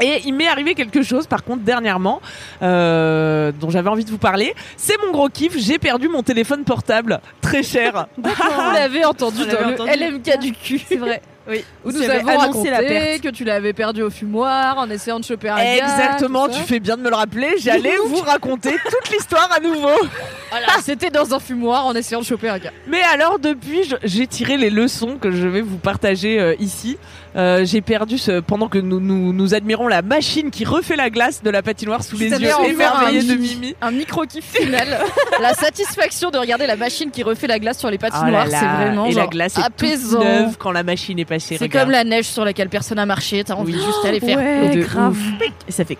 [0.00, 2.20] Et il m'est arrivé quelque chose, par contre, dernièrement,
[2.62, 4.54] euh, dont j'avais envie de vous parler.
[4.76, 5.56] C'est mon gros kiff.
[5.58, 8.06] J'ai perdu mon téléphone portable, très cher.
[8.16, 9.90] vous l'avez entendu On dans le entendu.
[9.90, 10.80] LMK du cul.
[10.88, 11.20] C'est vrai.
[11.48, 11.64] Oui.
[11.84, 13.22] Où Tu nous avais avons annoncé la perte.
[13.22, 15.56] que tu l'avais perdu au fumoir en essayant de choper un.
[15.56, 16.48] Exactement.
[16.48, 17.54] Tu fais bien de me le rappeler.
[17.58, 19.88] J'allais vous raconter toute l'histoire à nouveau.
[20.50, 22.72] Voilà, c'était dans un fumoir en essayant de choper un gars.
[22.86, 26.98] Mais alors depuis, j'ai tiré les leçons que je vais vous partager euh, ici.
[27.36, 31.10] Euh, j'ai perdu ce pendant que nous, nous nous admirons la machine qui refait la
[31.10, 33.76] glace de la patinoire sous les yeux émerveillés de Mimi.
[33.82, 34.98] Un micro kiff final.
[35.40, 38.56] la satisfaction de regarder la machine qui refait la glace sur les Oh patinoires, c'est
[38.56, 40.20] vraiment et genre la glace est apaisant.
[40.20, 41.56] toute neuve quand la machine est passée.
[41.58, 43.82] C'est comme la neige sur laquelle personne n'a marché, t'as envie Oui.
[43.84, 44.38] juste d'aller faire.
[44.38, 45.16] Ouais, de grave.
[45.68, 45.98] Et ça fait.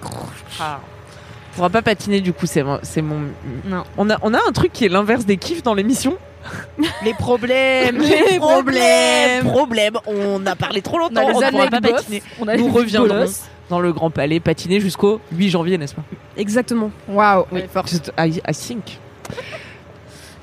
[0.60, 0.80] Ah.
[1.54, 3.20] Pourra pas patiner du coup, c'est mon, c'est mon.
[3.66, 3.82] Non.
[3.96, 6.16] On a on a un truc qui est l'inverse des kiffs dans l'émission.
[7.04, 9.98] Les problèmes, les problèmes, problèmes.
[10.06, 11.22] On a parlé trop On longtemps.
[11.34, 12.22] on ne pourra pas patiner.
[12.40, 13.26] on a Nous reviendrons
[13.68, 16.02] dans le Grand Palais patiner jusqu'au 8 janvier, n'est-ce pas?
[16.36, 16.90] Exactement.
[17.08, 17.44] Waouh.
[17.52, 17.86] Oui, fort.
[17.86, 18.98] Just- I, I think.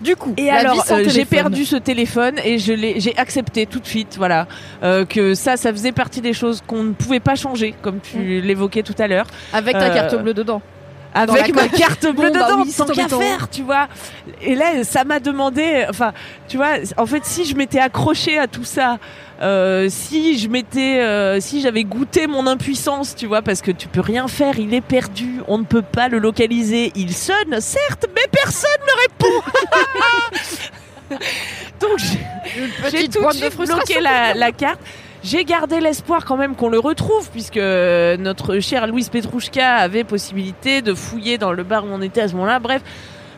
[0.01, 3.79] Du coup, Et alors, euh, j'ai perdu ce téléphone et je l'ai, j'ai accepté tout
[3.79, 4.45] de suite, voilà,
[4.83, 8.41] euh, que ça, ça faisait partie des choses qu'on ne pouvait pas changer, comme tu
[8.41, 10.61] l'évoquais tout à l'heure, avec ta Euh, carte bleue dedans.
[11.15, 13.87] Avec ma carte bleue Bon, bah dedans, oui, tant qu'à faire, tu vois.
[14.41, 16.13] Et là, ça m'a demandé, enfin,
[16.47, 18.99] tu vois, en fait, si je m'étais accrochée à tout ça,
[19.41, 23.87] euh, si je m'étais, euh, si j'avais goûté mon impuissance, tu vois, parce que tu
[23.87, 28.05] peux rien faire, il est perdu, on ne peut pas le localiser, il sonne, certes,
[28.13, 29.41] mais personne ne répond.
[31.79, 31.99] Donc
[32.91, 34.79] j'ai tout de suite bloqué la, la carte.
[35.25, 40.83] J'ai gardé l'espoir quand même qu'on le retrouve, puisque notre chère Louise Petrouchka avait possibilité
[40.83, 42.59] de fouiller dans le bar où on était à ce moment-là.
[42.59, 42.83] Bref.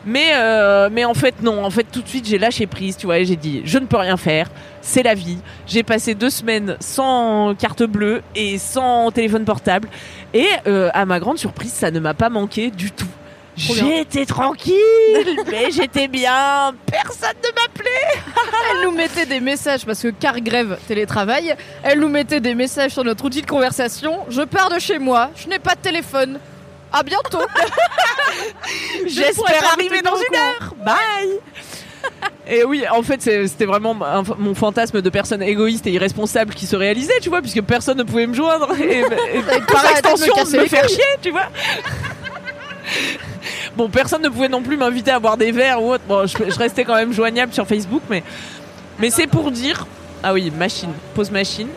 [0.04, 1.64] Mais, euh, mais en fait, non.
[1.64, 3.86] En fait, tout de suite, j'ai lâché prise, tu vois, et j'ai dit, je ne
[3.86, 4.50] peux rien faire.
[4.82, 5.38] C'est la vie.
[5.66, 9.88] J'ai passé deux semaines sans carte bleue et sans téléphone portable.
[10.34, 13.08] Et euh, à ma grande surprise, ça ne m'a pas manqué du tout.
[13.58, 14.74] J'étais tranquille,
[15.50, 16.72] mais j'étais bien.
[16.90, 18.22] Personne ne m'appelait.
[18.72, 22.92] Elle nous mettait des messages parce que car grève télétravail, elle nous mettait des messages
[22.92, 24.20] sur notre outil de conversation.
[24.28, 26.38] Je pars de chez moi, je n'ai pas de téléphone.
[26.92, 27.38] À bientôt.
[29.06, 30.74] J'espère arriver me dans une heure.
[30.84, 31.40] Bye.
[32.46, 36.66] Et oui, en fait, c'était vraiment un- mon fantasme de personne égoïste et irresponsable qui
[36.66, 39.02] se réalisait, tu vois, puisque personne ne pouvait me joindre et,
[39.70, 41.48] par me extension me les faire chier, tu vois.
[43.76, 46.04] Bon, personne ne pouvait non plus m'inviter à boire des verres ou autre.
[46.08, 48.22] Bon, je, je restais quand même joignable sur Facebook, mais
[48.98, 49.86] mais c'est pour dire.
[50.22, 51.68] Ah oui, machine, pause machine.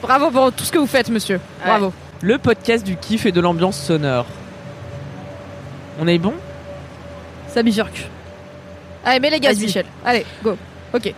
[0.00, 1.40] Bravo pour tout ce que vous faites, monsieur.
[1.64, 1.92] Bravo.
[2.22, 4.26] Le podcast du kiff et de l'ambiance sonore.
[6.00, 6.34] On est bon?
[7.48, 8.08] Ça bifurque.
[9.04, 9.58] Allez, mets les gaz.
[9.60, 9.86] Michel.
[10.04, 10.56] Allez, go.
[10.94, 11.12] Ok.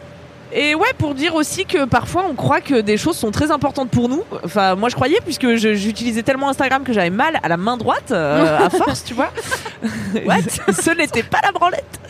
[0.53, 3.91] Et ouais, pour dire aussi que parfois on croit que des choses sont très importantes
[3.91, 4.23] pour nous.
[4.45, 8.11] Enfin, moi je croyais puisque j'utilisais tellement Instagram que j'avais mal à la main droite
[8.13, 9.31] euh, à force, tu vois.
[9.83, 12.01] Ce n'était pas la branlette.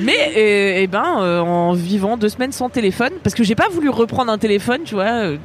[0.00, 3.68] Mais eh, eh ben, euh, en vivant deux semaines sans téléphone, parce que j'ai pas
[3.68, 5.36] voulu reprendre un téléphone, tu vois, euh,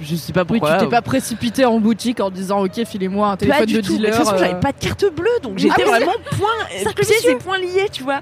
[0.00, 0.78] je, sais pas Oui, pourquoi.
[0.78, 3.80] tu t'es pas précipité en boutique en disant ok, filez-moi un Pas téléphone du de
[3.80, 3.92] tout.
[3.92, 4.10] Mais dealer.
[4.10, 7.30] De toute façon, j'avais pas de carte bleue, donc j'étais Ah oui, vraiment point, pieds
[7.30, 8.20] et poings liés, tu vois.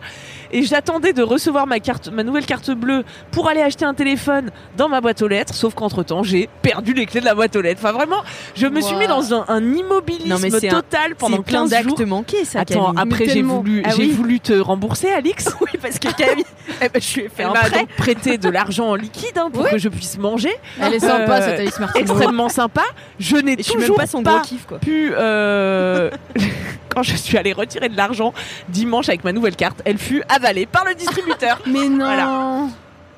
[0.52, 4.50] Et j'attendais de recevoir ma carte, ma nouvelle carte bleue pour aller acheter un téléphone
[4.76, 5.54] dans ma boîte aux lettres.
[5.54, 7.80] Sauf qu'entre temps, j'ai perdu les clés de la boîte aux lettres.
[7.82, 8.22] Enfin, vraiment,
[8.54, 11.60] je me suis mis dans un, un immobilisme Non, mais c'est un- total pendant plein
[11.68, 11.96] 15 jours.
[11.96, 12.60] d'actes manqués, ça.
[12.60, 13.12] Attends, Camille.
[13.14, 14.10] après j'ai voulu, Ah j'ai oui.
[14.12, 15.48] voulu te rembourser, Alix.
[15.60, 16.44] Oui, parce que Camille,
[16.82, 17.86] eh ben, je lui ai fait Elle un prêt.
[17.96, 19.70] prêté de l'argent en liquide hein, pour Oui.
[19.70, 20.52] que je puisse manger.
[20.80, 22.04] Elle est sympa Euh, cette Alice Martino.
[22.04, 22.82] Extrêmement sympa.
[23.18, 24.78] Je n'ai suis toujours pas son pas gros kiff, quoi.
[24.78, 26.10] pu euh,
[26.94, 28.32] quand je suis allée retirer de l'argent
[28.68, 31.60] dimanche avec ma nouvelle carte, elle fut avalée par le distributeur.
[31.66, 32.04] Mais non.
[32.04, 32.66] Voilà.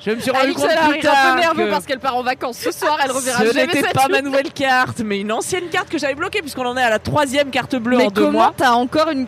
[0.00, 1.86] Je me suis rendu Alix, compte elle plus arrive un tard peu nerveux que parce
[1.86, 2.98] qu'elle part en vacances ce soir.
[3.02, 6.14] Elle reverra ce jamais n'était pas ma nouvelle carte, mais une ancienne carte que j'avais
[6.14, 8.54] bloquée puisqu'on en est à la troisième carte bleue Mais en deux comment mois.
[8.56, 9.26] t'as encore une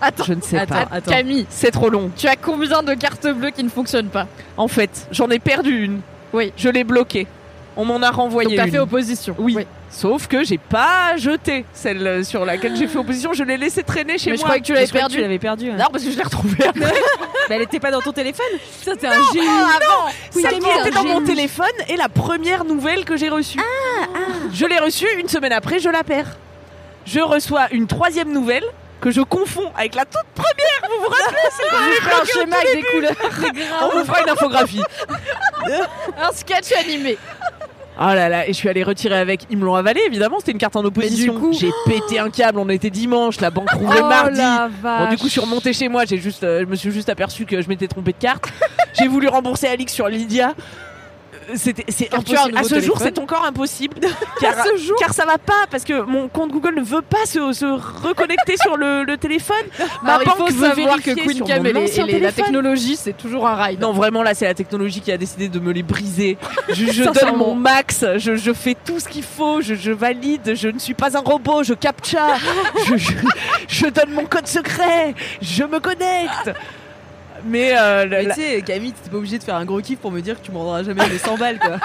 [0.00, 0.88] Attends, Je ne sais Attends, pas.
[0.90, 1.10] attends.
[1.12, 2.10] Camille, C'est trop long.
[2.16, 4.26] tu as combien de cartes bleues qui ne fonctionnent pas?
[4.56, 6.00] En fait, j'en ai perdu une.
[6.32, 6.52] Oui.
[6.56, 7.26] Je l'ai bloquée.
[7.76, 8.72] On m'en a renvoyé Donc t'as une.
[8.72, 9.34] fait opposition.
[9.38, 9.58] Oui.
[9.92, 13.34] Sauf que j'ai pas jeté celle sur laquelle j'ai fait opposition.
[13.34, 14.46] Je l'ai laissée traîner chez Mais je moi.
[14.48, 15.16] croyais que tu l'avais Je crois que perdu.
[15.16, 15.76] Tu l'avais hein.
[15.78, 16.80] Non, parce que je l'ai retrouvée après.
[17.50, 18.46] Mais elle était pas dans ton téléphone.
[18.78, 19.46] Putain, t'es un génie.
[20.30, 23.60] Celle qui était dans mon téléphone est la première nouvelle que j'ai reçue.
[24.52, 26.38] Je l'ai reçue une semaine après, je la perds.
[27.04, 28.64] Je reçois une troisième nouvelle
[29.02, 30.88] que je confonds avec la toute première.
[30.88, 33.16] Vous vous rappelez c'est Je un schéma avec des couleurs.
[33.82, 34.82] On vous fera une infographie.
[36.18, 37.18] un sketch animé.
[37.98, 39.42] Oh là là, et je suis allée retirer avec.
[39.50, 41.38] Ils me l'ont avalé, évidemment, c'était une carte en opposition.
[41.38, 44.40] coup- J'ai pété un câble, on était dimanche, la banque rouvrait Oh mardi.
[45.04, 47.08] Bon, du coup, je suis remontée chez moi, j'ai juste, euh, je me suis juste
[47.10, 48.48] aperçu que je m'étais trompée de carte.
[48.98, 50.54] j'ai voulu rembourser Alix sur Lydia.
[51.54, 52.56] C'est impossible.
[52.56, 53.96] À ce jour, c'est encore impossible.
[54.40, 54.54] car,
[54.98, 57.66] car ça va pas, parce que mon compte Google ne veut pas se, se
[58.06, 59.56] reconnecter sur le, le téléphone.
[60.02, 62.32] Ma Alors, il banque faut veut savoir que Queen Cam et, les- et les- la
[62.32, 63.80] technologie, c'est toujours un ride.
[63.80, 66.38] Non, vraiment, là, c'est la technologie qui a décidé de me les briser.
[66.68, 70.54] Je, je donne mon max, je, je fais tout ce qu'il faut, je, je valide,
[70.54, 72.36] je ne suis pas un robot, je captcha,
[73.68, 76.50] je donne mon code secret, je me connecte.
[77.44, 79.80] Mais, euh, la- Mais la- tu sais, Camille, t'es pas obligé de faire un gros
[79.80, 81.76] kiff pour me dire que tu me rendras jamais les 100 balles, quoi.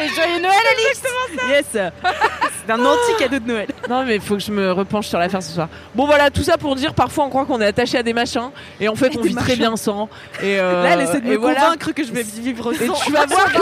[0.00, 1.02] Et joyeux Noël, Alix
[1.48, 3.66] yes C'est un anti-cadeau de Noël.
[3.90, 5.68] non, mais il faut que je me repenche sur l'affaire ce soir.
[5.92, 8.50] Bon, voilà, tout ça pour dire, parfois on croit qu'on est attaché à des machins,
[8.78, 10.08] et en fait on vit très bien sans.
[10.40, 11.60] Et euh, Là, elle essaie de et me voilà.
[11.62, 12.94] convaincre que je vais vivre Et sans.
[12.94, 13.58] tu vas voir que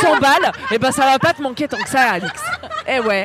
[0.00, 2.38] 100 balles, et ben ça va pas te manquer tant que ça, Alix.
[2.86, 3.24] Eh ouais.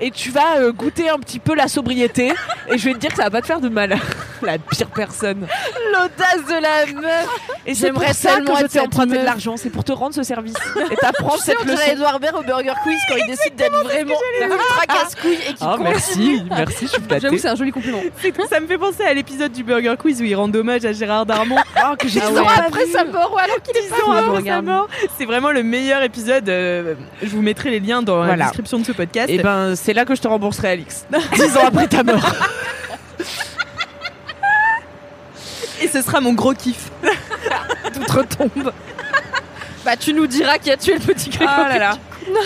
[0.00, 2.32] Et tu vas euh, goûter un petit peu la sobriété
[2.68, 3.96] et je vais te dire que ça va pas te faire de mal.
[4.42, 5.46] la pire personne.
[5.92, 7.28] L'audace de la meuf
[7.66, 10.54] Et J'aimerais ça que je t'ai emprunté de l'argent, c'est pour te rendre ce service
[10.90, 11.80] et t'apprendre cette leçon.
[11.90, 15.76] Edouard Baird au Burger Quiz quand il décide d'être vraiment ultra casse-couille et qu'il Ah
[15.78, 15.84] continue.
[15.90, 17.28] merci, merci, je suis J'avoue flattée.
[17.36, 18.00] que c'est un joli compliment.
[18.50, 21.24] Ça me fait penser à l'épisode du Burger Quiz où il rend hommage à Gérard
[21.26, 21.56] Darmon.
[21.78, 24.88] Oh, que j'ai après sa mort, ou alors qu'il est pas sa mort.
[25.18, 26.48] C'est vraiment le meilleur épisode.
[26.48, 29.30] euh, je vous mettrai les liens dans la description de ce podcast.
[29.30, 31.06] Et ben c'est là que je te rembourserai Alix.
[31.36, 32.16] Dix ans après ta mort.
[35.80, 36.90] Et ce sera mon gros kiff.
[37.94, 38.72] D'outre-tombe.
[39.84, 41.68] Bah tu nous diras qui a tué le petit Oh Grégory.
[41.68, 41.98] là là.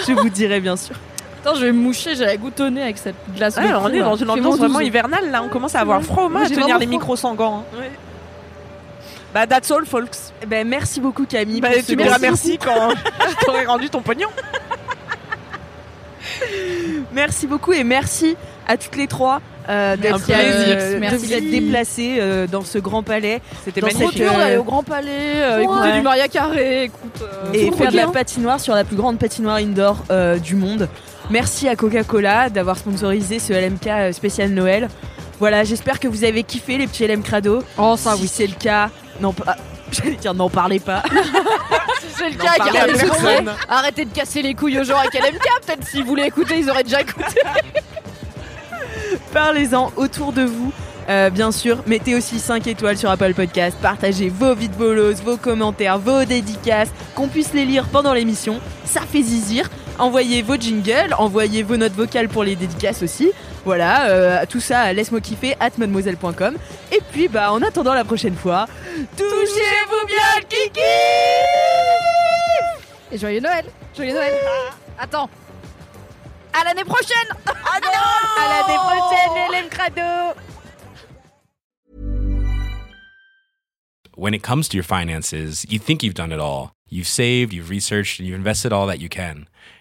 [0.06, 0.94] Je vous dirai bien sûr.
[1.42, 3.54] Attends, je vais me moucher, j'ai la goutte au nez avec cette glace.
[3.56, 4.04] Ah, de on fou, est là.
[4.04, 4.86] dans une ambiance vraiment 12.
[4.88, 7.34] hivernale là, on commence à avoir froid au moins Moi, à tenir les micros sans
[7.34, 7.64] gants.
[7.74, 7.84] hein.
[9.32, 10.18] Bah that's all folks.
[10.42, 11.62] Eh Ben, merci beaucoup Camille.
[11.62, 12.58] Bah, tu me diras merci.
[12.58, 12.90] merci quand
[13.30, 14.28] je t'aurai rendu ton pognon.
[17.12, 18.36] Merci beaucoup et merci
[18.68, 21.16] à toutes les trois euh, d'être euh, Merci.
[21.16, 24.08] de vous être déplacées euh, dans ce grand palais C'était magnifique.
[24.12, 25.64] cette- dur d'aller au Grand Palais, euh, Ouais.
[25.64, 27.22] écouter du Maria Carré, écoute.
[27.22, 30.88] euh, et faire de la patinoire sur la plus grande patinoire indoor euh, du monde.
[31.30, 34.88] Merci à Coca-Cola d'avoir sponsorisé ce LMK euh, spécial Noël.
[35.38, 37.62] Voilà, j'espère que vous avez kiffé les petits LM Crado.
[37.78, 38.28] Oh, ça si oui.
[38.32, 38.90] c'est le cas,
[39.20, 39.56] non pas.
[39.92, 41.02] J'allais dire n'en parlez pas.
[42.20, 43.54] C'est le cas.
[43.68, 45.66] Arrêtez de casser les couilles aux gens avec LMK.
[45.66, 47.24] Peut-être s'ils voulaient écouter, ils auraient déjà écouté.
[49.32, 50.72] Parlez-en autour de vous.
[51.08, 55.36] Euh, bien sûr, mettez aussi 5 étoiles sur Apple Podcast, partagez vos vides bolos, vos
[55.36, 59.68] commentaires, vos dédicaces, qu'on puisse les lire pendant l'émission, ça fait zizir.
[59.98, 63.32] Envoyez vos jingles, envoyez vos notes vocales pour les dédicaces aussi.
[63.64, 66.56] Voilà, euh, tout ça à laisse-moi kiffer at mademoiselle.com.
[66.92, 68.66] Et puis, bah, en attendant la prochaine fois,
[69.16, 70.80] touchez-vous bien le kiki
[73.12, 73.66] Et joyeux Noël.
[73.94, 74.34] Joyeux Noël.
[74.98, 75.28] Attends.
[76.58, 77.28] À l'année prochaine.
[77.72, 80.34] À l'année prochaine, Hélène Crado
[84.20, 86.74] when it comes to your finances, you think you've done it all.
[86.90, 89.48] You've saved, you've researched, and you've invested all that you can.